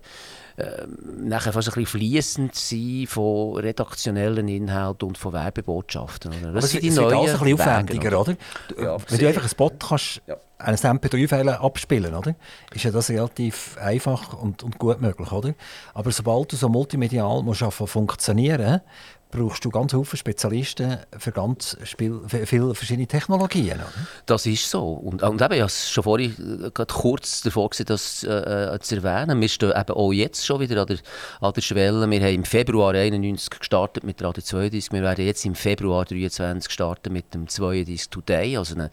äh, 0.58 0.88
nachher 1.06 1.54
fast 1.54 1.68
ein 1.68 1.74
bisschen 1.76 2.00
fließend 2.00 2.56
sein 2.56 3.06
von 3.08 3.58
redaktionellen 3.58 4.48
Inhalten 4.48 5.08
und 5.08 5.18
von 5.18 5.34
Werbebotschaften. 5.34 6.34
Oder? 6.34 6.54
Das 6.54 6.72
sind 6.72 6.84
die 6.84 6.90
neuen 6.90 7.16
alles 7.16 7.34
ein 7.34 7.40
bisschen 7.40 7.62
aufwendiger, 7.62 8.20
oder? 8.20 8.36
Ja, 8.82 8.98
Wenn 9.08 9.20
du 9.20 9.28
einfach 9.28 9.42
einen 9.42 9.50
Spot 9.50 9.72
kannst, 9.78 10.22
ja. 10.26 10.36
eines 10.58 10.84
MP3-File 10.84 11.50
abspielen, 11.50 12.16
oder? 12.16 12.36
Ist 12.74 12.84
ja 12.86 12.92
das 12.92 13.12
relativ 13.12 13.78
einfach 13.78 14.34
und, 14.34 14.64
und 14.64 14.80
gut 14.80 15.00
möglich, 15.00 15.32
oder? 15.32 15.54
Aber 15.94 16.12
sobald 16.12 16.52
du 16.52 16.56
so 16.56 16.70
multimedial 16.70 17.44
musst 17.44 17.62
funktionieren 17.62 18.82
brauchst 19.30 19.66
du 19.66 19.70
ganz 19.70 19.92
viele 19.92 20.06
Spezialisten 20.06 20.98
für 21.18 21.32
ganz 21.32 21.78
viele 21.84 22.74
verschiedene 22.76 23.08
Technologien. 23.08 23.76
Oder? 23.76 23.92
Das 24.26 24.46
ist 24.46 24.70
so. 24.70 24.94
Und, 24.94 25.22
und 25.22 25.42
eben, 25.42 25.54
ich 25.54 25.62
habe 25.62 25.70
schon 25.70 26.04
vorhin 26.04 26.64
äh, 26.66 26.86
kurz 26.88 27.42
davor 27.42 27.70
gesehen, 27.70 27.88
das 27.88 28.24
äh, 28.24 28.76
äh, 28.76 28.80
zu 28.80 28.96
erwähnen. 28.96 29.42
Wir 29.42 29.50
stehen 29.50 29.74
eben 29.76 29.96
auch 29.96 30.12
jetzt 30.12 30.46
schon 30.46 30.60
wieder 30.60 30.82
an 30.82 30.88
der, 30.88 30.98
an 31.42 31.54
der 31.54 31.62
Schwelle. 31.62 32.10
Wir 32.10 32.22
haben 32.22 32.36
im 32.36 32.46
Februar 32.46 32.94
91 32.94 33.50
gestartet 33.50 34.04
mit 34.04 34.22
Radio 34.24 34.42
32. 34.42 34.92
Wir 34.92 35.02
werden 35.02 35.26
jetzt 35.26 35.46
im 35.46 35.56
Februar 35.56 36.06
23 36.06 36.72
starten 36.72 37.12
mit 37.12 37.34
dem 37.34 37.48
32 37.48 38.10
Today, 38.10 38.58
also 38.58 38.76
eine, 38.76 38.90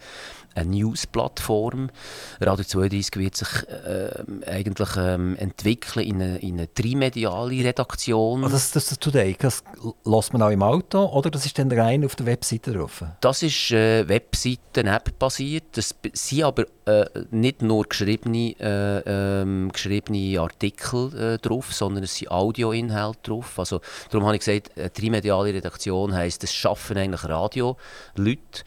eine 0.55 0.69
News-Plattform. 0.71 1.89
Radio 2.39 2.65
32 2.65 3.15
wird 3.17 3.35
sich 3.35 3.49
äh, 3.69 4.49
eigentlich 4.49 4.89
ähm, 4.97 5.35
entwickeln 5.37 6.05
in 6.05 6.21
eine, 6.21 6.37
in 6.37 6.53
eine 6.55 6.73
trimediale 6.73 7.63
Redaktion. 7.63 8.41
Das, 8.43 8.71
das, 8.71 8.87
das 8.87 8.99
Today, 8.99 9.35
das 9.37 9.63
lässt 10.05 10.33
man 10.33 10.41
auch 10.41 10.49
im 10.49 10.63
Auto 10.63 11.05
oder 11.05 11.29
das 11.29 11.45
ist 11.45 11.59
dann 11.59 11.71
rein 11.71 12.05
auf 12.05 12.15
der 12.15 12.25
Webseite 12.25 12.73
drauf? 12.73 13.03
Das 13.21 13.43
ist 13.43 13.71
äh, 13.71 14.07
Webseiten-App 14.07 15.19
basiert. 15.19 15.65
Das 15.73 15.93
sind 16.13 16.43
aber 16.43 16.65
äh, 16.85 17.05
nicht 17.31 17.61
nur 17.61 17.83
geschriebene, 17.83 18.55
äh, 18.59 19.41
ähm, 19.41 19.71
geschriebene 19.71 20.39
Artikel 20.39 21.13
äh, 21.35 21.37
drauf, 21.37 21.73
sondern 21.73 22.03
es 22.03 22.15
sind 22.15 22.31
Audioinhalte 22.31 23.19
drauf. 23.23 23.59
Also, 23.59 23.81
darum 24.09 24.25
habe 24.25 24.35
ich 24.35 24.45
gesagt, 24.45 24.71
eine 24.77 24.91
trimediale 24.91 25.53
Redaktion 25.53 26.13
heisst, 26.13 26.43
es 26.43 26.53
schaffen 26.53 26.97
eigentlich 26.97 27.23
Radio-Leute, 27.25 28.63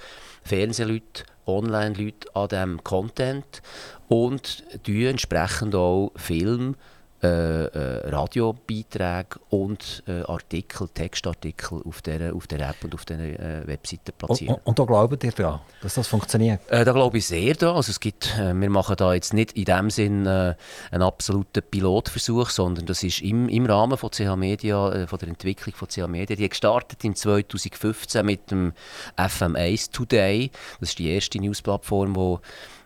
Fernsehleute, 0.48 1.24
Online-Leute 1.46 2.34
an 2.34 2.48
diesem 2.48 2.84
Content 2.84 3.60
und 4.08 4.64
entsprechend 5.10 5.74
auch 5.74 6.12
Film 6.16 6.74
äh, 7.22 7.64
äh, 7.64 8.08
Radiobeiträge 8.10 9.40
und 9.50 10.04
äh, 10.06 10.22
Artikel, 10.22 10.88
Textartikel 10.88 11.82
auf 11.84 12.00
der, 12.00 12.32
auf 12.32 12.46
der 12.46 12.60
App 12.60 12.84
und 12.84 12.94
auf 12.94 13.04
den 13.04 13.18
äh, 13.18 13.66
Webseiten 13.66 14.12
platzieren. 14.16 14.54
Und, 14.54 14.66
und, 14.66 14.78
da 14.78 14.84
glaubt 14.84 15.24
ihr 15.24 15.32
daran, 15.32 15.60
dass 15.82 15.94
das 15.94 16.06
funktioniert? 16.06 16.60
Äh, 16.68 16.84
da 16.84 16.92
glaube 16.92 17.18
ich 17.18 17.26
sehr 17.26 17.54
daran. 17.54 17.74
Also 17.74 17.90
es 17.90 17.98
gibt, 17.98 18.38
äh, 18.38 18.54
wir 18.54 18.70
machen 18.70 18.94
da 18.96 19.14
jetzt 19.14 19.34
nicht 19.34 19.52
in 19.54 19.64
dem 19.64 19.90
Sinn 19.90 20.28
einen 20.28 21.02
absoluten 21.02 21.62
Pilotversuch, 21.68 22.50
sondern 22.50 22.86
das 22.86 23.02
ist 23.02 23.20
im, 23.20 23.48
im 23.48 23.66
Rahmen 23.66 23.98
von 23.98 24.10
CH 24.10 24.36
Media, 24.36 25.06
von 25.08 25.18
der 25.18 25.28
Entwicklung 25.28 25.74
von 25.74 25.88
CH 25.88 26.06
Media, 26.06 26.36
die 26.36 26.48
gestartet 26.48 27.02
im 27.04 27.16
2015 27.16 28.24
mit 28.24 28.50
dem 28.52 28.74
FM1 29.16 29.90
Today. 29.90 30.52
Das 30.78 30.90
ist 30.90 30.98
die 31.00 31.10
erste 31.10 31.40
Newsplattform, 31.40 32.14
die 32.14 32.36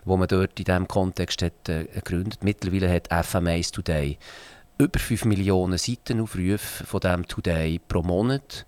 wo 0.05 0.17
man 0.17 0.27
dort 0.27 0.59
in 0.59 0.65
diesem 0.65 0.87
Kontext 0.87 1.41
hat, 1.41 1.69
äh, 1.69 1.85
gegründet 1.85 2.43
Mittlerweile 2.43 2.91
hat 2.91 3.11
FM1 3.11 3.71
Today 3.71 4.17
über 4.77 4.99
5 4.99 5.25
Millionen 5.25 5.77
Seitenaufrufe 5.77 6.85
von 6.85 6.99
diesem 6.99 7.27
Today 7.27 7.79
pro 7.87 8.01
Monat. 8.01 8.65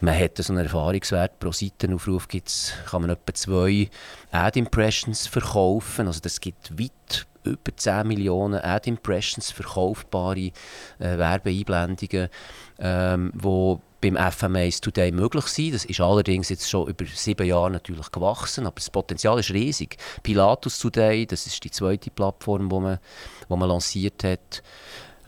Man 0.00 0.18
hat 0.18 0.36
so 0.38 0.52
einen 0.52 0.64
Erfahrungswert, 0.64 1.38
pro 1.38 1.52
Seitenaufruf 1.52 2.28
gibt's, 2.28 2.72
kann 2.90 3.02
man 3.02 3.10
etwa 3.10 3.32
zwei 3.34 3.88
Ad-Impressions 4.32 5.26
verkaufen. 5.26 6.06
Also 6.06 6.20
das 6.20 6.40
gibt 6.40 6.78
weit 6.78 7.26
über 7.44 7.76
10 7.76 8.06
Millionen 8.08 8.60
Ad-Impressions 8.60 9.52
verkaufbare 9.52 10.38
äh, 10.40 10.52
Werbeeinblendungen, 10.98 12.28
ähm, 12.78 13.30
wo 13.34 13.80
beim 14.04 14.16
FM1 14.16 14.82
Today 14.82 15.12
möglich 15.12 15.46
sein. 15.46 15.72
Das 15.72 15.84
ist 15.84 16.00
allerdings 16.00 16.50
jetzt 16.50 16.68
schon 16.68 16.88
über 16.88 17.06
sieben 17.06 17.46
Jahre 17.46 17.70
natürlich 17.70 18.10
gewachsen, 18.10 18.66
aber 18.66 18.76
das 18.76 18.90
Potenzial 18.90 19.38
ist 19.38 19.50
riesig. 19.50 19.96
Pilatus 20.22 20.78
Today, 20.78 21.26
das 21.26 21.46
ist 21.46 21.64
die 21.64 21.70
zweite 21.70 22.10
Plattform, 22.10 22.68
die 22.68 22.80
man, 22.80 22.98
wo 23.48 23.56
man 23.56 23.68
lanciert 23.68 24.22
hat. 24.24 24.62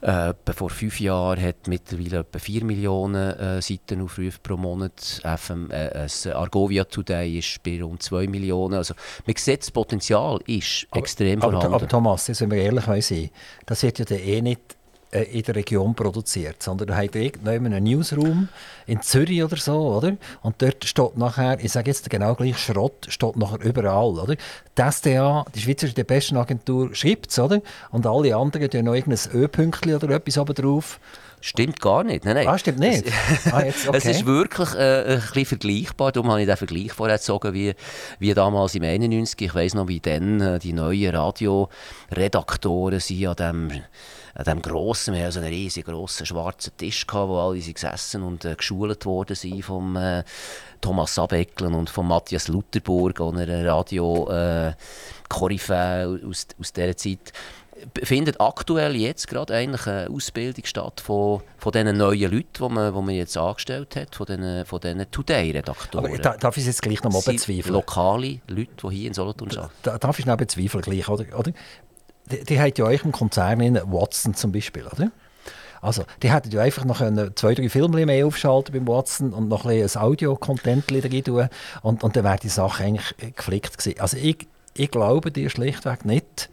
Äh, 0.02 0.34
vor 0.54 0.68
fünf 0.68 1.00
Jahren 1.00 1.42
hat 1.42 1.68
mittlerweile 1.68 2.18
etwa 2.18 2.38
4 2.38 2.64
Millionen 2.64 3.32
äh, 3.38 3.62
Seitenaufrufe 3.62 4.38
pro 4.42 4.58
Monat. 4.58 5.22
FM, 5.24 5.70
äh, 5.70 6.06
Argovia 6.32 6.84
Today 6.84 7.38
ist 7.38 7.62
bei 7.62 7.82
rund 7.82 8.02
2 8.02 8.26
Millionen. 8.26 8.74
Also 8.74 8.92
man 9.24 9.36
sieht, 9.36 9.62
das 9.62 9.70
Potenzial 9.70 10.38
ist 10.46 10.86
aber, 10.90 11.00
extrem 11.00 11.40
aber, 11.40 11.52
vorhanden. 11.52 11.74
Aber 11.74 11.88
Thomas, 11.88 12.28
jetzt, 12.28 12.42
wenn 12.42 12.50
wir 12.50 12.58
ehrlich 12.58 12.84
sein 13.06 13.30
das 13.64 13.82
wird 13.82 13.98
ja 13.98 14.16
eh 14.16 14.42
nicht 14.42 14.76
in 15.10 15.42
der 15.42 15.54
Region 15.54 15.94
produziert, 15.94 16.62
sondern 16.62 16.88
da 16.88 16.96
hat 16.96 17.14
irgendjemand 17.14 17.74
einen 17.74 17.84
Newsroom 17.84 18.48
in 18.86 19.00
Zürich 19.02 19.42
oder 19.42 19.56
so, 19.56 19.96
oder? 19.96 20.16
Und 20.42 20.60
dort 20.60 20.84
steht 20.84 21.16
nachher, 21.16 21.58
ich 21.62 21.72
sage 21.72 21.90
jetzt 21.90 22.08
genau 22.10 22.34
gleich, 22.34 22.58
Schrott 22.58 23.06
steht 23.08 23.36
nachher 23.36 23.60
überall, 23.64 24.18
oder? 24.18 24.34
Die 24.34 24.82
SDA, 24.82 25.44
die 25.54 25.60
Schweizerische 25.60 25.94
Depeschenagentur, 25.94 26.94
schreibt 26.94 27.30
es, 27.30 27.38
oder? 27.38 27.62
Und 27.90 28.06
alle 28.06 28.36
anderen 28.36 28.68
tun 28.68 28.84
noch 28.84 28.94
irgendein 28.94 29.32
Ö-Pünktchen 29.32 29.94
oder 29.94 30.10
etwas 30.10 30.38
oben 30.38 30.54
drauf. 30.54 31.00
Stimmt 31.40 31.80
gar 31.80 32.02
nicht. 32.02 32.24
Nein, 32.24 32.34
nein. 32.34 32.48
Ah, 32.48 32.58
stimmt 32.58 32.80
nicht. 32.80 33.04
Es, 33.06 33.52
ah, 33.52 33.64
jetzt, 33.64 33.86
okay. 33.86 33.96
es 33.98 34.04
ist 34.04 34.26
wirklich 34.26 34.74
äh, 34.74 35.04
ein 35.04 35.20
bisschen 35.20 35.44
vergleichbar. 35.44 36.10
Darum 36.10 36.30
habe 36.30 36.40
ich 36.40 36.46
den 36.46 36.56
Vergleich 36.56 36.92
vorher 36.92 37.18
gezogen, 37.18 37.54
wie, 37.54 37.74
wie 38.18 38.34
damals 38.34 38.74
im 38.74 38.82
91. 38.82 39.40
Ich 39.42 39.54
weiß 39.54 39.74
noch, 39.74 39.86
wie 39.86 40.00
dann 40.00 40.40
äh, 40.40 40.58
die 40.58 40.72
neuen 40.72 41.14
Radioredaktoren 41.14 42.98
sind 42.98 43.26
an 43.26 43.36
dem 43.36 43.70
an 44.36 44.44
diesem 44.44 44.62
grossen, 44.62 45.14
wir 45.14 45.22
hatten 45.22 45.32
so 45.32 45.40
einen 45.40 45.48
riesigen 45.48 45.90
grossen 45.90 46.26
schwarzen 46.26 46.76
Tisch, 46.76 47.06
gehabt, 47.06 47.28
wo 47.28 47.38
alle 47.38 47.58
gesessen 47.58 48.22
und 48.22 48.44
äh, 48.44 48.54
geschult 48.54 49.06
worden 49.06 49.34
sind 49.34 49.62
vom 49.62 49.96
äh, 49.96 50.24
Thomas 50.82 51.18
Abecklen 51.18 51.72
und 51.72 51.88
von 51.88 52.06
Matthias 52.06 52.48
Lutherburg, 52.48 53.18
einer 53.20 53.66
Radio 53.66 54.28
äh, 54.30 54.74
aus, 55.28 56.46
aus 56.60 56.72
dieser 56.72 56.96
Zeit 56.96 57.32
findet 58.02 58.40
aktuell 58.40 58.96
jetzt 58.96 59.28
gerade 59.28 59.54
eigentlich 59.54 59.86
eine 59.86 60.08
Ausbildung 60.10 60.64
statt 60.64 61.00
von, 61.00 61.42
von 61.58 61.72
diesen 61.72 61.96
neuen 61.96 62.30
Leuten, 62.30 62.48
die 62.54 62.68
man, 62.68 62.94
die 62.94 63.00
man 63.00 63.14
jetzt 63.14 63.36
angestellt 63.36 63.96
hat, 63.96 64.14
von 64.14 64.26
diesen, 64.26 64.64
von 64.64 64.80
diesen 64.80 65.10
Today-Redaktoren. 65.10 66.20
Da, 66.22 66.36
darf 66.36 66.56
ich 66.56 66.62
es 66.62 66.68
jetzt 66.68 66.82
gleich 66.82 67.02
noch 67.02 67.12
mal 67.12 67.20
bezweifeln? 67.20 67.74
lokale 67.74 68.40
Leute, 68.48 68.70
die 68.82 68.94
hier 68.94 69.08
in 69.08 69.14
Solothurn 69.14 69.50
arbeiten. 69.50 69.72
Da, 69.82 69.98
darf 69.98 70.18
ich 70.18 70.26
noch 70.26 70.36
bezweifeln 70.36 70.82
gleich, 70.82 71.08
oder? 71.08 71.38
oder? 71.38 71.52
Die, 72.30 72.44
die 72.44 72.60
hat 72.60 72.78
ja 72.78 72.84
euch 72.84 73.04
im 73.04 73.12
Konzern 73.12 73.60
in 73.60 73.74
Watson 73.74 74.34
zum 74.34 74.52
Beispiel, 74.52 74.86
oder? 74.86 75.10
Also, 75.80 76.04
die 76.22 76.32
hätten 76.32 76.50
ja 76.50 76.62
einfach 76.62 76.84
noch 76.84 77.00
zwei, 77.34 77.54
drei 77.54 77.68
Filme 77.68 78.06
mehr 78.06 78.26
aufschalten 78.26 78.72
beim 78.72 78.88
Watson 78.88 79.32
und 79.32 79.48
noch 79.48 79.66
ein, 79.66 79.82
ein 79.82 79.96
Audio-Content 79.96 80.90
drin 80.90 81.24
tun 81.24 81.48
und, 81.82 82.02
und 82.02 82.16
dann 82.16 82.24
wäre 82.24 82.38
die 82.38 82.48
Sache 82.48 82.84
eigentlich 82.84 83.14
geflickt 83.36 83.78
gewesen. 83.78 84.00
Also 84.00 84.16
ich, 84.16 84.48
ich 84.74 84.90
glaube 84.90 85.30
dir 85.30 85.50
schlichtweg 85.50 86.04
nicht, 86.04 86.50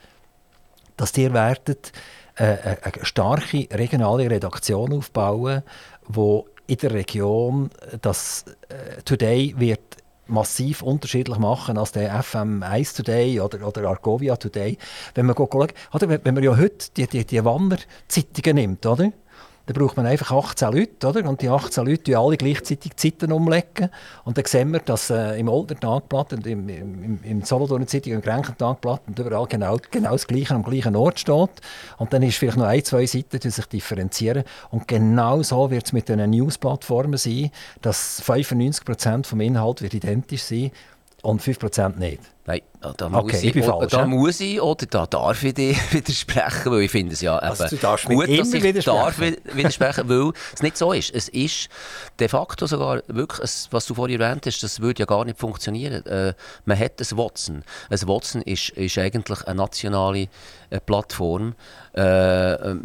dass 0.97 1.17
ihr 1.17 1.33
werdet 1.33 1.93
äh, 2.35 2.57
eine 2.81 3.05
starke 3.05 3.67
regionale 3.71 4.29
Redaktion 4.29 4.93
aufbauen, 4.93 5.63
wo 6.07 6.47
in 6.67 6.77
der 6.77 6.91
Region 6.91 7.69
das 8.01 8.45
äh, 8.69 9.01
Today 9.03 9.55
wird 9.57 9.81
massiv 10.27 10.81
unterschiedlich 10.81 11.37
machen 11.37 11.77
als 11.77 11.91
der 11.91 12.23
FM1 12.23 12.95
Today 12.95 13.39
oder, 13.39 13.67
oder 13.67 13.89
Argovia 13.89 14.35
Today. 14.35 14.77
Wenn 15.15 15.25
man 15.25 15.35
schaut, 15.35 15.73
oder 15.93 16.09
wenn 16.09 16.33
man 16.33 16.43
ja 16.43 16.55
heute 16.57 16.91
die, 16.95 17.07
die, 17.07 17.25
die 17.25 17.43
Wanner-Zeitungen 17.43 18.55
nimmt, 18.55 18.85
oder? 18.85 19.11
Dann 19.65 19.75
braucht 19.75 19.95
man 19.95 20.05
einfach 20.05 20.31
18 20.31 20.73
Leute, 20.73 21.07
oder? 21.07 21.29
Und 21.29 21.41
die 21.41 21.47
18 21.47 21.85
Leute 21.85 22.03
tun 22.03 22.15
alle 22.15 22.35
gleichzeitig 22.35 22.91
die 22.91 23.11
Zeiten 23.11 23.31
umlegen. 23.31 23.89
Und 24.25 24.37
dann 24.37 24.45
sehen 24.45 24.71
wir, 24.71 24.79
dass 24.79 25.09
äh, 25.09 25.39
im 25.39 25.47
Oldner 25.47 25.79
Tagblatt 25.79 26.33
und 26.33 26.45
im, 26.45 26.67
im, 26.67 27.19
im 27.23 27.41
Solothurner 27.43 27.87
Zeitung, 27.87 28.13
im 28.13 28.21
Grenchen 28.21 28.57
Tagblatt 28.57 29.01
und 29.07 29.17
überall 29.17 29.47
genau, 29.47 29.77
genau 29.89 30.11
das 30.11 30.27
Gleiche 30.27 30.53
am 30.53 30.63
gleichen 30.63 30.97
Ort 30.97 31.19
steht. 31.19 31.49
Und 31.97 32.11
dann 32.11 32.23
ist 32.23 32.37
vielleicht 32.37 32.57
noch 32.57 32.65
ein, 32.65 32.83
zwei 32.83 33.05
Seiten, 33.05 33.39
die 33.39 33.49
sich 33.49 33.65
differenzieren. 33.67 34.43
Und 34.69 34.87
genau 34.89 35.41
so 35.43 35.71
wird 35.71 35.85
es 35.85 35.93
mit 35.93 36.09
den 36.09 36.29
News-Plattformen 36.29 37.17
sein, 37.17 37.49
dass 37.81 38.21
95% 38.21 39.25
vom 39.25 39.39
Inhalt 39.39 39.81
wird 39.81 39.93
identisch 39.93 40.43
sein 40.43 40.71
und 41.21 41.41
5% 41.41 41.97
nicht. 41.99 42.19
Nein, 42.45 42.61
da 42.91 43.09
muss, 43.09 43.23
okay, 43.23 43.39
ich, 43.49 43.55
ich 43.55 43.65
falsch, 43.65 43.91
da 43.91 43.99
ja? 43.99 44.05
muss 44.05 44.39
ich 44.41 44.61
oder 44.61 44.85
da 44.85 45.05
darf 45.05 45.43
ich 45.43 45.53
dir 45.53 45.75
widersprechen, 45.91 46.71
weil 46.71 46.81
ich 46.81 46.91
finde 46.91 47.13
es 47.13 47.21
ja 47.21 47.37
also, 47.37 47.63
eben 47.65 48.15
gut, 48.15 48.39
dass 48.39 48.53
ich 48.53 48.85
darf 48.85 49.19
widersprechen, 49.19 50.09
weil 50.09 50.31
es 50.53 50.61
nicht 50.61 50.77
so 50.77 50.91
ist. 50.91 51.13
Es 51.13 51.29
ist 51.29 51.69
de 52.19 52.27
facto 52.27 52.65
sogar 52.67 53.01
wirklich, 53.07 53.49
was 53.71 53.85
du 53.85 53.93
vorhin 53.93 54.19
erwähnt 54.19 54.45
hast, 54.45 54.61
das 54.61 54.81
würde 54.81 54.99
ja 54.99 55.05
gar 55.05 55.23
nicht 55.25 55.39
funktionieren. 55.39 56.05
Äh, 56.05 56.33
man 56.65 56.77
hat 56.77 56.99
ein 56.99 57.17
Watson. 57.17 57.63
Ein 57.89 58.07
Watson 58.07 58.41
ist, 58.41 58.69
ist 58.69 58.97
eigentlich 58.97 59.45
eine 59.47 59.55
nationale 59.55 60.27
äh, 60.69 60.79
Plattform. 60.79 61.55
Äh, 61.95 62.53
äh, 62.53 62.75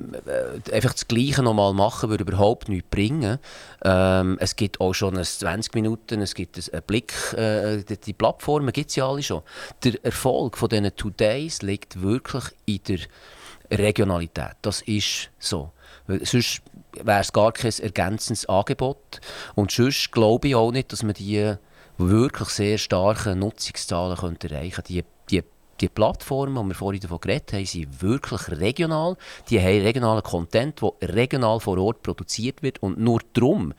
einfach 0.72 0.92
das 0.92 1.08
Gleiche 1.08 1.42
nochmal 1.42 1.72
machen 1.72 2.10
würde 2.10 2.24
überhaupt 2.24 2.68
nichts 2.68 2.88
bringen. 2.90 3.38
Ähm, 3.82 4.36
es 4.40 4.54
gibt 4.54 4.80
auch 4.80 4.92
schon 4.92 5.16
ein 5.16 5.24
20 5.24 5.74
Minuten, 5.74 6.20
es 6.20 6.34
gibt 6.34 6.58
einen 6.72 6.82
Blick, 6.82 7.14
äh, 7.34 7.82
die, 7.82 7.96
die 7.96 8.12
Plattformen 8.12 8.70
gibt 8.72 8.90
es 8.90 8.96
ja 8.96 9.08
alle 9.08 9.22
schon 9.22 9.42
der 9.82 9.87
Erfolg 9.96 10.56
von 10.56 10.68
diesen 10.68 10.94
Two-Days 10.94 11.62
liegt 11.62 12.02
wirklich 12.02 12.44
in 12.66 12.80
der 12.88 13.78
Regionalität. 13.78 14.56
Das 14.62 14.82
ist 14.82 15.30
so. 15.38 15.72
Sonst 16.06 16.62
wäre 16.92 17.20
es 17.20 17.32
gar 17.32 17.52
kein 17.52 17.72
ergänzendes 17.80 18.46
Angebot. 18.46 19.20
Und 19.54 19.70
sonst 19.70 20.10
glaube 20.12 20.48
ich 20.48 20.54
auch 20.54 20.72
nicht, 20.72 20.92
dass 20.92 21.02
man 21.02 21.14
die 21.14 21.54
wirklich 21.98 22.48
sehr 22.48 22.78
starken 22.78 23.40
Nutzungszahlen 23.40 24.16
könnte 24.16 24.50
erreichen 24.50 24.76
könnte. 24.76 24.92
Die, 24.92 25.04
die, 25.30 25.42
die 25.80 25.88
Plattformen, 25.88 26.62
die 26.62 26.68
wir 26.70 26.74
vorhin 26.74 27.00
davon 27.00 27.20
geredet 27.20 27.52
haben, 27.52 27.66
sind 27.66 28.00
wirklich 28.02 28.48
regional. 28.48 29.16
Die 29.50 29.60
haben 29.60 29.82
regionalen 29.82 30.22
Content, 30.22 30.80
der 30.80 31.14
regional 31.14 31.60
vor 31.60 31.78
Ort 31.78 32.02
produziert 32.02 32.62
wird. 32.62 32.82
Und 32.82 32.98
nur 32.98 33.20
darum 33.32 33.74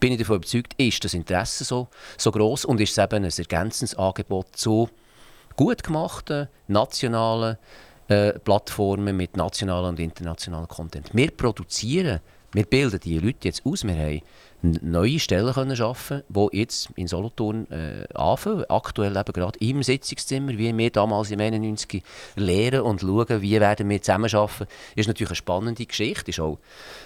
bin 0.00 0.12
ich 0.12 0.18
davon 0.18 0.36
überzeugt, 0.36 0.74
ist 0.76 1.04
das 1.04 1.14
Interesse 1.14 1.64
so, 1.64 1.88
so 2.18 2.30
groß 2.30 2.64
und 2.64 2.80
ist 2.80 2.90
es 2.90 3.02
eben 3.02 3.24
ein 3.24 3.32
ergänzendes 3.36 3.94
Angebot 3.94 4.48
zu 4.54 4.90
gut 5.56 5.82
gemachten 5.82 6.48
nationalen 6.68 7.56
äh, 8.08 8.32
Plattformen 8.38 9.16
mit 9.16 9.36
nationalem 9.36 9.90
und 9.90 10.00
internationalem 10.00 10.68
Content. 10.68 11.10
Wir 11.12 11.30
produzieren, 11.30 12.20
wir 12.52 12.64
bilden 12.64 13.00
die 13.00 13.18
Leute 13.18 13.48
jetzt 13.48 13.64
aus. 13.64 13.84
Wir 13.84 13.94
haben 13.94 14.20
neue 14.62 15.18
Stellen 15.18 15.52
können 15.52 15.76
schaffen, 15.76 16.22
die 16.28 16.48
jetzt 16.52 16.90
in 16.96 17.08
Solothurn 17.08 17.70
äh, 17.70 18.06
anfangen. 18.14 18.64
Aktuell 18.68 19.16
eben 19.16 19.32
gerade 19.32 19.58
im 19.58 19.82
Sitzungszimmer, 19.82 20.52
wie 20.52 20.76
wir 20.76 20.90
damals 20.90 21.30
im 21.30 21.40
91 21.40 22.02
lehren 22.36 22.82
und 22.82 23.00
schauen, 23.00 23.42
wie 23.42 23.60
werden 23.60 23.88
wir 23.88 24.00
zusammenarbeiten. 24.00 24.66
Ist 24.94 25.08
natürlich 25.08 25.30
eine 25.30 25.36
spannende 25.36 25.84
Geschichte, 25.84 26.30
ist 26.30 26.40
auch, 26.40 26.58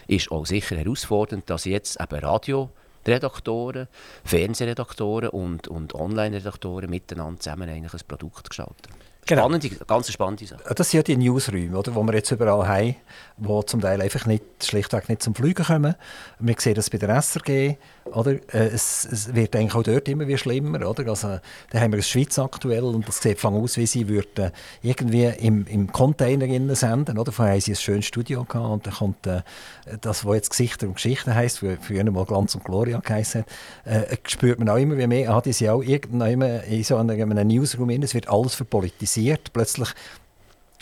ist 0.07 0.31
auch 0.31 0.47
sicher 0.47 0.77
herausfordernd, 0.77 1.49
dass 1.49 1.65
jetzt 1.65 2.01
eben 2.01 2.19
Radio 2.21 2.71
Redaktoren, 3.09 3.89
Fernsehredaktoren 4.25 5.31
und, 5.31 5.69
und 5.69 5.95
Online-Redaktoren 5.95 6.91
miteinander 6.91 7.41
zusammen 7.41 7.69
eigentlich 7.69 7.95
ein 7.95 8.07
Produkt 8.07 8.51
gestalten. 8.51 8.93
Genau. 9.29 9.43
Spannende, 9.43 9.69
ganz 9.87 10.11
spannende 10.11 10.47
Sache. 10.47 10.75
Das 10.75 10.91
sind 10.91 11.01
ja 11.01 11.03
die 11.03 11.17
Newsräume, 11.19 11.77
oder, 11.77 11.93
die 11.93 11.99
wir 11.99 12.15
jetzt 12.15 12.31
überall 12.31 12.67
haben, 12.67 12.97
die 13.37 13.67
zum 13.67 13.83
Teil 13.83 14.01
einfach 14.01 14.25
nicht, 14.25 14.43
schlichtweg 14.65 15.11
nicht 15.11 15.23
zum 15.23 15.35
Fliegen 15.35 15.67
kommen. 15.67 15.97
Wir 16.39 16.55
sehen 16.57 16.75
das 16.75 16.89
bei 16.89 16.97
der 16.97 17.11
SRG, 17.21 17.77
oder? 18.07 18.33
Äh, 18.33 18.69
es, 18.69 19.05
es, 19.05 19.35
wird 19.35 19.55
eigentlich 19.55 19.75
auch 19.75 19.83
dort 19.83 20.09
immer 20.09 20.27
wieder 20.27 20.39
schlimmer. 20.39 20.89
Oder? 20.89 21.07
Also, 21.11 21.41
da 21.69 21.79
haben 21.79 21.93
wir 21.93 21.97
eine 21.97 22.03
Schweiz 22.03 22.39
aktuell 22.39 22.85
und 22.85 23.07
das 23.07 23.21
sieht 23.21 23.39
fang 23.39 23.55
aus, 23.55 23.77
wie 23.77 23.85
sie 23.85 24.09
würden 24.09 24.51
irgendwie 24.81 25.25
im, 25.25 25.67
im 25.67 25.93
Container 25.93 26.75
senden. 26.75 27.19
Oder? 27.19 27.31
Vorher 27.31 27.53
haben 27.53 27.61
sie 27.61 27.73
ein 27.73 27.77
schönes 27.77 28.07
Studio 28.07 28.45
gehabt 28.45 28.73
und 28.73 28.87
dann 28.87 28.95
kommt 28.95 29.27
äh, 29.27 29.43
das, 30.01 30.25
was 30.25 30.37
jetzt 30.37 30.51
Gesichter 30.51 30.87
und 30.87 30.95
Geschichten 30.95 31.35
heisst, 31.35 31.63
wo 31.63 31.77
früher 31.83 32.11
mal 32.11 32.25
Glanz 32.25 32.55
und 32.55 32.65
Gloria 32.65 32.99
geheißen 33.01 33.45
hat, 33.85 34.11
äh, 34.11 34.17
spürt 34.27 34.59
man 34.59 34.71
auch 34.71 34.77
immer 34.77 34.97
wie 34.97 35.07
mehr, 35.07 35.31
ah, 35.31 35.43
die 35.43 35.53
sind 35.53 35.69
auch 35.69 35.83
irgendwann 35.83 36.41
in 36.41 36.83
so 36.83 36.97
einem, 36.97 37.31
einem 37.31 37.47
Newsroom, 37.47 37.91
es 37.91 38.15
wird 38.15 38.31
alles 38.31 38.55
verpolitisiert. 38.55 39.18
Plötzlich 39.53 39.89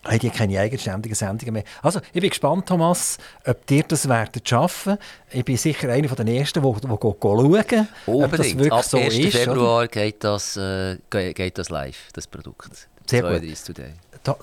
haben 0.05 0.19
die 0.19 0.31
keine 0.31 0.59
eigenständigen 0.61 1.15
Sendungen 1.15 1.55
mehr. 1.55 1.65
Also, 1.83 2.01
ich 2.13 2.21
bin 2.21 2.31
gespannt, 2.31 2.67
Thomas, 2.67 3.19
ob 3.45 3.67
dir 3.67 3.83
das 3.83 4.09
werdet 4.09 4.49
schaffen. 4.49 4.99
Ich 5.31 5.45
bin 5.45 5.57
sicher 5.57 5.91
einer 5.91 6.09
von 6.09 6.17
den 6.17 6.29
Ersten, 6.29 6.63
die, 6.63 6.81
die, 6.81 6.89
schauen, 6.89 7.89
ob 8.07 8.31
das 8.31 8.59
wirklich 8.59 8.73
Ab 8.73 8.85
so 8.85 8.99
1. 8.99 9.15
ist. 9.15 9.37
Februar 9.37 9.89
geht 9.89 10.23
das, 10.23 10.57
äh, 10.57 10.99
geht 11.11 11.59
das 11.59 11.71
live, 11.71 12.09
das 12.13 12.27
Produkt. 12.27 12.89
Sehr 13.07 13.23
gut. 13.23 13.65
Today. 13.65 13.93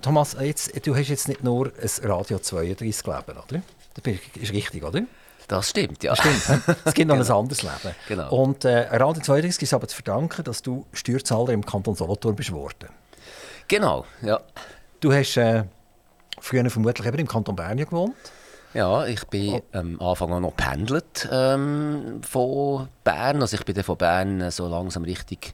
Thomas, 0.02 0.38
jetzt, 0.39 0.72
du 0.86 0.96
hast 0.96 1.10
jetzt 1.10 1.28
nicht 1.28 1.44
nur 1.44 1.68
ein 1.68 2.10
Radio 2.10 2.39
32 2.39 3.06
Leben, 3.06 3.38
oder? 3.38 3.62
Das 3.96 4.14
ist 4.41 4.54
richtig, 4.54 4.84
oder? 4.84 5.02
Das 5.48 5.70
stimmt, 5.70 6.02
ja. 6.04 6.16
Das 6.16 6.20
stimmt. 6.20 6.64
Es 6.86 6.94
gibt 6.94 7.10
noch 7.10 7.16
genau. 7.18 7.36
ein 7.36 7.39
anderes 7.41 7.64
Leben. 7.64 7.96
Genau. 8.08 8.34
Und 8.34 8.64
äh, 8.64 8.88
Radio 8.96 9.22
32 9.22 9.64
ist 9.64 9.74
aber 9.74 9.88
zu 9.89 9.96
verdanken, 9.96 10.44
dass 10.46 10.62
du 10.62 10.86
Steuerzahler 10.94 11.50
im 11.50 11.66
Kanton 11.66 11.96
Solothurn 11.96 12.36
bist 12.36 12.52
worden. 12.54 12.88
Genau, 13.68 14.05
ja. 14.22 14.39
Du 14.99 15.11
hast 15.14 15.38
äh, 15.38 15.64
früher 16.39 16.70
vermutlich 16.70 17.07
eben 17.07 17.20
im 17.20 17.28
Kanton 17.28 17.55
Bern 17.55 17.78
gewohnt. 17.78 18.16
Ja, 18.74 19.05
ich 19.05 19.24
bin 19.28 19.53
oh. 19.53 19.61
am 19.72 20.01
Anfang 20.01 20.34
auch 20.34 20.39
noch 20.39 20.55
pendelt 20.55 21.30
ähm, 21.32 22.22
von 22.24 22.88
Bern. 23.03 23.41
Also 23.41 23.55
ich 23.55 23.66
bin 23.66 23.76
dann 23.76 23.84
von 23.84 23.97
Bern 23.97 24.41
äh, 24.41 24.49
so 24.49 24.68
langsam 24.68 25.03
richtig 25.03 25.53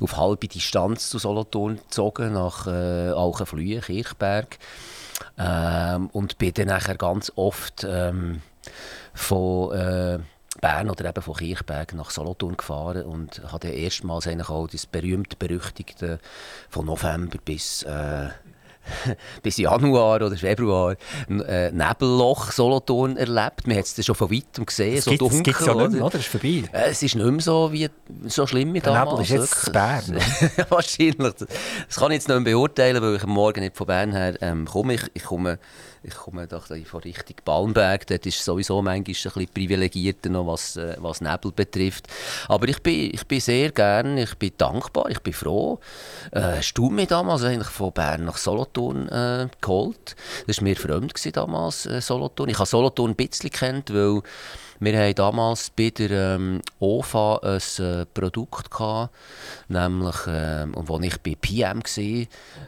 auf 0.00 0.16
halbe 0.18 0.48
Distanz 0.48 1.08
zu 1.08 1.18
Solothurn 1.18 1.76
gezogen, 1.76 2.34
nach 2.34 2.66
äh, 2.66 3.10
Alchenflühe, 3.10 3.80
Kirchberg. 3.80 4.58
Ähm, 5.38 6.08
und 6.12 6.36
bin 6.36 6.52
dann 6.52 6.66
nachher 6.68 6.96
ganz 6.96 7.32
oft 7.36 7.86
ähm, 7.88 8.42
von 9.14 9.72
äh, 9.72 10.18
Bern 10.60 10.90
oder 10.90 11.08
eben 11.08 11.22
von 11.22 11.34
Kirchberg 11.34 11.94
nach 11.94 12.10
Solothurn 12.10 12.56
gefahren 12.56 13.04
und 13.04 13.42
hatte 13.52 13.68
erstmals 13.68 14.26
eigentlich 14.26 14.48
auch 14.48 14.66
das 14.66 14.86
berühmte 14.86 15.36
berüchtigte 15.36 16.18
von 16.68 16.86
November 16.86 17.38
bis 17.44 17.82
äh, 17.84 18.28
bis 19.42 19.56
Januar 19.58 20.22
oder 20.22 20.36
Februar 20.36 20.96
äh, 21.28 21.70
Nebelloch 21.70 22.52
Solothurn 22.52 23.16
erlebt. 23.16 23.66
Man 23.66 23.76
hat 23.76 23.84
es 23.86 24.04
schon 24.04 24.14
von 24.14 24.30
weitem 24.30 24.66
gesehen, 24.66 24.96
das 24.96 25.04
so 25.04 25.10
gibt, 25.10 25.20
dunkel. 25.22 25.38
Das 25.38 25.44
gibt 25.44 25.60
es 25.60 25.66
ja 25.66 25.74
nicht 25.74 25.90
mehr, 25.92 26.00
oder? 26.00 26.06
oder? 26.06 26.18
ist 26.18 26.28
vorbei. 26.28 26.64
Äh, 26.72 26.90
Es 26.90 27.02
ist 27.02 27.14
nicht 27.14 27.26
mehr 27.26 27.40
so, 27.40 27.72
wie, 27.72 27.88
so 28.26 28.46
schlimm 28.46 28.72
wie 28.74 28.80
Der 28.80 28.92
damals. 28.92 29.28
Nebel 29.30 29.44
ist 29.44 29.54
jetzt. 29.54 29.72
Bern. 29.72 30.18
Wahrscheinlich. 30.68 31.34
Das 31.34 31.96
kann 31.96 32.10
ich 32.10 32.16
jetzt 32.16 32.28
nicht 32.28 32.40
mehr 32.40 32.52
beurteilen, 32.52 33.02
weil 33.02 33.16
ich 33.16 33.22
am 33.22 33.30
Morgen 33.30 33.60
nicht 33.60 33.76
von 33.76 33.86
Bern 33.86 34.12
her 34.12 34.34
ähm, 34.40 34.66
komme. 34.66 34.94
Ich, 34.94 35.02
ich 35.14 35.24
komme, 35.24 35.58
ich 36.02 36.14
komme 36.14 36.46
doch 36.46 36.66
von 36.66 37.00
Richtung 37.00 37.36
Balmberg. 37.44 38.06
Dort 38.06 38.26
ist 38.26 38.44
sowieso 38.44 38.76
manchmal 38.76 38.96
ein 38.96 39.04
bisschen 39.04 39.48
privilegierter, 39.48 40.30
noch 40.30 40.46
was, 40.46 40.76
äh, 40.76 40.96
was 40.98 41.20
Nebel 41.20 41.52
betrifft. 41.52 42.08
Aber 42.48 42.68
ich 42.68 42.82
bin, 42.82 43.10
ich 43.12 43.26
bin 43.26 43.40
sehr 43.40 43.70
gern, 43.72 44.16
ich 44.18 44.34
bin 44.36 44.52
dankbar, 44.56 45.10
ich 45.10 45.20
bin 45.20 45.32
froh. 45.32 45.80
Äh, 46.32 46.40
hast 46.58 46.74
du 46.74 46.90
mich 46.90 47.08
damals 47.08 47.42
eigentlich 47.42 47.68
von 47.68 47.92
Bern 47.92 48.24
nach 48.24 48.36
Solothurn 48.36 48.77
äh, 48.78 49.48
geholt? 49.60 50.16
Das 50.46 50.58
war 50.58 50.64
mir 50.64 50.76
fremd 50.76 51.14
gewesen 51.14 51.32
damals, 51.32 51.86
äh, 51.86 52.00
Solothurn. 52.00 52.48
Ich 52.48 52.58
habe 52.58 52.66
Solothurn 52.66 53.10
ein 53.10 53.16
bisschen 53.16 53.50
kennt, 53.50 53.92
weil 53.92 54.22
wir 54.80 54.96
haben 54.96 55.14
damals 55.16 55.70
bei 55.70 55.90
der 55.90 56.36
ähm, 56.36 56.62
OFA 56.78 57.40
ein 57.42 57.84
äh, 57.84 58.06
Produkt 58.06 58.70
gehabt, 58.70 59.12
nämlich, 59.68 60.26
und 60.26 60.88
wo 60.88 61.00
ich 61.00 61.18
bei 61.18 61.34
PM 61.34 61.82
war, 61.82 62.26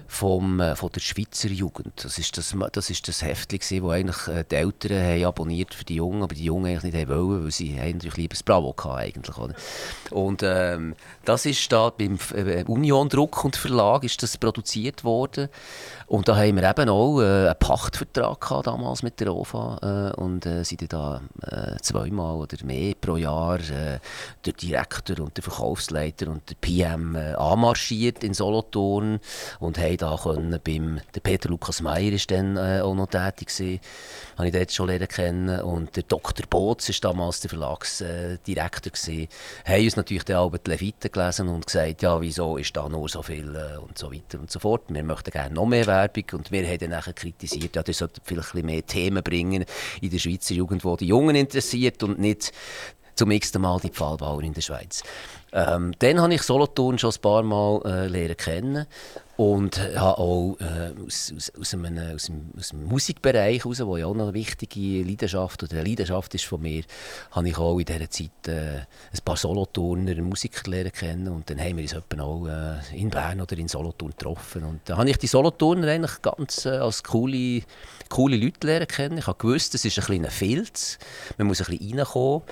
vom, 0.09 0.61
äh, 0.61 0.75
von 0.75 0.91
der 0.91 1.01
Schweizer 1.01 1.49
Jugend. 1.49 2.05
Das 2.05 2.19
ist 2.19 2.37
das, 2.37 2.55
das, 2.73 2.91
ist 2.91 3.07
das 3.07 3.23
Heftchen, 3.23 3.61
gewesen, 3.61 3.83
wo 3.85 3.91
eigentlich 3.91 4.27
äh, 4.27 4.45
die 4.51 4.57
Eltern 4.57 4.99
haben 4.99 5.25
abonniert 5.25 5.73
für 5.73 5.85
die 5.85 5.97
Jungen, 5.97 6.25
aber 6.25 6.35
die 6.35 6.45
Jungen 6.45 6.67
eigentlich 6.67 6.93
nicht 6.93 7.09
wollen, 7.09 7.45
weil 7.45 7.51
sie 7.53 7.79
haben 7.79 7.93
natürlich 7.93 8.17
lieber 8.17 8.35
das 8.35 8.43
Bravo 8.43 8.75
hatten, 8.77 8.91
eigentlich, 8.91 9.39
oder? 9.39 9.55
Und 10.11 10.43
ähm, 10.43 10.97
das 11.25 11.47
ist 11.47 11.71
da 11.71 11.91
beim 11.91 12.19
äh, 12.35 12.65
Union 12.65 13.09
Druck 13.09 13.45
und 13.45 13.55
Verlag 13.55 14.03
ist 14.03 14.21
das 14.23 14.37
produziert 14.37 15.05
worden. 15.05 15.49
Und 16.11 16.27
da 16.27 16.37
haben 16.37 16.57
wir 16.57 16.69
eben 16.69 16.89
auch 16.89 17.21
äh, 17.21 17.25
einen 17.25 17.55
Pachtvertrag 17.57 18.41
gehabt 18.41 18.67
damals 18.67 19.05
mit 19.05 19.21
der 19.21 19.33
OFA 19.33 20.11
äh, 20.17 20.21
und 20.21 20.45
äh, 20.45 20.65
sind 20.65 20.93
da 20.93 21.21
äh, 21.41 21.77
zweimal 21.83 22.35
oder 22.35 22.57
mehr 22.65 22.95
pro 23.01 23.15
Jahr 23.17 23.61
äh, 23.61 24.01
der 24.45 24.53
Direktor 24.55 25.21
und 25.21 25.37
der 25.37 25.45
Verkaufsleiter 25.45 26.27
und 26.27 26.51
der 26.51 26.57
PM 26.61 27.15
äh, 27.15 27.35
anmarschiert 27.35 28.25
in 28.25 28.35
Solothurn 28.35 29.21
und 29.61 29.79
haben 29.79 29.97
da 29.99 30.19
können 30.21 30.59
beim 30.65 31.01
der 31.15 31.21
Peter 31.21 31.49
Lukas 31.49 31.81
Meyer 31.81 32.11
ist 32.11 32.29
dann 32.33 32.57
äh, 32.57 32.81
auch 32.81 32.97
noch 32.97 33.07
tätig 33.07 33.47
gewesen, 33.47 33.79
habe 34.37 34.49
ich 34.49 34.53
dort 34.53 34.73
schon 34.73 34.89
lernen 34.89 35.07
kennen 35.07 35.61
und 35.61 35.95
der 35.95 36.03
Dr. 36.03 36.45
Boots 36.51 36.89
ist 36.89 37.05
damals 37.05 37.39
der 37.39 37.51
Verlagsdirektor 37.51 38.91
gewesen, 38.91 39.29
haben 39.65 39.85
uns 39.85 39.95
natürlich 39.95 40.25
dann 40.25 40.39
auch 40.39 40.51
die 40.57 40.71
Leviten 40.73 41.13
gelesen 41.13 41.47
und 41.47 41.67
gesagt, 41.67 42.03
ja 42.03 42.21
wieso 42.21 42.57
ist 42.57 42.77
da 42.77 42.89
nur 42.89 43.09
so 43.09 43.23
viel 43.23 43.57
und 43.81 43.97
so 43.97 44.13
weiter 44.13 44.41
und 44.41 44.51
so 44.51 44.59
fort. 44.59 44.83
Wir 44.89 45.05
möchten 45.05 45.31
gerne 45.31 45.55
noch 45.55 45.67
mehr 45.67 46.00
Werbung 46.01 46.25
und 46.33 46.51
wir 46.51 46.67
haben 46.67 46.91
dann 46.91 47.15
kritisiert, 47.15 47.77
ja, 47.77 47.83
das 47.83 47.99
sollte 47.99 48.21
vielleicht 48.25 48.55
ein 48.55 48.67
mehr 48.67 48.85
Themen 48.85 49.23
bringen 49.23 49.65
in 50.01 50.11
der 50.11 50.19
Schweizer 50.19 50.55
Jugend, 50.55 50.83
die 50.85 50.97
die 50.99 51.07
Jungen 51.07 51.37
interessiert 51.37 52.03
und 52.03 52.19
nicht 52.19 52.53
zum 53.15 53.29
nächsten 53.29 53.61
Mal 53.61 53.79
die 53.81 53.91
Pfahlbauer 53.91 54.43
in 54.43 54.55
der 54.55 54.63
Schweiz. 54.63 55.03
Ähm, 55.53 55.93
dann 55.99 56.21
habe 56.21 56.35
ich 56.35 56.43
Solothurn 56.43 56.99
schon 56.99 57.11
ein 57.11 57.21
paar 57.21 57.43
Mal 57.43 57.83
äh, 57.85 58.07
lernen 58.07 58.37
kennen 58.37 58.87
und 59.41 59.81
habe 59.97 60.19
auch 60.19 60.57
äh, 60.61 60.93
aus, 61.03 61.33
aus, 61.35 61.51
aus, 61.59 61.73
einem, 61.73 62.15
aus, 62.15 62.27
dem, 62.27 62.51
aus 62.59 62.69
dem 62.69 62.85
Musikbereich 62.85 63.65
heraus, 63.65 63.81
wo 63.81 63.97
ja 63.97 64.07
auch 64.07 64.15
noch 64.15 64.25
eine 64.25 64.35
wichtige 64.35 65.03
Leidenschaft 65.03 65.63
oder 65.63 65.77
eine 65.77 65.85
Leidenschaft 65.85 66.35
ist 66.35 66.45
von 66.45 66.61
mir, 66.61 66.83
habe 67.31 67.49
ich 67.49 67.57
auch 67.57 67.79
in 67.79 67.87
dieser 67.87 68.11
Zeit 68.11 68.49
äh, 68.49 68.81
ein 68.81 69.25
paar 69.25 69.39
Solothurner 69.39 70.15
Musiker 70.21 70.71
lernen 70.71 70.93
kennen 70.93 71.29
und 71.29 71.49
dann 71.49 71.59
haben 71.59 71.79
wir 71.79 71.85
uns 71.85 71.95
auch 71.95 72.47
äh, 72.47 72.97
in 73.01 73.09
Bern 73.09 73.41
oder 73.41 73.57
in 73.57 73.67
Solothurn 73.67 74.11
getroffen. 74.11 74.63
Und 74.63 74.81
da 74.85 74.99
habe 74.99 75.09
ich 75.09 75.17
die 75.17 75.27
Solothurner 75.27 75.89
eigentlich 75.89 76.21
ganz 76.21 76.67
äh, 76.67 76.77
als 76.77 77.03
coole, 77.03 77.63
coole 78.11 78.37
Leute 78.37 78.67
lernen 78.67 78.87
kennen. 78.87 79.19
Ich 79.19 79.27
habe 79.27 79.39
gewusst, 79.39 79.73
das 79.73 79.85
ist 79.87 79.99
ein 79.99 80.05
kleiner 80.05 80.31
Filz, 80.31 80.99
man 81.39 81.47
muss 81.47 81.63
ein 81.63 81.79
bisschen 81.79 81.99
reinkommen, 81.99 82.43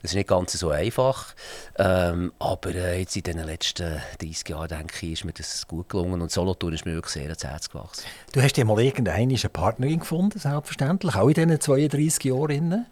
das 0.00 0.12
ist 0.12 0.16
nicht 0.16 0.28
ganz 0.28 0.52
so 0.52 0.70
einfach, 0.70 1.34
ähm, 1.76 2.32
aber 2.38 2.74
äh, 2.74 3.00
jetzt 3.00 3.16
in 3.16 3.24
den 3.24 3.38
letzten 3.38 4.00
30 4.20 4.48
Jahren, 4.48 4.68
denke 4.68 5.06
ich, 5.06 5.12
ist 5.12 5.24
mir 5.24 5.32
das 5.32 5.66
gut 5.66 5.90
gelungen 5.90 6.22
und 6.22 6.30
Solothurn 6.30 6.72
ist 6.72 6.86
mir 6.86 6.94
wirklich 6.94 7.12
sehr 7.12 7.24
ans 7.24 7.44
Herz 7.44 7.68
gewachsen. 7.68 8.04
Du 8.32 8.40
hast 8.40 8.56
ja 8.56 8.64
mal 8.64 8.80
irgendeine 8.80 9.36
Partnerin 9.36 10.00
gefunden, 10.00 10.38
selbstverständlich, 10.38 11.14
auch 11.16 11.28
in 11.28 11.34
diesen 11.34 11.60
32 11.60 12.24
Jahren. 12.24 12.86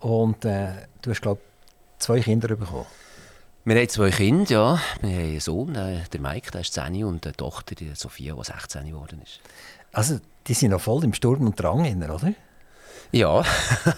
Und 0.00 0.44
äh, 0.44 0.68
du 1.02 1.10
hast, 1.10 1.22
glaube 1.22 1.40
ich, 1.40 2.00
zwei 2.00 2.20
Kinder 2.20 2.48
bekommen. 2.48 2.86
Wir 3.68 3.74
haben 3.74 3.88
zwei 3.88 4.10
Kinder, 4.10 4.48
ja. 4.48 4.80
Wir 5.00 5.10
haben 5.10 5.18
einen 5.18 5.40
Sohn, 5.40 5.74
äh, 5.74 6.04
der 6.12 6.20
Mike, 6.20 6.52
der 6.52 6.60
ist 6.60 6.72
10 6.72 7.02
und 7.02 7.26
eine 7.26 7.34
Tochter, 7.34 7.74
die 7.74 7.90
Sophia, 7.94 8.34
die 8.34 8.44
16 8.44 8.86
geworden 8.86 9.20
ist. 9.24 9.40
Also, 9.96 10.18
die 10.46 10.52
sind 10.52 10.72
noch 10.72 10.80
voll 10.82 11.04
im 11.04 11.14
Sturm 11.14 11.46
und 11.46 11.58
Drang, 11.58 11.86
inne, 11.86 12.12
oder? 12.12 12.34
Ja. 13.12 13.42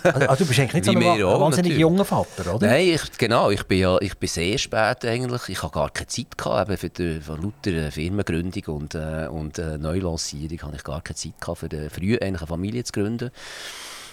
Also, 0.05 0.29
also 0.29 0.45
du 0.45 0.47
bist 0.47 0.61
eigentlich 0.61 0.75
nicht 0.75 0.85
so 0.85 0.93
ein 0.93 1.23
auch, 1.25 1.41
wahnsinnig 1.41 1.73
natürlich. 1.73 1.79
junger 1.79 2.05
Vater, 2.05 2.55
oder? 2.55 2.69
Nein, 2.69 2.89
ich, 2.91 3.19
genau. 3.19 3.51
Ich 3.51 3.65
bin, 3.65 3.81
ja, 3.81 3.99
ich 4.01 4.17
bin 4.17 4.29
sehr 4.29 4.59
spät 4.59 5.05
eigentlich. 5.05 5.49
Ich 5.49 5.61
habe 5.61 5.73
gar 5.73 5.91
keine 5.91 6.07
Zeit 6.07 6.39
gehabt, 6.39 6.71
eben 6.71 6.79
für 6.79 6.89
die 6.89 7.21
für 7.21 7.35
lauter 7.35 7.73
äh, 7.73 7.91
Firmengründung 7.91 8.77
und, 8.77 8.95
äh, 8.95 9.27
und 9.29 9.59
äh, 9.59 9.77
Neulancierung 9.77 10.63
habe 10.63 10.77
ich 10.77 10.85
gar 10.85 11.01
keine 11.01 11.17
Zeit 11.17 11.41
gehabt, 11.41 11.59
für 11.59 11.69
die, 11.69 11.91
früh 11.91 12.17
eine 12.17 12.39
Familie 12.39 12.85
zu 12.85 12.93
gründen. 12.93 13.33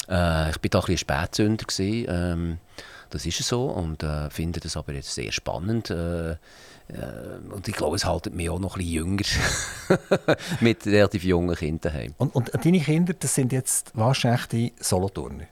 Äh, 0.10 0.50
ich 0.50 0.58
bin 0.58 0.72
da 0.72 0.80
ein 0.80 0.86
bisschen 0.86 0.98
Spätzünder 0.98 1.66
gewesen. 1.66 2.06
Ähm, 2.10 2.58
das 3.12 3.28
ist 3.28 3.44
so 3.44 3.66
und 3.66 4.02
äh, 4.02 4.32
finde 4.32 4.60
das 4.60 4.76
aber 4.76 4.94
jetzt 4.94 5.14
sehr 5.14 5.32
spannend. 5.32 5.92
Äh, 5.92 6.38
und 7.52 7.68
ich 7.68 7.74
glaube, 7.76 7.96
es 7.96 8.06
haltet 8.06 8.36
mich 8.36 8.50
auch 8.50 8.60
noch 8.60 8.76
ein 8.76 8.80
bisschen 8.80 8.94
jünger 8.94 9.24
mit 10.62 10.86
relativ 10.86 11.24
jungen 11.24 11.56
Kindern 11.56 11.94
heim. 11.94 12.14
Und, 12.18 12.36
und 12.36 12.52
deine 12.64 12.80
Kinder, 12.80 13.14
das 13.14 13.34
sind 13.34 13.52
jetzt 13.52 13.92
waschechte 13.96 14.72
Solothurner? 14.80 15.46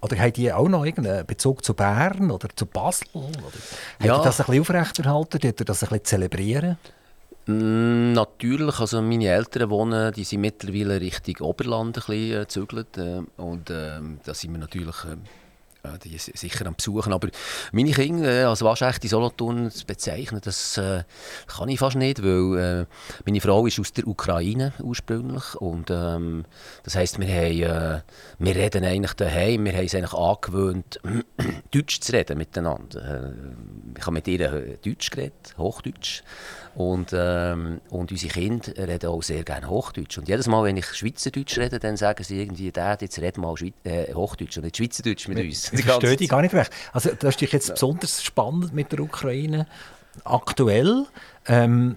Oder 0.00 0.18
haben 0.18 0.32
die 0.32 0.52
auch 0.52 0.68
noch 0.68 0.84
irgendeinen 0.84 1.26
Bezug 1.26 1.64
zu 1.64 1.74
Bern 1.74 2.30
oder 2.30 2.48
zu 2.54 2.66
Basel? 2.66 3.08
Oder 3.12 3.32
Ja. 4.02 4.16
Ihr 4.18 4.22
das 4.22 4.40
ein 4.40 4.46
bisschen 4.46 4.60
aufrechterhalten? 4.62 5.40
Habt 5.42 5.60
ihr 5.60 5.66
das 5.66 5.82
ein 5.82 5.88
bisschen 5.88 6.04
zelebrieren? 6.04 6.78
Mm, 7.46 8.12
Natürlich, 8.12 8.80
also 8.80 9.00
meine 9.02 9.28
Eltern 9.28 9.70
wohnen, 9.70 10.12
die 10.12 10.24
sind 10.24 10.40
mittlerweile 10.40 11.00
Richtung 11.00 11.46
Oberland 11.46 11.88
ein 11.88 11.92
bisschen 11.92 12.32
äh, 12.32 12.40
gezügelt 12.40 12.98
äh, 12.98 13.22
und 13.36 13.70
ähm, 13.70 14.20
da 14.24 14.34
sind 14.34 14.52
wir 14.52 14.58
natürlich 14.58 14.96
äh, 15.04 15.16
äh, 15.94 15.98
die 15.98 16.18
sind 16.18 16.36
sicher 16.36 16.66
am 16.66 16.74
Besuchen, 16.74 17.12
aber 17.12 17.28
meine 17.72 17.92
Kinder 17.92 18.30
äh, 18.30 18.44
als 18.44 18.62
waschechte 18.62 19.08
Solothurn 19.08 19.70
zu 19.70 19.86
bezeichnen, 19.86 20.40
das 20.42 20.76
äh, 20.78 21.04
kann 21.46 21.68
ich 21.68 21.78
fast 21.78 21.96
nicht, 21.96 22.22
weil 22.22 22.58
äh, 22.58 22.86
meine 23.24 23.40
Frau 23.40 23.66
ist 23.66 23.78
aus 23.78 23.92
der 23.92 24.06
Ukraine 24.06 24.72
ursprünglich 24.82 25.54
und 25.56 25.90
ähm, 25.90 26.44
das 26.82 26.96
heisst, 26.96 27.18
wir, 27.18 27.28
haben, 27.28 27.62
äh, 27.62 28.00
wir 28.38 28.56
reden 28.56 28.84
eigentlich 28.84 29.14
daheim, 29.14 29.64
wir 29.64 29.72
haben 29.72 29.86
es 29.86 29.94
eigentlich 29.94 30.14
angewöhnt, 30.14 31.00
Deutsch 31.70 32.00
zu 32.00 32.12
reden 32.12 32.38
miteinander. 32.38 33.24
Äh, 33.24 33.98
ich 33.98 34.02
habe 34.02 34.12
mit 34.12 34.28
ihr 34.28 34.52
äh, 34.52 34.76
Deutsch 34.84 35.10
geredet, 35.10 35.54
Hochdeutsch. 35.58 36.22
Und, 36.76 37.14
ähm, 37.14 37.80
und 37.88 38.12
unsere 38.12 38.30
Kinder 38.30 38.70
reden 38.76 39.08
auch 39.08 39.22
sehr 39.22 39.42
gerne 39.44 39.70
Hochdeutsch. 39.70 40.18
Und 40.18 40.28
jedes 40.28 40.46
Mal, 40.46 40.62
wenn 40.62 40.76
ich 40.76 40.84
Schweizerdeutsch 40.84 41.56
rede, 41.56 41.78
dann 41.78 41.96
sagen 41.96 42.22
sie 42.22 42.38
irgendwie, 42.38 42.70
Dad, 42.70 43.00
jetzt 43.00 43.18
red 43.18 43.38
mal 43.38 43.56
Schweiz 43.56 43.72
äh, 43.84 44.12
Hochdeutsch 44.12 44.58
und 44.58 44.64
nicht 44.64 44.76
Schweizerdeutsch 44.76 45.26
mit 45.28 45.38
uns. 45.38 45.72
Ich 45.76 45.86
verstehe 45.86 46.16
dich 46.16 46.28
gar 46.28 46.42
nicht 46.42 46.52
recht. 46.52 46.70
Also, 46.92 47.12
das 47.18 47.30
ist 47.30 47.40
dich 47.40 47.52
jetzt 47.52 47.72
besonders 47.72 48.22
spannend 48.22 48.74
mit 48.74 48.92
der 48.92 49.00
Ukraine. 49.00 49.66
Aktuell, 50.24 51.06
ähm, 51.46 51.96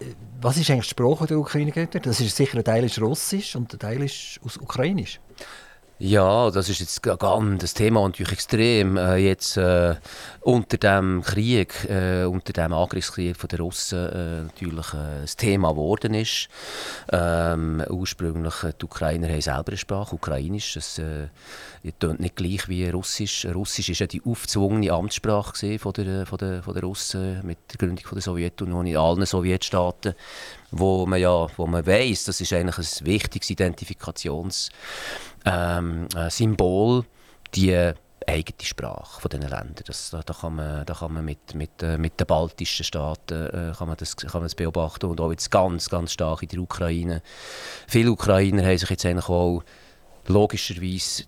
äh, 0.00 0.06
was 0.40 0.56
ist 0.56 0.70
eigentlich 0.70 0.86
die 0.86 0.90
Sprache 0.90 1.26
der 1.26 1.38
Ukraine? 1.38 1.86
Das 1.86 2.18
ist 2.18 2.34
sicher 2.34 2.56
ein 2.56 2.64
Teil 2.64 2.84
ist 2.84 2.98
Russisch 2.98 3.56
und 3.56 3.74
ein 3.74 3.78
Teil 3.78 4.02
ist 4.02 4.40
aus 4.42 4.56
Ukrainisch. 4.56 5.20
Ja, 6.00 6.52
das 6.52 6.68
ist 6.68 6.78
jetzt 6.78 7.02
ga- 7.02 7.16
ganz 7.16 7.60
das 7.60 7.74
Thema 7.74 8.06
natürlich 8.06 8.30
extrem 8.32 8.96
äh, 8.96 9.16
jetzt 9.16 9.56
äh, 9.56 9.96
unter 10.42 10.76
dem 10.76 11.22
Krieg, 11.22 11.74
äh, 11.90 12.22
unter 12.22 12.52
dem 12.52 12.72
Angriffskrieg 12.72 13.36
von 13.36 13.48
der 13.48 13.58
Russen 13.58 13.98
äh, 14.08 14.42
natürlich 14.42 14.94
äh, 14.94 15.22
das 15.22 15.34
Thema 15.34 15.70
geworden 15.70 16.14
ist. 16.14 16.48
Ähm, 17.10 17.82
ursprünglich 17.90 18.62
äh, 18.62 18.72
die 18.80 18.84
Ukrainer 18.84 19.26
haben 19.28 19.40
selber 19.40 19.70
eine 19.70 19.76
Sprache, 19.76 20.14
Ukrainisch. 20.14 20.74
Das 20.74 21.00
äh, 21.00 21.30
tönt 21.98 22.20
nicht 22.20 22.36
gleich 22.36 22.68
wie 22.68 22.88
Russisch. 22.88 23.44
Russisch 23.52 23.88
ist 23.88 23.98
ja 23.98 24.06
die 24.06 24.22
aufgezwungene 24.24 24.92
Amtssprache 24.92 25.80
von 25.80 25.92
der, 25.94 26.26
von 26.26 26.38
der, 26.38 26.62
von 26.62 26.74
der 26.74 26.82
Russen 26.84 27.44
mit 27.44 27.58
der 27.72 27.76
Gründung 27.76 28.06
von 28.06 28.14
der 28.14 28.22
Sowjetunion 28.22 28.86
in 28.86 28.96
allen 28.96 29.26
Sowjetstaaten, 29.26 30.14
wo 30.70 31.06
man 31.06 31.20
ja, 31.20 31.46
wo 31.56 31.66
man 31.66 31.86
weiß, 31.86 32.24
das 32.24 32.40
ist 32.40 32.52
eigentlich 32.52 32.78
ein 32.78 33.06
wichtiges 33.06 33.50
Identifikations 33.50 34.70
ähm, 35.44 36.06
äh, 36.14 37.02
die 37.54 37.94
eigene 38.26 38.62
Sprache 38.62 39.20
von 39.20 39.28
diesen 39.30 39.48
Ländern. 39.48 39.84
Das, 39.86 40.10
da, 40.10 40.22
da, 40.22 40.34
kann 40.34 40.56
man, 40.56 40.84
da 40.84 40.94
kann 40.94 41.12
man 41.12 41.24
mit, 41.24 41.54
mit, 41.54 41.82
äh, 41.82 41.96
mit 41.96 42.20
den 42.20 42.26
baltischen 42.26 42.84
Staaten 42.84 43.46
äh, 43.46 43.72
kann 43.76 43.88
man 43.88 43.96
das, 43.96 44.16
kann 44.16 44.30
man 44.34 44.44
das 44.44 44.54
beobachten 44.54 45.06
und 45.06 45.20
auch 45.20 45.30
jetzt 45.30 45.50
ganz, 45.50 45.88
ganz 45.88 46.12
stark 46.12 46.42
in 46.42 46.48
der 46.48 46.60
Ukraine. 46.60 47.22
Viele 47.86 48.12
Ukrainer 48.12 48.64
haben 48.64 48.78
sich 48.78 48.90
jetzt 48.90 49.06
eigentlich 49.06 49.28
auch 49.28 49.62
logischerweise 50.26 51.24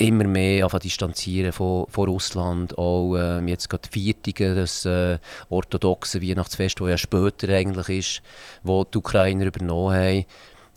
immer 0.00 0.24
mehr 0.24 0.66
distanzieren 0.68 1.52
von, 1.52 1.86
von 1.88 2.08
Russland. 2.08 2.76
Auch 2.78 3.16
äh, 3.16 3.40
jetzt 3.46 3.68
gerade 3.68 3.88
Viertige, 3.90 4.54
das 4.54 4.84
äh, 4.84 5.18
orthodoxe 5.48 6.22
Weihnachtsfest, 6.22 6.80
das 6.80 6.88
ja 6.88 6.98
später 6.98 7.48
eigentlich 7.50 7.88
ist, 7.88 8.22
wo 8.62 8.84
die 8.84 8.98
Ukrainer 8.98 9.46
übernommen 9.46 9.94
haben. 9.94 10.24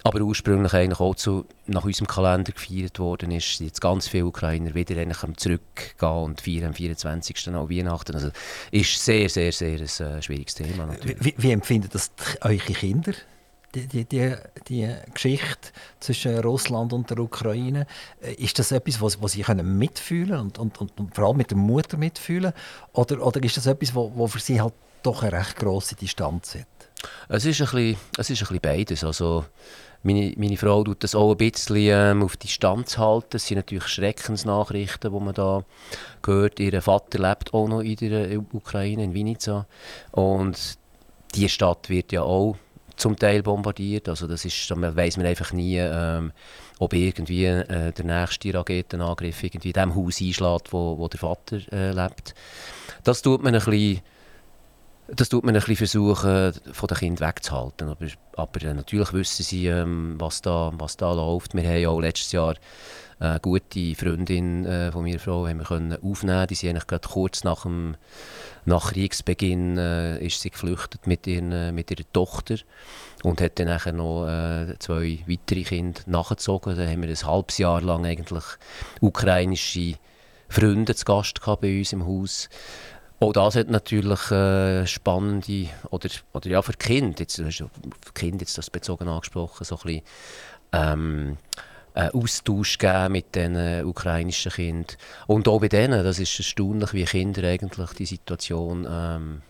Aber 0.05 0.19
ursprünglich 0.19 0.73
eigentlich 0.73 0.99
auch 0.99 1.15
zu, 1.15 1.45
nach 1.65 1.85
unserem 1.85 2.07
Kalender 2.07 2.51
gefeiert 2.51 2.99
worden 2.99 3.31
ist, 3.31 3.61
jetzt 3.61 3.79
ganz 3.79 4.09
viele 4.09 4.25
Ukrainer 4.25 4.75
wieder 4.75 4.99
eigentlich 4.99 5.37
zurückgehen 5.37 6.09
und 6.09 6.41
feiern 6.41 6.65
am 6.65 6.73
24. 6.73 7.55
auch 7.55 7.69
Weihnachten. 7.69 8.13
Also 8.13 8.29
ist 8.71 9.03
sehr, 9.03 9.29
sehr, 9.29 9.53
sehr 9.53 9.79
ein 9.79 10.17
äh, 10.17 10.21
schwieriges 10.21 10.55
Thema 10.55 10.87
natürlich. 10.87 11.23
Wie, 11.23 11.35
wie 11.37 11.51
empfinden 11.51 11.89
das 11.93 12.11
eure 12.41 12.57
Kinder? 12.57 13.13
Die, 13.75 13.87
die, 13.87 14.05
die, 14.05 14.35
die 14.67 14.95
Geschichte 15.13 15.69
zwischen 15.99 16.39
Russland 16.39 16.93
und 16.93 17.09
der 17.09 17.19
Ukraine, 17.19 17.87
äh, 18.21 18.33
ist 18.33 18.59
das 18.59 18.71
etwas, 18.71 19.01
was, 19.01 19.21
was 19.21 19.33
Sie 19.33 19.41
können 19.41 19.77
mitfühlen 19.77 20.39
und, 20.39 20.59
und, 20.59 20.79
und, 20.79 20.99
und, 20.99 21.15
vor 21.15 21.27
allem 21.27 21.37
mit 21.37 21.51
der 21.51 21.57
Mutter 21.57 21.97
mitfühlen? 21.97 22.53
Oder, 22.93 23.25
oder 23.25 23.43
ist 23.43 23.57
das 23.57 23.65
etwas, 23.65 23.93
wo, 23.95 24.27
für 24.27 24.39
Sie 24.39 24.61
halt 24.61 24.73
doch 25.01 25.23
eine 25.23 25.33
recht 25.33 25.57
grosse 25.57 25.95
Distanz 25.95 26.55
hat? 26.55 26.67
Es 27.27 27.45
ist 27.45 27.59
ein 27.59 27.65
bisschen, 27.65 27.97
es 28.17 28.29
ist 28.29 28.41
ein 28.41 28.47
bisschen 28.47 28.61
beides. 28.61 29.03
Also, 29.03 29.45
meine, 30.03 30.33
meine 30.37 30.57
Frau 30.57 30.83
tut 30.83 31.03
das 31.03 31.15
auch 31.15 31.31
ein 31.31 31.37
bisschen 31.37 31.75
ähm, 31.77 32.23
auf 32.23 32.37
Distanz 32.37 32.97
halten. 32.97 33.37
Es 33.37 33.47
sind 33.47 33.57
natürlich 33.57 33.87
Schreckensnachrichten, 33.87 35.11
die 35.13 35.19
man 35.19 35.33
da 35.33 35.63
hört. 36.25 36.59
Ihr 36.59 36.81
Vater 36.81 37.19
lebt 37.19 37.53
auch 37.53 37.67
noch 37.67 37.81
in 37.81 37.95
der 37.95 38.37
Ukraine, 38.53 39.03
in 39.03 39.13
Vinica. 39.13 39.65
Und 40.11 40.77
die 41.35 41.49
Stadt 41.49 41.89
wird 41.89 42.11
ja 42.11 42.21
auch 42.21 42.57
zum 43.03 43.17
Teil 43.17 43.43
bombardiert. 43.43 44.07
Also 44.07 44.27
das 44.27 44.45
ist, 44.45 44.71
da 44.71 44.95
weiß 44.95 45.17
man 45.17 45.25
einfach 45.25 45.51
nie, 45.51 45.77
ähm, 45.77 46.31
ob 46.79 46.93
irgendwie 46.93 47.45
äh, 47.45 47.91
der 47.91 48.05
nächste 48.05 48.53
Raketenangriff 48.53 49.43
irgendwie 49.43 49.69
in 49.69 49.73
dem 49.73 49.95
Haus 49.95 50.21
einschlägt, 50.21 50.71
wo, 50.71 50.97
wo 50.97 51.09
der 51.09 51.19
Vater 51.19 51.59
äh, 51.73 51.91
lebt. 51.91 52.33
Das 53.03 53.21
tut 53.21 53.43
man 53.43 53.53
ein 53.53 53.59
bisschen, 53.63 53.99
das 55.07 55.29
tut 55.29 55.43
man 55.43 55.55
ein 55.55 55.61
versuchen, 55.61 56.53
von 56.71 56.87
den 56.87 56.97
Kindern 56.97 57.29
wegzuhalten. 57.29 57.89
Aber, 57.89 58.05
aber 58.35 58.61
äh, 58.63 58.73
natürlich 58.73 59.13
wissen 59.13 59.43
sie, 59.43 59.67
ähm, 59.67 60.15
was, 60.17 60.41
da, 60.41 60.71
was 60.75 60.97
da 60.97 61.13
läuft. 61.13 61.53
Wir 61.53 61.63
haben 61.63 61.81
ja 61.81 61.89
auch 61.89 61.99
letztes 61.99 62.31
Jahr 62.31 62.55
eine 63.19 63.39
gute 63.39 63.95
Freundin 63.95 64.65
äh, 64.65 64.91
von 64.91 65.03
meiner 65.03 65.19
Frau 65.19 65.47
haben 65.47 65.59
wir 65.59 65.99
aufnehmen. 66.03 66.47
Die 66.47 66.55
sind 66.55 66.71
eigentlich 66.71 66.87
gerade 66.87 67.07
kurz 67.07 67.43
nach 67.43 67.63
dem 67.63 67.95
nach 68.65 68.91
Kriegsbeginn 68.93 69.77
äh, 69.77 70.25
ist 70.25 70.41
sie 70.41 70.49
geflüchtet 70.49 71.05
mit, 71.05 71.27
ihren, 71.27 71.51
äh, 71.51 71.71
mit 71.71 71.91
ihrer 71.91 72.09
Tochter 72.13 72.55
und 73.23 73.41
hat 73.41 73.59
dann 73.59 73.95
noch 73.97 74.27
äh, 74.27 74.77
zwei 74.79 75.19
weitere 75.27 75.63
Kinder 75.63 76.01
nachgezogen. 76.05 76.77
Da 76.77 76.87
haben 76.87 77.01
wir 77.01 77.09
ein 77.09 77.27
halbes 77.27 77.57
Jahr 77.57 77.81
lang 77.81 78.05
eigentlich 78.05 78.43
ukrainische 79.01 79.95
Freunde 80.47 80.95
zu 80.95 81.05
Gast 81.05 81.41
bei 81.61 81.79
uns 81.79 81.93
im 81.93 82.05
Haus. 82.05 82.47
Auch 83.23 83.31
das 83.31 83.55
hat 83.55 83.69
natürlich 83.69 84.31
äh, 84.31 84.85
spannende, 84.85 85.69
oder, 85.91 86.09
oder 86.33 86.49
ja 86.49 86.61
für 86.61 86.73
Kinder, 86.73 87.19
jetzt, 87.19 87.37
du 87.37 87.45
hast 87.45 87.55
für 87.55 88.13
Kinder 88.13 88.41
jetzt 88.41 88.57
das 88.57 88.69
bezogen 88.69 89.07
angesprochen, 89.07 89.63
so 89.63 89.77
ein 89.77 89.81
bisschen, 89.81 90.01
ähm, 90.73 91.37
äh, 91.93 92.09
Austausch 92.09 92.77
geben 92.77 93.13
mit 93.13 93.33
den 93.33 93.55
äh, 93.55 93.83
ukrainischen 93.85 94.51
Kindern. 94.51 94.97
Und 95.27 95.47
auch 95.47 95.61
bei 95.61 95.69
denen, 95.69 96.03
das 96.03 96.19
ist 96.19 96.37
erstaunlich, 96.37 96.91
wie 96.91 97.05
Kinder 97.05 97.47
eigentlich 97.47 97.91
die 97.91 98.05
Situation 98.05 98.85
ähm, 98.89 99.41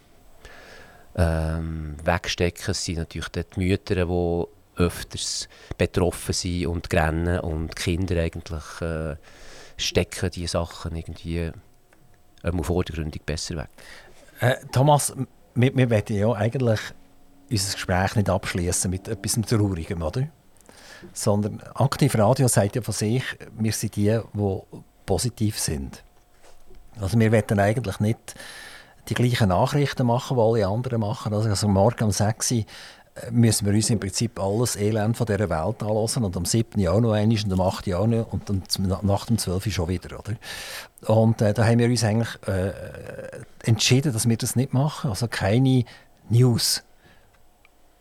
ähm, 1.16 1.96
wegstecken. 2.04 2.70
Es 2.70 2.86
sind 2.86 3.00
natürlich 3.00 3.30
die 3.30 3.44
Mütter, 3.60 4.06
die 4.06 4.84
öfters 4.84 5.50
betroffen 5.80 6.34
sind 6.34 6.68
und 6.68 6.94
rennen 6.94 7.40
und 7.40 7.70
die 7.70 7.82
Kinder 7.82 8.22
eigentlich 8.22 8.82
äh, 8.82 9.16
stecken 9.78 10.30
die 10.30 10.46
Sachen 10.46 10.96
irgendwie 10.96 11.52
ähm, 12.44 12.64
vordergründig 12.64 13.24
besser 13.24 13.58
weg. 13.58 13.70
Äh, 14.40 14.56
Thomas, 14.72 15.14
wir, 15.56 15.76
wir 15.76 15.90
wollen 15.90 16.04
ja 16.08 16.32
eigentlich 16.34 16.80
unser 17.50 17.74
Gespräch 17.74 18.16
nicht 18.16 18.30
abschließen 18.30 18.90
mit 18.90 19.08
etwas 19.08 19.40
Traurigem, 19.48 20.02
oder? 20.02 20.28
sondern 21.12 21.62
aktiv 21.76 22.16
Radio 22.16 22.48
sagt 22.48 22.76
ja 22.76 22.82
von 22.82 22.94
sich, 22.94 23.24
wir 23.58 23.72
sind 23.74 23.96
die, 23.96 24.20
die 24.34 24.60
positiv 25.06 25.60
sind. 25.60 26.04
Also 27.00 27.20
wir 27.20 27.32
wollen 27.32 27.60
eigentlich 27.60 28.00
nicht 28.00 28.36
die 29.10 29.16
gleichen 29.16 29.50
Nachrichten 29.50 30.08
machen, 30.08 30.38
die 30.38 30.42
alle 30.42 30.68
anderen 30.68 31.02
machen. 31.02 31.34
Also 31.34 31.68
morgen 31.68 32.06
um 32.06 32.12
6 32.12 32.52
Uhr 32.52 32.64
müssen 33.32 33.68
wir 33.68 33.74
uns 33.74 33.90
im 33.90 34.00
Prinzip 34.00 34.40
alles 34.40 34.76
Elend 34.76 35.18
von 35.18 35.28
dieser 35.28 35.50
Welt 35.50 35.84
anlassen 35.84 36.24
und 36.24 36.36
am 36.36 36.46
7. 36.46 36.80
Jahr 36.80 37.00
noch 37.00 37.14
einmal 37.14 37.38
und 37.44 37.54
am 37.54 37.62
8. 37.62 37.88
Jahr 37.88 38.08
noch 38.08 38.34
und 38.34 38.50
dann 38.50 38.64
nach 39.04 39.26
dem 39.26 39.38
12. 39.38 39.72
schon 39.72 39.88
wieder. 39.88 40.20
Oder? 40.20 40.36
Und 41.08 41.42
äh, 41.42 41.54
da 41.54 41.66
haben 41.66 41.80
wir 41.80 41.88
uns 41.88 42.04
eigentlich 42.04 42.36
äh, 42.48 42.72
entschieden, 43.64 44.14
dass 44.14 44.28
wir 44.28 44.38
das 44.38 44.56
nicht 44.56 44.74
machen. 44.74 45.12
Also 45.12 45.28
keine 45.28 45.86
News. 46.30 46.84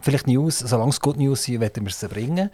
Vielleicht 0.01 0.27
News, 0.27 0.59
solange 0.61 0.91
es 0.91 1.01
Good 1.01 1.19
News 1.19 1.45
sind, 1.45 1.61
werden 1.61 1.85
wir 1.85 1.91
es 1.91 2.01
bringen. 2.09 2.51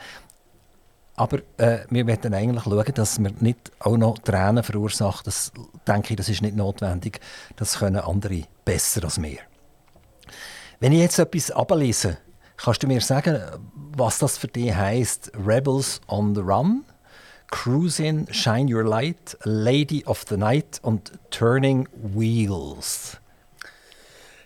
Aber 1.14 1.38
äh, 1.56 1.78
wir 1.90 2.06
wollen 2.06 2.34
eigentlich 2.34 2.64
schauen, 2.64 2.94
dass 2.94 3.18
wir 3.18 3.32
nicht 3.40 3.72
auch 3.80 3.96
noch 3.96 4.18
Tränen 4.18 4.62
verursachen. 4.62 5.22
Das 5.24 5.52
denke 5.86 6.10
ich, 6.10 6.16
das 6.16 6.28
ist 6.28 6.42
nicht 6.42 6.56
notwendig. 6.56 7.20
Das 7.56 7.78
können 7.78 7.96
andere 7.96 8.42
besser 8.64 9.04
als 9.04 9.20
wir. 9.20 9.38
Wenn 10.80 10.92
ich 10.92 11.00
jetzt 11.00 11.18
etwas 11.18 11.50
ablese, 11.50 12.18
kannst 12.58 12.82
du 12.82 12.86
mir 12.86 13.00
sagen, 13.00 13.40
was 13.96 14.18
das 14.18 14.36
für 14.36 14.48
dich 14.48 14.74
heißt? 14.74 15.32
Rebels 15.34 16.00
on 16.08 16.34
the 16.34 16.42
Run, 16.42 16.84
Cruising, 17.50 18.26
Shine 18.30 18.72
Your 18.72 18.84
Light, 18.84 19.38
Lady 19.44 20.04
of 20.04 20.24
the 20.28 20.36
Night 20.36 20.78
und 20.82 21.12
Turning 21.30 21.88
Wheels. 21.92 23.18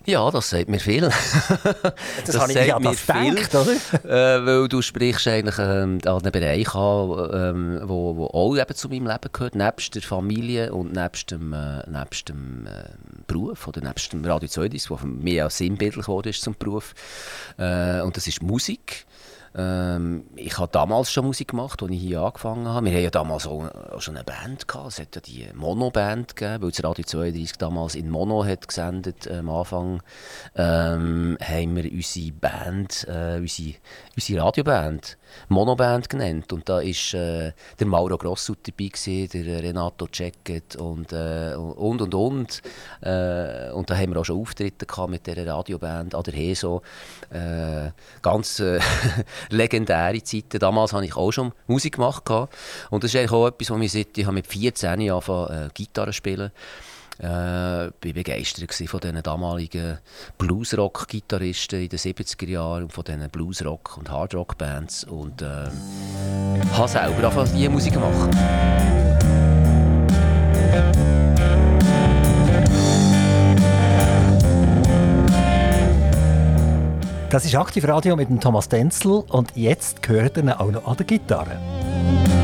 Ja, 0.05 0.31
das 0.31 0.51
sagt 0.51 0.69
mir 0.69 0.81
viel. 0.81 1.03
das, 1.63 1.95
das 2.27 2.39
habe 2.39 2.53
ich 2.53 2.67
ja 2.67 2.79
das 2.79 3.07
gedacht, 3.07 3.55
oder? 3.55 3.73
äh, 4.05 4.47
weil 4.47 4.69
du 4.69 4.83
sprichst 4.83 5.29
eigentlich 5.29 5.59
ähm, 5.59 5.99
an 6.05 6.23
einen 6.23 6.33
Bereich 6.33 6.75
an, 6.75 7.31
ähm, 7.33 7.81
wo, 7.85 8.17
wo 8.17 8.27
auch 8.27 8.57
eben 8.57 8.75
zu 8.75 8.89
meinem 8.89 9.07
Leben 9.07 9.29
gehört, 9.33 9.55
nebst 9.55 9.95
der 9.95 10.03
Familie 10.03 10.73
und 10.73 10.93
nebst 10.93 11.31
dem, 11.31 11.53
äh, 11.53 11.89
nebst 11.89 12.29
dem 12.29 12.67
äh, 12.67 12.91
Beruf 13.27 13.69
oder 13.69 13.81
nebst 13.81 14.13
dem 14.13 14.25
Radio 14.25 14.49
2, 14.49 14.71
was 14.73 15.01
für 15.01 15.07
mich 15.07 15.43
auch 15.43 15.51
sinnbildlich 15.51 16.09
wurde 16.09 16.33
zum 16.33 16.57
Beruf. 16.59 16.95
Äh, 17.59 18.01
und 18.01 18.17
das 18.17 18.27
ist 18.27 18.43
Musik. 18.43 19.07
Ähm, 19.55 20.25
ich 20.37 20.59
habe 20.59 20.73
damals 20.73 21.13
schon 21.13 21.27
Musik 21.27 21.49
gemacht, 21.49 21.83
als 21.83 21.91
ich 21.91 22.01
hier 22.01 22.23
angefangen 22.23 22.67
habe. 22.67 22.87
Wir 22.87 22.93
hatten 22.93 23.05
ja 23.05 23.11
damals 23.11 23.47
auch 23.47 23.69
schon 23.99 24.17
eine 24.17 24.25
Band 24.25 24.67
gehabt. 24.67 24.89
Es 24.89 25.01
hat 25.01 25.15
ja 25.15 25.21
die 25.21 25.47
Mono-Band 25.55 26.37
gegeben, 26.37 26.63
weil 26.63 26.71
das 26.71 26.83
Radio 26.83 27.05
32 27.05 27.59
damals 27.59 27.95
in 27.95 28.11
Mono 28.11 28.45
hat 28.45 28.67
gesendet 28.67 29.27
äh, 29.27 29.39
am 29.39 29.51
Anfang. 29.51 30.03
Ähm, 30.57 31.37
haben 31.41 31.77
wir 31.77 31.93
unsere 31.93 32.33
Band, 32.33 33.07
äh, 33.09 33.39
unsere, 33.39 33.75
unsere 34.17 34.43
Radioband, 34.43 35.19
Monoband 35.49 36.09
genannt. 36.09 36.53
Und 36.53 36.69
da 36.69 36.77
war 36.77 36.83
äh, 36.83 37.53
der 37.79 37.87
Mauro 37.87 38.17
Grossut 38.19 38.59
dabei, 38.63 38.89
gewesen, 38.89 39.29
der 39.33 39.63
Renato 39.63 40.07
Cecket 40.13 40.77
und, 40.77 41.13
äh, 41.13 41.55
und, 41.55 42.03
und, 42.03 42.15
und. 42.15 42.63
Äh, 43.01 43.71
und 43.73 43.91
da 43.91 43.97
haben 43.97 44.13
wir 44.13 44.21
auch 44.21 44.25
schon 44.25 44.41
Auftritte 44.41 44.87
gehabt 44.87 45.11
mit 45.11 45.27
dieser 45.27 45.47
Radioband, 45.47 46.15
an 46.15 46.23
der 46.23 46.35
Heso. 46.35 46.83
Äh, 47.31 47.91
ganz 48.21 48.61
äh, 48.61 48.81
legendäre 49.51 50.23
Zeiten. 50.23 50.59
Damals 50.59 50.93
habe 50.93 51.05
ich 51.05 51.17
auch 51.17 51.33
schon 51.33 51.53
Musik 51.67 51.95
gemacht. 51.95 52.29
Und 52.91 53.05
das 53.05 53.13
ist 53.13 53.17
eigentlich 53.19 53.33
auch 53.33 53.47
etwas, 53.47 53.71
was 53.71 53.79
mich 53.79 53.93
seit 53.93 54.17
ich 54.17 54.31
mit 54.31 54.47
14 54.47 55.01
Jahren 55.01 55.11
angefangen 55.11 55.67
äh, 55.67 55.71
Gitarre 55.75 56.13
spielen 56.13 56.51
ich 56.51 56.92
äh, 57.23 57.27
war 57.27 57.91
begeistert 58.01 58.73
von 58.75 59.01
diesen 59.01 59.23
damaligen 59.23 59.99
Bluesrock-Gitarristen 60.39 61.83
in 61.83 61.89
den 61.89 61.99
70er 61.99 62.49
Jahren 62.49 62.83
und 62.85 62.93
von 62.93 63.05
diesen 63.05 63.29
Bluesrock- 63.29 63.97
und 63.97 64.11
Hardrock-Bands 64.11 65.05
und 65.05 65.41
äh, 65.41 65.67
habe 66.73 66.89
selber 66.89 67.17
angefangen, 67.17 67.51
diese 67.55 67.71
Musik 67.71 67.93
zu 67.93 68.01
machen. 68.01 68.31
Das 77.31 77.47
ist 77.47 77.55
Aktiv 77.55 77.89
Radio 77.89 78.15
mit 78.15 78.29
dem 78.29 78.41
Thomas 78.41 78.69
Denzel 78.69 79.25
und 79.29 79.57
jetzt 79.57 80.03
gehört 80.03 80.37
er 80.37 80.61
auch 80.61 80.71
noch 80.71 80.87
an 80.87 80.97
der 80.99 81.07
Gitarre. 81.07 82.42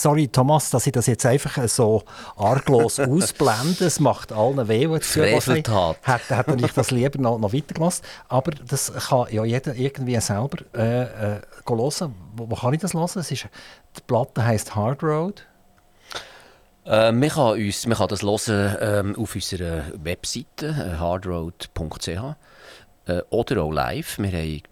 Sorry, 0.00 0.28
Thomas, 0.28 0.70
dass 0.70 0.86
ich 0.86 0.92
das 0.92 1.06
jetzt 1.06 1.26
einfach 1.26 1.68
so 1.68 2.02
arglos 2.36 2.98
ausblende. 3.00 3.84
Es 3.84 4.00
macht 4.00 4.32
allen 4.32 4.66
weh, 4.66 4.86
zuhören. 5.00 5.40
Freveltat. 5.42 5.98
Hätte, 6.02 6.36
hätte 6.38 6.56
ich 6.64 6.72
das 6.72 6.90
lieber 6.90 7.18
noch, 7.20 7.38
noch 7.38 7.52
weitergelassen. 7.52 8.06
Aber 8.28 8.52
das 8.52 8.90
kann 8.94 9.26
ja 9.30 9.44
jeder 9.44 9.74
irgendwie 9.74 10.18
selber 10.20 10.56
äh, 10.74 11.02
äh, 11.02 11.40
hören. 11.68 12.14
Wo, 12.34 12.50
wo 12.50 12.54
kann 12.54 12.72
ich 12.72 12.80
das 12.80 12.94
hören? 12.94 13.10
Es 13.14 13.30
ist, 13.30 13.46
die 13.94 14.00
Platte 14.06 14.42
heisst 14.42 14.74
Hard 14.74 15.02
Road. 15.02 15.46
Äh, 16.86 17.12
man, 17.12 17.28
kann 17.28 17.52
uns, 17.52 17.86
man 17.86 17.98
kann 17.98 18.08
das 18.08 18.22
hören 18.22 18.76
ähm, 18.80 19.16
auf 19.18 19.34
unserer 19.34 19.84
Webseite 20.02 20.66
äh, 20.68 20.96
hardroad.ch 20.96 22.08
äh, 22.08 23.22
oder 23.28 23.62
auch 23.62 23.70
live. 23.70 24.18
Wir 24.18 24.32
haben 24.32 24.62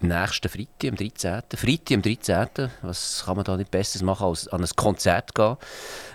nächsten 0.00 0.48
Freitag, 0.48 0.90
am 0.90 0.96
13. 0.96 1.42
Freitag, 1.54 1.92
am 1.92 2.02
13. 2.02 2.70
Was 2.82 3.22
kann 3.24 3.36
man 3.36 3.44
da 3.44 3.56
nicht 3.56 3.70
Besseres 3.70 4.02
machen, 4.02 4.26
als 4.26 4.48
an 4.48 4.62
ein 4.62 4.70
Konzert 4.76 5.34
gehen? 5.34 5.56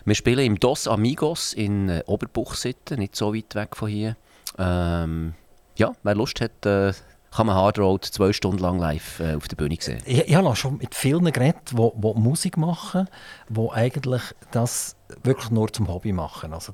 Wir 0.06 0.16
spielen 0.16 0.46
im 0.46 0.60
Dos 0.60 0.88
Amigos 0.88 1.54
in 1.54 1.90
äh, 1.90 2.04
Oberbuchsitten, 2.06 3.00
nicht 3.00 3.16
so 3.16 3.34
weit 3.34 3.56
weg 3.56 3.76
von 3.76 3.90
hier. 3.90 4.18
Ähm, 4.58 5.34
ja, 5.76 5.94
wer 6.04 6.16
Lust 6.16 6.42
hat, 6.42 6.66
äh, 6.66 6.94
kann 7.32 7.48
man 7.48 7.56
Hard 7.56 7.80
Road 7.80 8.06
zwei 8.06 8.34
Stunden 8.34 8.60
lang 8.60 8.78
live 8.78 9.20
äh, 9.20 9.36
auf 9.36 9.48
der 9.48 9.56
Bühne 9.56 9.78
sehen. 9.80 10.02
Ich, 10.06 10.28
ich 10.28 10.36
habe 10.36 10.56
schon 10.56 10.78
mit 10.78 10.94
vielen 10.94 11.32
geredet, 11.32 11.72
die, 11.72 11.76
die 11.76 12.20
Musik 12.20 12.58
machen, 12.58 13.08
die 13.50 13.70
eigentlich 13.72 14.22
das 14.52 14.96
wirklich 15.24 15.50
nur 15.50 15.72
zum 15.72 15.88
Hobby 15.88 16.12
machen. 16.12 16.54
Also, 16.54 16.74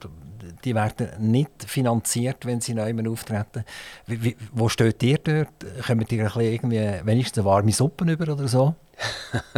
die 0.63 0.73
werden 0.73 1.09
nicht 1.19 1.51
finanziert, 1.65 2.45
wenn 2.45 2.61
sie 2.61 2.73
neu 2.73 2.93
auftreten. 3.09 3.65
Wie, 4.07 4.23
wie, 4.23 4.37
wo 4.51 4.67
steht 4.69 5.03
ihr 5.03 5.19
dort? 5.19 5.49
Kommt 5.85 6.11
ihr 6.11 6.35
irgendwie, 6.35 7.01
wenigstens 7.03 7.39
eine 7.39 7.45
warme 7.45 7.71
Suppe 7.71 8.11
über 8.11 8.33
oder 8.33 8.47
so? 8.47 8.75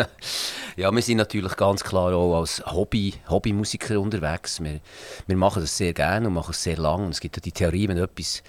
Ja, 0.75 0.91
wir 0.91 1.01
sind 1.01 1.17
natürlich 1.17 1.57
ganz 1.57 1.83
klar 1.83 2.13
auch 2.13 2.39
als 2.39 2.63
Hobby, 2.65 3.15
Hobbymusiker 3.27 3.99
unterwegs. 3.99 4.63
Wir, 4.63 4.79
wir 5.27 5.35
machen 5.35 5.61
das 5.61 5.75
sehr 5.75 5.93
gerne 5.93 6.27
und 6.27 6.33
machen 6.35 6.51
es 6.51 6.63
sehr 6.63 6.77
lang. 6.77 7.03
Und 7.03 7.09
es 7.09 7.19
gibt 7.19 7.35
ja 7.35 7.41
die 7.41 7.51
Theorie, 7.51 7.89
wenn, 7.89 7.97
etwas, 7.97 8.43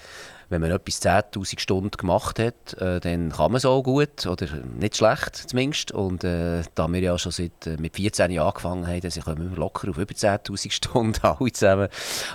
wenn 0.50 0.60
man 0.60 0.72
etwas 0.72 1.00
10'000 1.00 1.60
Stunden 1.60 1.92
gemacht 1.92 2.38
hat, 2.38 2.74
äh, 2.74 3.00
dann 3.00 3.30
kann 3.30 3.52
man 3.52 3.56
es 3.56 3.64
auch 3.64 3.82
gut 3.82 4.26
oder 4.26 4.46
nicht 4.78 4.96
schlecht 4.96 5.36
zumindest. 5.36 5.92
Und 5.92 6.24
äh, 6.24 6.62
da 6.74 6.88
wir 6.88 7.00
ja 7.00 7.16
schon 7.18 7.32
seit 7.32 7.66
äh, 7.66 7.76
mit 7.78 7.96
14 7.96 8.32
Jahren 8.32 8.48
angefangen 8.48 8.86
haben, 8.86 9.00
dann 9.00 9.22
kommen 9.22 9.50
wir 9.50 9.56
locker 9.56 9.88
auf 9.88 9.96
über 9.98 10.12
10'000 10.12 10.72
Stunden 10.72 11.20
alle 11.22 11.52
zusammen 11.52 11.88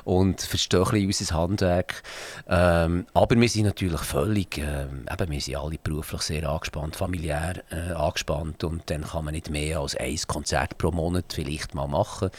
und 0.05 0.41
verstehen 0.41 0.85
ein 0.85 1.07
bisschen 1.07 1.25
unser 1.25 1.35
Handwerk. 1.35 2.03
Ähm, 2.47 3.05
aber 3.13 3.35
wir 3.39 3.49
sind 3.49 3.65
natürlich 3.65 4.01
völlig, 4.01 4.57
äh, 4.57 4.83
eben, 4.83 5.31
wir 5.31 5.41
sind 5.41 5.57
alle 5.57 5.77
beruflich 5.77 6.21
sehr 6.21 6.49
angespannt, 6.49 6.95
familiär 6.95 7.63
äh, 7.69 7.91
angespannt 7.91 8.63
und 8.63 8.89
dann 8.89 9.03
kann 9.03 9.25
man 9.25 9.33
nicht 9.33 9.49
mehr 9.49 9.79
als 9.79 9.95
ein 9.95 10.17
Konzert 10.27 10.77
pro 10.77 10.91
Monat 10.91 11.33
vielleicht 11.33 11.75
mal 11.75 11.87
machen. 11.87 12.29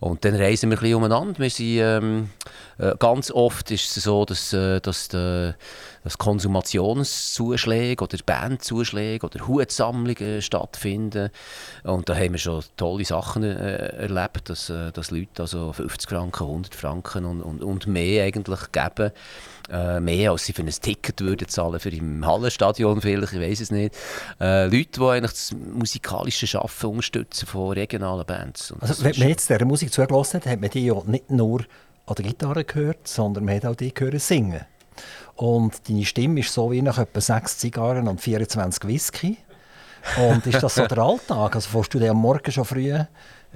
Und 0.00 0.24
dann 0.24 0.34
reisen 0.34 0.70
wir 0.70 0.76
ein 0.76 0.80
bisschen 0.80 0.96
umeinander. 0.96 1.38
Wir 1.38 1.50
sind, 1.50 1.78
ähm, 1.78 2.30
äh, 2.78 2.94
ganz 2.98 3.30
oft 3.30 3.70
ist 3.70 3.96
es 3.96 4.04
so, 4.04 4.24
dass, 4.24 4.52
äh, 4.52 4.80
dass, 4.80 5.08
die, 5.08 5.52
dass 6.02 6.18
Konsumationszuschläge 6.18 8.02
oder 8.04 8.18
Bandzuschläge 8.24 9.26
oder 9.26 9.46
Hutsammlungen 9.46 10.42
stattfinden. 10.42 11.30
Und 11.84 12.08
da 12.08 12.14
haben 12.14 12.32
wir 12.32 12.38
schon 12.38 12.64
tolle 12.76 13.04
Sachen 13.04 13.42
äh, 13.42 14.02
erlebt, 14.02 14.48
dass, 14.48 14.66
dass 14.66 15.10
Leute 15.10 15.42
also 15.42 15.72
50 15.72 16.10
Franken, 16.10 16.44
100 16.44 16.74
Franken 16.74 17.24
und, 17.24 17.42
und, 17.42 17.62
und 17.62 17.86
mehr 17.86 18.24
eigentlich 18.24 18.72
geben. 18.72 19.12
Äh, 19.70 19.98
mehr 20.00 20.32
als 20.32 20.44
sie 20.44 20.52
für 20.52 20.62
ein 20.62 20.68
Ticket 20.68 21.22
würden 21.22 21.48
zahlen 21.48 21.80
für 21.80 21.88
im 21.88 22.26
Hallenstadion 22.26 23.00
vielleicht, 23.00 23.32
ich 23.32 23.40
weiß 23.40 23.60
es 23.60 23.70
nicht. 23.70 23.96
Äh, 24.38 24.64
Leute, 24.64 25.00
die 25.00 25.02
eigentlich 25.02 25.32
das 25.32 25.52
musikalische 25.52 26.46
Schaffen 26.46 26.90
unterstützen 26.90 27.46
von 27.46 27.72
regionalen 27.72 28.26
Bands. 28.26 28.74
Also, 28.80 29.04
wenn 29.04 29.18
man 29.18 29.28
jetzt 29.28 29.48
dieser 29.48 29.64
Musik 29.64 29.90
zugelassen 29.90 30.40
hat, 30.40 30.46
hat 30.46 30.60
man 30.60 30.68
die 30.68 30.84
ja 30.84 30.94
nicht 31.06 31.30
nur 31.30 31.64
an 32.06 32.14
der 32.14 32.24
Gitarre 32.24 32.64
gehört, 32.64 33.08
sondern 33.08 33.44
man 33.44 33.56
hat 33.56 33.66
auch 33.66 33.74
die 33.74 33.92
gehört 33.92 34.20
singen. 34.20 34.60
Und 35.36 35.88
deine 35.88 36.04
Stimme 36.04 36.40
ist 36.40 36.52
so 36.52 36.70
wie 36.70 36.82
nach 36.82 36.98
etwa 36.98 37.20
6 37.20 37.58
Zigarren 37.58 38.06
und 38.06 38.20
24 38.20 38.86
Whisky. 38.86 39.38
Und 40.16 40.46
ist 40.46 40.62
das 40.62 40.74
so 40.74 40.86
der 40.86 40.98
Alltag? 40.98 41.56
Also 41.56 41.70
fährst 41.70 41.94
du 41.94 41.98
dir 41.98 42.10
am 42.10 42.18
Morgen 42.18 42.52
schon 42.52 42.64
früh 42.64 42.94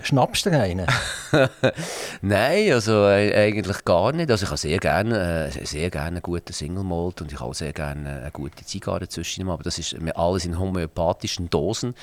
schnappst 0.02 0.46
du 0.46 0.50
rein? 0.50 0.86
Nein, 2.22 2.72
also 2.72 3.06
äh, 3.06 3.34
eigentlich 3.34 3.84
gar 3.84 4.12
nicht. 4.12 4.30
Also 4.30 4.44
ich 4.44 4.50
habe 4.50 4.58
sehr 4.58 4.78
gerne, 4.78 5.50
äh, 5.52 5.64
sehr 5.64 5.90
gerne 5.90 6.08
einen 6.08 6.22
guten 6.22 6.52
Single 6.52 6.84
Malt 6.84 7.20
und 7.20 7.32
ich 7.32 7.40
habe 7.40 7.54
sehr 7.54 7.72
gerne 7.72 8.20
eine 8.20 8.30
gute 8.30 8.64
Zigarre 8.64 9.08
zwischen 9.08 9.48
aber 9.48 9.62
das 9.62 9.78
ist 9.78 9.96
alles 10.14 10.44
in 10.44 10.58
homöopathischen 10.58 11.50
Dosen. 11.50 11.94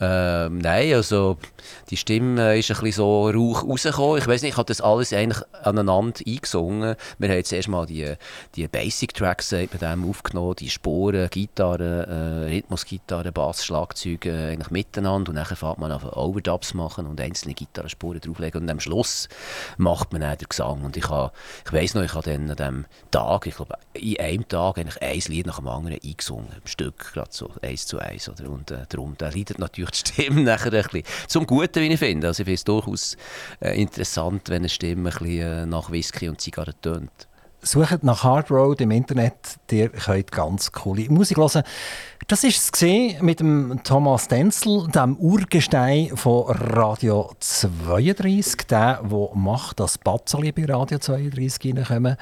Ähm, 0.00 0.58
nein, 0.58 0.94
also 0.94 1.36
die 1.90 1.96
Stimme 1.96 2.58
ist 2.58 2.70
ein 2.70 2.76
bisschen 2.76 2.92
so 2.92 3.28
rauch 3.28 3.66
rausgekommen. 3.66 4.18
Ich 4.18 4.26
weiß 4.26 4.42
nicht, 4.42 4.52
ich 4.52 4.56
habe 4.56 4.66
das 4.66 4.80
alles 4.80 5.12
eigentlich 5.12 5.42
aneinander 5.62 6.20
eingesungen. 6.26 6.96
Wir 7.18 7.28
haben 7.28 7.36
jetzt 7.36 7.52
erstmal 7.52 7.86
die, 7.86 8.14
die 8.56 8.66
Basic 8.68 9.14
Tracks 9.14 9.52
mit 9.52 9.80
dem 9.80 10.08
aufgenommen, 10.08 10.56
die 10.58 10.70
Spuren, 10.70 11.28
Gitarre, 11.30 12.06
äh, 12.06 12.54
Rhythmusgitarre, 12.54 13.32
Bass, 13.32 13.64
Schlagzeuge 13.64 14.30
äh, 14.30 14.52
eigentlich 14.52 14.70
miteinander 14.70 15.30
und 15.30 15.36
dann 15.36 15.44
fängt 15.44 15.78
man 15.78 15.92
an 15.92 16.02
Overdubs 16.02 16.74
machen 16.74 17.06
und 17.06 17.19
einzelne 17.20 17.54
Gitarrenspuren 17.54 18.20
drauflegen 18.20 18.62
und 18.62 18.70
am 18.70 18.80
Schluss 18.80 19.28
macht 19.76 20.12
man 20.12 20.22
dann 20.22 20.38
den 20.38 20.48
Gesang 20.48 20.82
und 20.82 20.96
ich, 20.96 21.08
habe, 21.08 21.32
ich 21.64 21.72
weiss 21.72 21.94
noch, 21.94 22.02
ich 22.02 22.14
habe 22.14 22.30
dann 22.30 22.50
an 22.50 22.56
dem 22.56 22.86
Tag, 23.10 23.46
ich 23.46 23.56
glaube 23.56 23.74
in 23.94 24.18
einem 24.20 24.48
Tag 24.48 24.78
eigentlich 24.78 25.02
ein 25.02 25.32
Lied 25.32 25.46
nach 25.46 25.58
dem 25.58 25.68
anderen 25.68 25.98
eingesungen, 26.02 26.48
im 26.60 26.66
Stück, 26.66 27.12
gerade 27.12 27.30
so 27.32 27.50
eins 27.62 27.86
zu 27.86 27.98
eins 27.98 28.28
oder? 28.28 28.50
und 28.50 28.70
äh, 28.70 28.86
darum, 28.88 29.14
da 29.18 29.28
leidet 29.28 29.58
natürlich 29.58 29.90
die 29.90 30.12
Stimme 30.12 30.40
nachher 30.42 30.72
ein 30.72 30.82
bisschen 30.82 31.04
zum 31.26 31.46
Guten, 31.46 31.82
wie 31.82 31.92
ich 31.92 31.98
finde, 31.98 32.28
also 32.28 32.42
ich 32.42 32.46
finde 32.46 32.54
es 32.54 32.64
durchaus 32.64 33.16
äh, 33.60 33.80
interessant, 33.80 34.48
wenn 34.48 34.62
eine 34.62 34.68
Stimme 34.68 35.10
ein 35.10 35.18
bisschen 35.18 35.40
äh, 35.40 35.66
nach 35.66 35.90
Whisky 35.90 36.28
und 36.28 36.40
Zigarre 36.40 36.74
tönt. 36.80 37.29
Sucht 37.62 38.02
nach 38.04 38.24
Hard 38.24 38.50
Road 38.50 38.80
im 38.80 38.90
Internet, 38.90 39.34
ihr 39.70 39.90
könnt 39.90 40.32
ganz 40.32 40.72
coole 40.72 41.08
Musik 41.10 41.36
hören. 41.36 41.62
Das 42.26 42.42
war 42.42 42.50
es 42.50 43.22
mit 43.22 43.40
dem 43.40 43.80
Thomas 43.84 44.28
Denzel, 44.28 44.88
dem 44.88 45.16
Urgestein 45.16 46.16
von 46.16 46.46
Radio 46.48 47.32
32, 47.40 48.66
der, 48.68 49.02
der 49.02 49.28
macht, 49.34 49.80
dass 49.80 49.98
Batzeli 49.98 50.52
bei 50.52 50.64
Radio 50.64 50.98
32 50.98 51.76
reinkommen. 51.76 52.16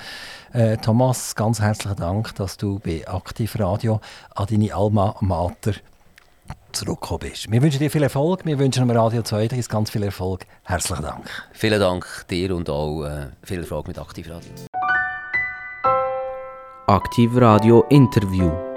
Äh, 0.53 0.78
Thomas, 0.78 1.36
ganz 1.36 1.61
herzlichen 1.61 1.97
Dank, 1.97 2.34
dass 2.34 2.57
du 2.57 2.80
bei 2.80 3.07
Aktiv 3.07 3.59
Radio 3.59 4.01
an 4.34 4.47
deine 4.51 4.74
Alma 4.74 5.14
Mater 5.20 5.74
zurückgekommen 6.72 7.30
bist. 7.30 7.51
Wir 7.51 7.62
wünschen 7.62 7.78
dir 7.78 7.91
viel 7.91 8.03
Erfolg, 8.03 8.45
wir 8.45 8.59
wünschen 8.59 8.86
dem 8.86 8.97
Radio 8.97 9.22
32 9.22 9.68
ganz 9.68 9.91
viel 9.91 10.03
Erfolg. 10.03 10.47
Herzlichen 10.64 11.03
Dank. 11.03 11.28
Vielen 11.53 11.80
Dank 11.80 12.24
dir 12.28 12.57
und 12.57 12.68
auch 12.70 13.05
äh, 13.05 13.28
viel 13.43 13.61
Erfolg 13.61 13.89
mit 13.89 13.99
Aktivradio. 13.99 14.53
Aktiv 16.89 17.36
Radio 17.36 17.84
Interview. 17.91 18.68